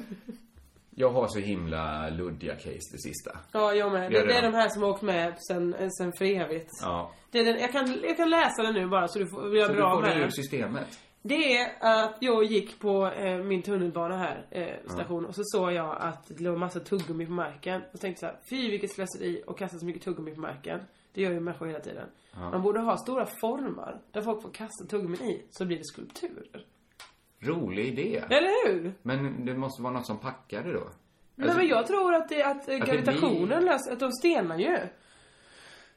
[0.96, 3.38] jag har så himla luddiga case det sista.
[3.52, 4.12] Ja, jag med.
[4.12, 6.70] Det, det är de här som har åkt med sen, sen för evigt.
[6.82, 7.12] Ja.
[7.32, 9.62] Det är den, jag, kan, jag kan läsa den nu bara så du får bli
[9.62, 10.32] Så du bra får med det ur den.
[10.32, 11.00] systemet.
[11.22, 15.72] Det är att jag gick på eh, min tunnelbana här, eh, station, och så såg
[15.74, 17.82] jag att det låg massa tuggummi på marken.
[17.82, 20.80] Och så tänkte så här, fy vilket slöseri att kasta så mycket tuggummi på marken.
[21.14, 22.08] Det gör ju människor hela tiden.
[22.34, 22.52] Ja.
[22.52, 26.66] Man borde ha stora formar där folk får kasta tuggummin i, så blir det skulpturer.
[27.40, 28.24] Rolig idé.
[28.30, 28.94] Eller hur?
[29.02, 30.80] Men det måste vara något som packar det då.
[31.36, 34.58] Nej Alltså, men jag tror att, det, att, eh, det gravitationen löser, att de stenar
[34.58, 34.78] ju.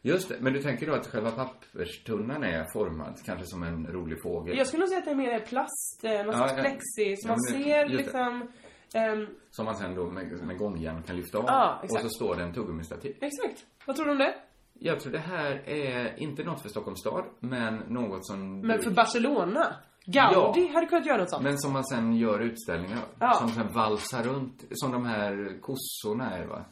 [0.06, 4.22] Just det, men du tänker då att själva papperstunnan är formad, kanske som en rolig
[4.22, 4.58] fågel?
[4.58, 6.62] Jag skulle nog säga att det är mer plast, eh, någon Ja, ja.
[6.62, 8.48] plexi, så Ja, man ser liksom...
[8.94, 11.44] ehm, Som man sen då med, med gångjärn kan lyfta av.
[11.46, 13.16] Ja, och så står det en tuggummistativ.
[13.20, 13.66] exakt.
[13.86, 14.34] Vad tror du om det?
[14.78, 18.60] Jag tror det här är inte något för Stockholms stad, men något som...
[18.60, 19.74] Men du- för Barcelona?
[20.06, 21.42] Gaudi hade kunnat göra något sånt.
[21.42, 22.98] Men som man sen gör utställningar.
[23.20, 23.32] Ja.
[23.32, 24.64] Som sen valsar runt.
[24.70, 26.64] Som de här kossorna är va?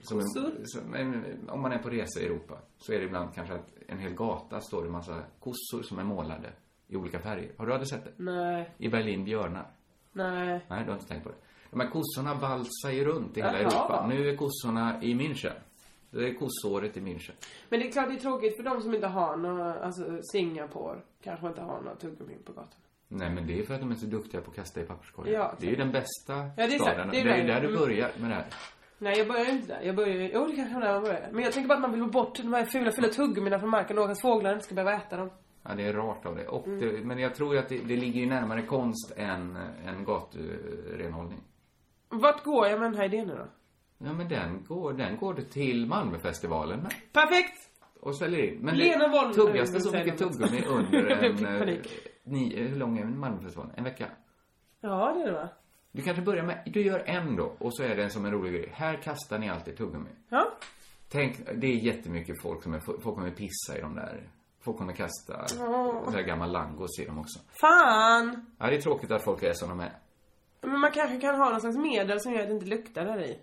[0.00, 0.18] Som?
[0.18, 0.24] En,
[0.64, 3.72] som en, om man är på resa i Europa så är det ibland kanske att
[3.88, 6.52] en hel gata står det en massa kossor som är målade
[6.88, 7.52] i olika färger.
[7.58, 8.12] Har du aldrig sett det?
[8.16, 9.70] Nej, I Berlin björnar.
[10.12, 10.60] nej.
[10.68, 11.36] Nej, du har inte tänkt på det.
[11.70, 13.70] De här kossorna valsar ju runt i hela Jaha.
[13.70, 14.06] Europa.
[14.08, 15.52] Nu är kossorna i München.
[16.10, 17.32] Det är kossåret i München.
[17.68, 20.98] Men det är klart det är tråkigt för de som inte har några, alltså Singapore
[21.22, 22.68] kanske inte har några tuggummi på gatan.
[23.08, 25.34] Nej, men det är för att de är så duktiga på att kasta i papperskorgen.
[25.34, 25.54] Ja.
[25.60, 27.08] Det är ju den bästa det är staden.
[27.10, 27.80] Det är Det är ju där du Mm.
[27.80, 28.46] börjar med det här.
[28.98, 29.80] Nej, jag börjar inte där.
[29.82, 30.30] Jag börjar.
[30.34, 31.28] Jo, det kanske var där man börjar.
[31.32, 33.70] Men jag tänker bara att man vill få bort de här fula, fula tuggummina från
[33.70, 35.30] marken och att fåglarna inte ska behöva äta dem.
[35.62, 36.48] Ja, det är rart av det.
[36.48, 36.80] Och Mm.
[36.80, 41.40] det men jag tror att det, det ligger ju närmare konst än, än gaturenhållning.
[42.08, 43.46] Vart går jag med den här idén nu då?
[44.06, 46.92] Ja, men den går, den går det till Malmöfestivalen med.
[47.12, 47.58] Perfekt!
[48.00, 48.58] Och säljer in.
[48.60, 51.46] Men Lena Wollner tuggas det så mycket tuggummi under en...
[51.46, 51.88] eh, panik.
[52.24, 53.72] Ni, hur lång är Malmöfestivalen?
[53.76, 54.06] En vecka?
[54.80, 55.48] Ja, det är det va?
[55.92, 58.52] Du kanske börjar med, du gör en då, och så är det som en rolig
[58.52, 58.70] grej.
[58.72, 60.10] Här kastar ni alltid tuggummi.
[60.28, 60.52] Ja.
[61.08, 64.28] Tänk, det är jättemycket folk som är, folk kommer pissa i de där.
[64.60, 66.04] Folk kommer kasta Åh.
[66.04, 67.38] så här gammal langos i dem också.
[67.60, 68.46] Fan!
[68.58, 69.92] Ja, det är tråkigt att folk är som de är.
[70.60, 73.22] Men man kanske kan ha någon slags medel som gör att det inte luktar där
[73.22, 73.38] i.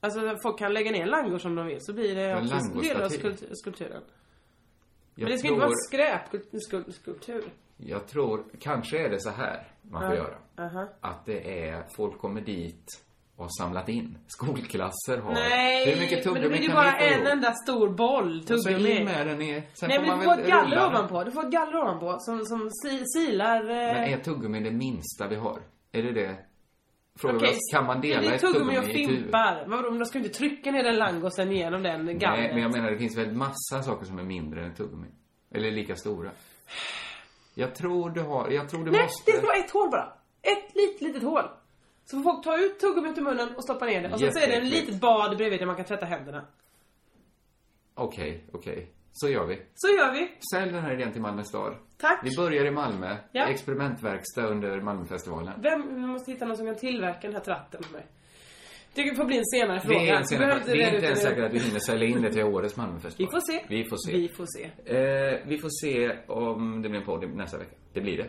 [0.00, 3.08] Alltså folk kan lägga ner langor som de vill så blir det också del av
[3.08, 4.02] skulpt- skulpturen.
[5.14, 7.44] Jag Men det ska tror, inte vara skräpskulptur.
[7.76, 10.34] Jag tror, kanske är det så här man får göra.
[10.58, 10.88] Aha.
[11.00, 13.02] Att det är, folk kommer dit
[13.36, 14.18] och har samlat in.
[14.26, 15.32] Skolklasser har.
[15.32, 15.90] Nej!
[15.90, 18.68] Hur mycket men då tuggummi blir det kan bara en enda stor boll Och så
[18.68, 18.90] tuggummi.
[18.90, 19.62] in med den i.
[19.74, 21.24] Sen Nej får men man du får ett galler ovanpå.
[21.24, 23.60] Du får ett galler ovanpå som, som si, silar...
[23.60, 23.66] Eh...
[23.66, 25.60] Men är tuggummi det minsta vi har?
[25.92, 26.36] Är det det?
[27.18, 29.64] Fråga Okej, kan man dela det är ett tuggummi tuggummi och fimpar.
[29.66, 32.40] Vadå, men de ska ju inte trycka ner den langosen genom den gallret.
[32.40, 35.08] Nej, men jag menar det finns väl massa saker som är mindre än tuggummi.
[35.54, 36.30] Eller lika stora.
[37.58, 39.30] Jag tror du har, jag tror du Nej, måste...
[39.32, 40.12] det ska vara ett hål bara.
[40.42, 41.42] Ett litet, litet hål.
[42.04, 44.12] Så får folk ta ut tuggummit ur munnen och stoppa ner det.
[44.12, 46.46] Och sen så är det en litet bad bredvid där man kan tvätta händerna.
[47.94, 48.90] Okej, okej.
[49.12, 49.62] Så gör vi.
[49.74, 50.32] Så gör vi.
[50.52, 51.74] Sälj den här idén till Malmö stad.
[51.98, 52.20] Tack.
[52.22, 53.16] Vi börjar i Malmö.
[53.32, 53.46] Ja.
[53.46, 55.62] Experimentverkstad under Malmöfestivalen.
[55.62, 58.06] Vem, vi måste hitta någon som kan tillverka den här tratten för mig.
[58.96, 60.00] Det får bli en senare Det fråga.
[60.00, 62.32] är, en Vi senare, det är inte ens säkert att vi hinner sälja in det
[62.32, 63.28] till årets Malmöfestival.
[63.28, 63.64] Vi får se.
[63.68, 64.12] Vi får se.
[64.12, 64.96] Vi får se.
[64.96, 67.74] Eh, vi får se om det blir en podd nästa vecka.
[67.92, 68.28] Det blir det.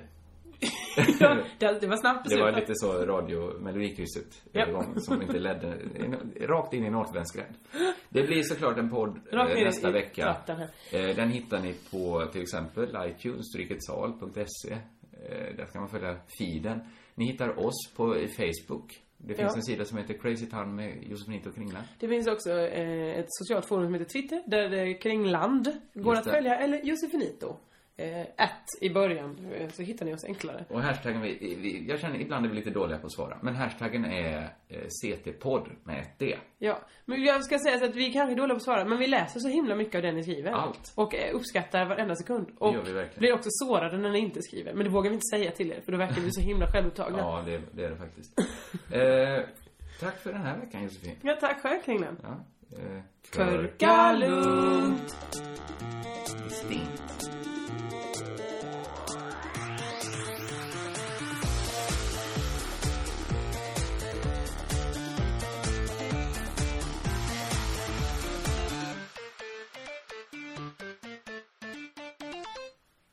[1.19, 5.77] ja, det, det var snabbt Det var lite så radio Melodikrysset övergång som inte ledde
[6.41, 7.53] rakt in i en återvändsgränd.
[8.09, 10.35] Det blir såklart en podd eh, i- nästa i vecka.
[10.47, 10.67] här.
[11.09, 14.73] Eh, den hittar ni på till exempel iTunes, stryketsal.se.
[14.73, 16.79] Eh, där ska man följa feeden.
[17.15, 18.91] Ni hittar oss på Facebook.
[19.17, 19.55] Det finns Ja.
[19.55, 21.85] en sida som heter Crazy Town med Josefinito Kringland.
[21.99, 26.23] Det finns också eh, ett socialt forum som heter Twitter där det Kringland går att
[26.23, 26.55] följa.
[26.55, 27.55] Eller Josefinito.
[27.99, 29.51] Eh, ett i början.
[29.53, 30.65] eh, Så hittar ni oss enklare.
[30.69, 33.37] Och hashtaggen, vi, vi, jag känner ibland är vi lite dåliga på att svara.
[33.41, 36.37] Men hashtaggen är eh, CT-podd med ett D.
[36.57, 38.97] Ja, men jag ska säga så att vi kanske är dåliga på att svara, men
[38.97, 40.51] vi läser så himla mycket av det ni skriver.
[40.51, 40.93] Allt.
[40.95, 42.47] Och uppskattar varenda sekund.
[42.57, 43.19] Och gör vi verkligen.
[43.19, 44.73] blir också sårade när ni inte skriver.
[44.73, 47.17] Men det vågar vi inte säga till er, för då verkar vi så himla självupptagna.
[47.19, 48.39] Ja, det, det är det faktiskt.
[48.91, 49.45] eh,
[49.99, 51.15] tack för den här veckan Josefin.
[51.21, 52.17] Ja, tack själv Kringland.
[52.23, 52.45] Ja.
[52.71, 53.01] Eh,
[53.31, 55.15] Körka lugnt.
[56.49, 57.29] Distinkt.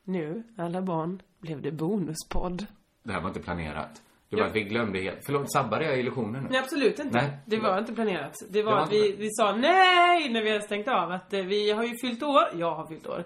[0.03, 2.65] Nu, alla barn, blev det bonuspodd.
[3.03, 4.01] Det här var inte planerat.
[4.35, 4.49] Var Ja.
[4.53, 5.19] vi glömde helt.
[5.25, 6.49] Förlåt, sabbade jag illusionen nu?
[6.51, 7.17] Nej, absolut inte.
[7.21, 7.37] Nej.
[7.45, 8.33] Det var inte planerat.
[8.49, 11.11] Det var Det var att vi, vi sa nej när vi hade stängt av.
[11.11, 12.43] Att eh, vi har ju fyllt år.
[12.53, 13.23] Jag har fyllt år.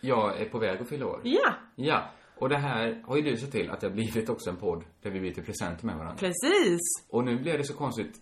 [0.00, 1.20] Jag är på väg att fylla år.
[1.24, 2.02] Ja, Ja.
[2.36, 4.84] Och det här har ju du sett till att det har blivit också en podd
[5.02, 6.16] där vi byter presenter med varandra.
[6.18, 6.80] precis.
[7.10, 8.14] Och nu blev det så konstigt.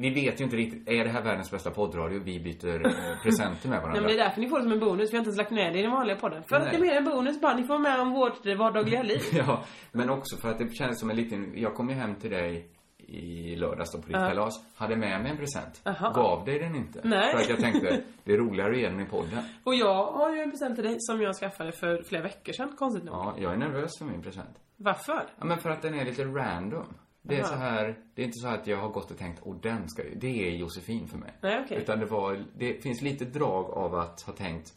[0.00, 2.20] Vi vet ju inte riktigt, är det här världens bästa poddradio?
[2.24, 2.92] Vi byter eh,
[3.22, 4.00] presenter med Nej, varandra.
[4.00, 5.12] men det är därför ni får det som en bonus.
[5.12, 6.42] Vi har inte ens lagt ner det i den vanliga podden.
[6.48, 6.70] För att Nej.
[6.72, 7.54] det är mer en bonus bara.
[7.56, 9.20] Ni får med om vårt vardagliga liv.
[9.32, 11.52] Ja, men också för att det känns som en liten...
[11.56, 12.68] Jag kom ju hem till dig
[12.98, 14.28] i lördags då på ditt Ja.
[14.28, 14.54] kalas.
[14.76, 15.80] Hade med mig en present.
[15.84, 16.12] Aha.
[16.12, 17.00] Gav dig den inte.
[17.04, 17.32] Nej.
[17.32, 19.38] För att jag tänkte, det är roligare att ge den i podden.
[19.64, 22.72] Och jag har ju en present till dig som jag skaffade för flera veckor sedan,
[22.78, 23.14] konstigt nog.
[23.14, 24.58] Ja, jag är nervös för min present.
[24.76, 25.26] Varför?
[25.38, 26.94] Ja, men för att den är lite random.
[27.22, 27.48] Det är Aha.
[27.48, 30.02] så här, det är inte så att jag har gått och tänkt, åh den ska
[30.16, 31.32] Det är Josefin för mig.
[31.40, 31.78] Nej, okej.
[31.78, 34.74] Utan det var, det finns lite drag av att ha tänkt,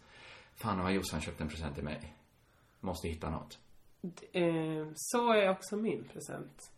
[0.56, 2.16] fan har Jossan köpt en present till mig?
[2.80, 3.60] Måste hitta något.
[4.32, 4.44] Eh,
[4.96, 6.72] så är också min present.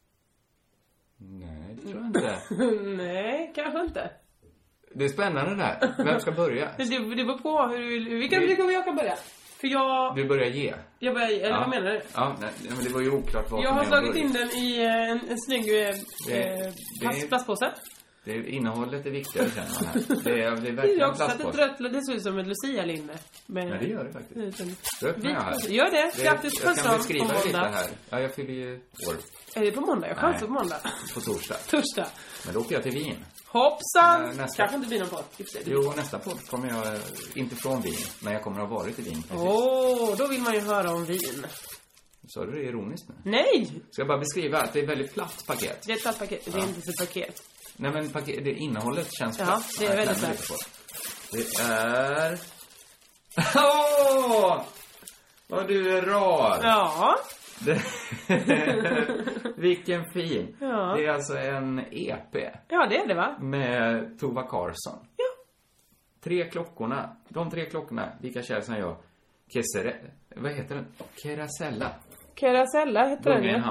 [1.17, 2.39] Nej, det tror jag inte.
[3.03, 4.11] Nej, kanske inte.
[4.95, 6.03] Det är spännande där.
[6.03, 6.71] Vem ska börja?
[6.77, 6.83] Det,
[7.15, 8.09] det beror på hur du vill.
[8.09, 9.15] Vi kan, vi kan börja.
[9.63, 10.15] För jag...
[10.15, 10.73] Du börjar ge.
[10.99, 12.01] Jag börjar, eller vad menar du?
[12.13, 15.11] Ja, nej, men det var ju oklart vad Jag har slagit in den i eh,
[15.11, 15.89] en, en snygg eh,
[16.37, 17.71] eh, plastpåse.
[18.25, 20.23] Det är, innehållet är viktigare känner man här.
[20.23, 21.83] Det är, det är Det är verkligen också att ett plastpåse.
[21.87, 23.13] rött, det ser ut som ett lucia-linne.
[23.45, 25.01] med- Ja, det gör det faktiskt.
[25.01, 25.69] Då öppnar jag här.
[25.69, 26.23] Gör det.
[26.23, 27.69] Grattis Jag kan beskriva på lite måndag.
[27.69, 27.89] här.
[28.09, 29.15] Ja, jag fyller ju år
[29.55, 30.07] Är det på måndag?
[30.07, 30.77] Jag chansar på måndag.
[31.13, 31.55] på torsdag.
[31.69, 32.07] Torsdag.
[32.45, 33.17] Men då åker jag till Wien.
[33.47, 34.21] Hoppsan!
[34.21, 34.57] Nej, nästa.
[34.57, 35.23] Kanske inte blir någon podd.
[35.65, 36.97] Jo, nästa podd kommer jag,
[37.35, 39.23] inte från Wien, men jag kommer att ha varit i Wien.
[39.35, 41.45] Åh, då vill man ju höra om vin.
[42.27, 43.15] Sa du det ironiskt nu?
[43.31, 43.71] Nej!
[43.91, 45.83] Ska jag bara beskriva att det är ett väldigt platt paket?
[45.85, 46.45] Det är ett platt paket.
[46.45, 47.43] Det är inte ett paket.
[47.77, 49.69] Nej men paket, det innehållet känns Ja, platt.
[49.79, 50.69] det är väldigt platt.
[51.31, 51.61] det.
[51.63, 52.39] Är...
[53.55, 54.63] Åh!
[55.47, 56.59] Vad du är rar!
[56.63, 57.15] Ja.
[57.65, 57.81] Det...
[59.57, 60.55] Vilken fin!
[60.59, 60.93] Ja.
[60.97, 62.35] Det är alltså en EP
[62.67, 63.35] Ja, det är det va?
[63.39, 64.99] med Tova Karlsson.
[65.17, 65.25] Ja.
[66.23, 68.95] Tre klockorna, de tre klockorna, lika kär som jag.
[69.53, 69.95] Kesere...
[70.35, 70.85] Vad heter den?
[71.23, 71.91] Kerasella.
[72.35, 73.61] Carasella heter den ju.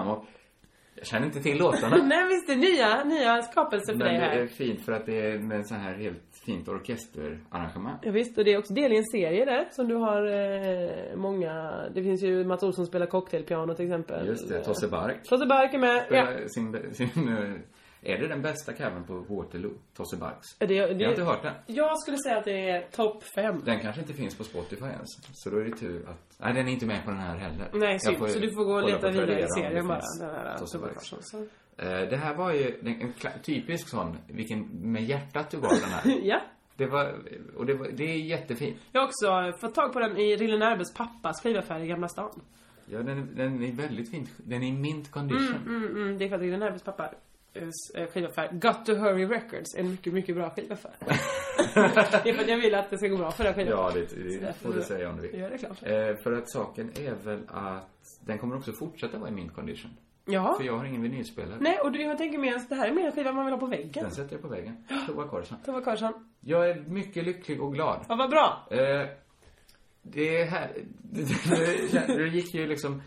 [1.03, 1.97] Jag känner inte till låtarna.
[2.05, 4.47] Nej visst, det är nya, nya skapelser för Men dig det är här.
[4.47, 7.99] fint för att det är med så här helt fint orkesterarrangemang.
[8.03, 11.17] Ja, visst, och det är också del i en serie där som du har eh,
[11.17, 11.73] många...
[11.95, 14.27] Det finns ju Mats Olsson spelar cocktailpiano till exempel.
[14.27, 15.23] Just det, Tosse Bark.
[15.29, 15.97] Tosse Bark är med.
[16.11, 16.27] Ja.
[16.27, 17.55] Spelar Sin, sin, eh,
[18.05, 19.73] är det den bästa covern på Waterloo?
[19.97, 20.59] Tosse Barks?
[20.59, 21.55] Det, det, Jag har inte hört den.
[21.67, 23.63] Jag skulle säga att det är topp fem.
[23.65, 25.09] Den kanske inte finns på Spotify ens.
[25.33, 26.37] Så då är det tur att...
[26.39, 27.69] Nej, den är inte med på den här heller.
[27.73, 28.31] Nej, synd.
[28.31, 30.01] Så du får gå och leta vidare i serien bara.
[30.21, 30.79] Den här Tosse.
[31.21, 31.39] Så.
[31.77, 33.13] Eh, Det här var ju en,
[33.43, 36.21] typisk sån, vilken, med hjärtat du gav den här.
[36.23, 36.41] ja.
[36.77, 37.15] Det var,
[37.57, 38.77] och det, var, det är jättefint.
[38.93, 42.41] Jag har också fått tag på den i Rille Närbes pappas skivaffär i Gamla stan.
[42.87, 44.31] Ja, den är, den är väldigt fint.
[44.37, 45.57] Den är i mint condition.
[45.67, 46.19] Mm, mm, mm.
[46.19, 47.15] Det är för att Rille Närbes pappa
[48.13, 50.93] skivaffär, Got to Hurry Records, en mycket, mycket bra skivaffär.
[51.75, 54.07] det är för att jag vill att det ska gå bra för den skivaffären.
[54.11, 55.41] Ja, det, det får du säga om du vill.
[55.41, 55.83] Ja, det är klart.
[55.83, 59.91] Eh, för att saken är väl att den kommer också fortsätta vara i mint condition.
[60.25, 60.55] Ja.
[60.59, 61.57] För jag har ingen vinylspelare.
[61.61, 63.55] Nej, och du, jag tänker mer att det här är mer en skiva man vill
[63.55, 64.05] ha på väggen.
[64.05, 64.85] Den sätter jag på väggen.
[65.07, 65.59] Tova Karlsson.
[65.65, 66.31] Tova Karlsson.
[66.41, 68.05] Jag är mycket lycklig och glad.
[68.09, 68.67] Ja, vad bra.
[68.71, 69.07] Eh,
[70.03, 70.71] det är här...
[71.03, 73.03] Det, det gick ju liksom...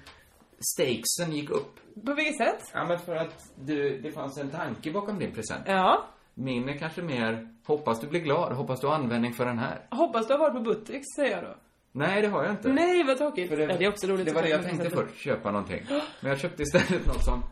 [0.60, 1.80] Stakesen gick upp.
[2.06, 2.72] På vilket sätt?
[2.74, 5.64] Ja, men för att du, det fanns en tanke bakom din present.
[5.66, 6.06] Ja.
[6.34, 9.88] Min är kanske mer, hoppas du blir glad, hoppas du har användning för den här.
[9.92, 11.56] Hoppas du har varit på Buttricks, säger jag då.
[11.92, 12.70] Nej, det har jag inte.
[12.70, 13.50] Nej, vad tråkigt.
[13.50, 14.26] För det, ja, det är också roligt.
[14.26, 15.86] Det var det jag tänkte först, köpa någonting.
[16.20, 17.44] Men jag köpte istället något som,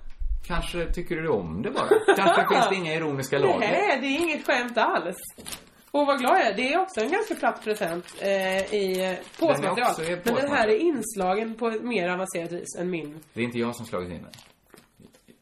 [0.47, 2.15] kanske tycker du om det bara.
[2.17, 3.59] Kanske finns det inga ironiska lager.
[3.59, 5.17] Nej, det är inget skämt alls.
[5.93, 6.53] Och vad glad jag är.
[6.53, 10.01] Det är också en ganska platt present eh, i påsmaterial.
[10.01, 13.19] i Men den här är inslagen på ett mer avancerat vis än min.
[13.33, 14.31] Det är inte jag som slagit in den.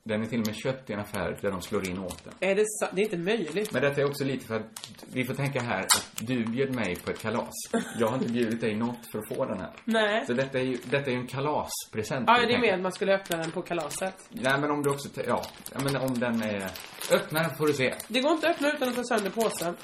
[0.04, 2.34] Den är till och med köpt i en affär där de slår in åt den.
[2.40, 3.72] Är det, det är inte möjligt.
[3.72, 6.96] Men detta är också lite för att, vi får tänka här att du bjöd mig
[6.96, 7.54] på ett kalas.
[8.00, 9.72] Jag har inte bjudit dig något för att få den här.
[9.86, 10.26] Nej.
[10.26, 12.24] Så detta är ju, detta är ju en kalaspresent.
[12.28, 14.16] Ja, det är mer att man skulle öppna den på kalaset.
[14.30, 15.44] Nej, men om du också, ja
[15.84, 16.72] men om den är,
[17.12, 17.94] öppna den får du se.
[18.08, 19.76] Det går inte att öppna utan att ta sönder påsen.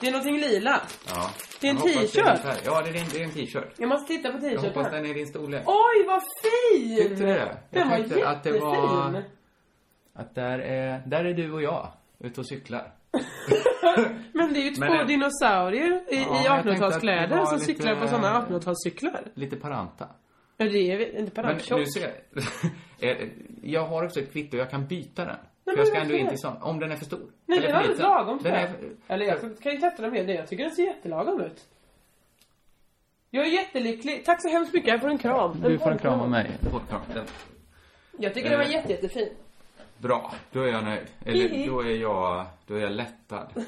[0.00, 0.80] Det är någonting lila.
[1.08, 1.30] Ja.
[1.60, 2.40] Det är en t-shirt.
[2.64, 3.72] Ja, det är, det är en t-shirt.
[3.78, 4.92] Jag måste titta på Jag hoppas t-shirten.
[5.02, 5.62] den är din storlek.
[5.66, 6.96] Oj, vad fin!
[6.96, 7.56] Tyckte du det?
[7.70, 8.24] Den var jättefin.
[8.26, 9.22] att det var-
[10.14, 12.92] Att där är, där är du och jag, ute och cyklar.
[14.32, 17.36] Men det är ju två Men dinosaurier i, Ja, i jag tänkte att det 1800-talskläder
[17.38, 19.30] var som lite- cyklar på sådana 1800-talscyklar.
[19.34, 20.08] Lite paranta.
[20.56, 22.00] Ja, det är inte på Men nu ser
[23.00, 23.28] jag, eh,
[23.62, 25.36] jag har också ett kvitto, jag kan byta den.
[25.64, 26.30] För jag ska ändå in det?
[26.30, 27.20] till sån, om den är för stor.
[27.46, 28.02] Nej, Eller det för var liten.
[28.04, 28.70] lagom Den är.
[29.08, 30.34] Eller jag kan ju testa den med det.
[30.34, 31.68] Jag tycker den ser jättelagom ut.
[33.30, 34.24] Jag är jättelycklig.
[34.24, 34.88] Tack så hemskt mycket.
[34.88, 35.60] Jag får en kram.
[35.62, 36.50] du får en kram av mig.
[36.60, 37.00] Du får en kram.
[37.14, 37.26] Den-
[38.18, 38.72] Jag tycker den var Eh.
[38.72, 39.28] jätte, jättefin.
[39.98, 41.06] Bra, då är jag nöjd.
[41.26, 43.46] Eller då är jag, då är jag lättad.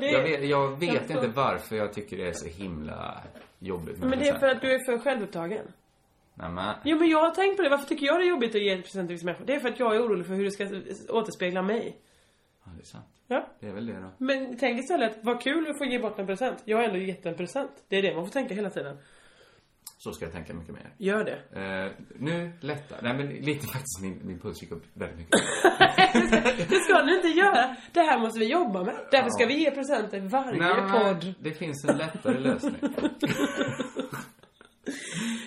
[0.00, 3.20] det, Jag vet, jag vet jag inte varför jag tycker det är så himla
[3.58, 5.72] jobbigt Men det är för att du är för självupptagen.
[6.38, 7.68] Nej, men, Jo men jag har tänkt på det.
[7.68, 9.44] Varför tycker jag det är jobbigt att ge en present till vissa människor?
[9.46, 10.64] Det är för att jag är orolig för hur det ska
[11.14, 11.96] återspegla mig.
[12.64, 13.06] ja, det är sant.
[13.28, 13.48] Ja.
[13.60, 14.10] Det är väl det då.
[14.18, 16.62] Men tänk istället, vad kul att få ge bort en present.
[16.64, 17.70] Jag har ändå gett en present.
[17.88, 18.96] Det är det man får tänka hela tiden.
[19.98, 20.94] Så ska jag tänka mycket mer.
[20.98, 21.60] Gör det.
[21.60, 25.40] Eh, nu lättar, nej men lite faktiskt, min, min puls gick upp väldigt mycket.
[26.68, 27.76] Det ska ni inte göra.
[27.92, 28.94] Det här måste vi jobba med.
[29.10, 29.30] Därför Ja.
[29.30, 31.34] ska vi ge presenter varje Nej, podd.
[31.40, 32.74] Det finns en lättare lösning.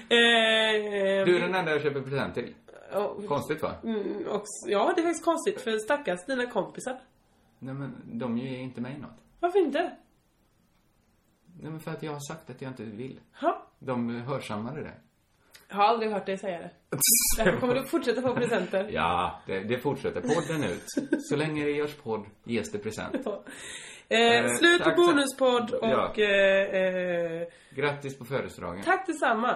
[0.09, 2.53] Eh, Du är den enda jag köper present till.
[2.93, 3.75] och- Konstigt va?
[3.83, 4.23] Mm,
[4.67, 6.99] ja, det är faktiskt konstigt för stackars dina kompisar.
[7.59, 9.17] Nej men de ger inte mig något.
[9.39, 9.91] Varför inte?
[11.61, 13.19] Nej men för att jag har sagt att jag inte vill.
[13.41, 13.67] Ha?
[13.79, 14.93] De hörsammade det.
[15.69, 16.71] Jag har aldrig hört dig säga det.
[17.37, 18.89] Därför kommer du fortsätta få presenter.
[18.93, 20.21] Ja, det, det fortsätter.
[20.21, 20.83] Podden ut.
[21.21, 23.15] Så länge det görs podd ges det present.
[23.27, 23.33] Eh,
[24.11, 26.13] Eh, slut på bonuspodd och Ja.
[26.17, 28.83] eh, eh, Grattis på födelsedagen.
[28.83, 29.55] tack detsamma.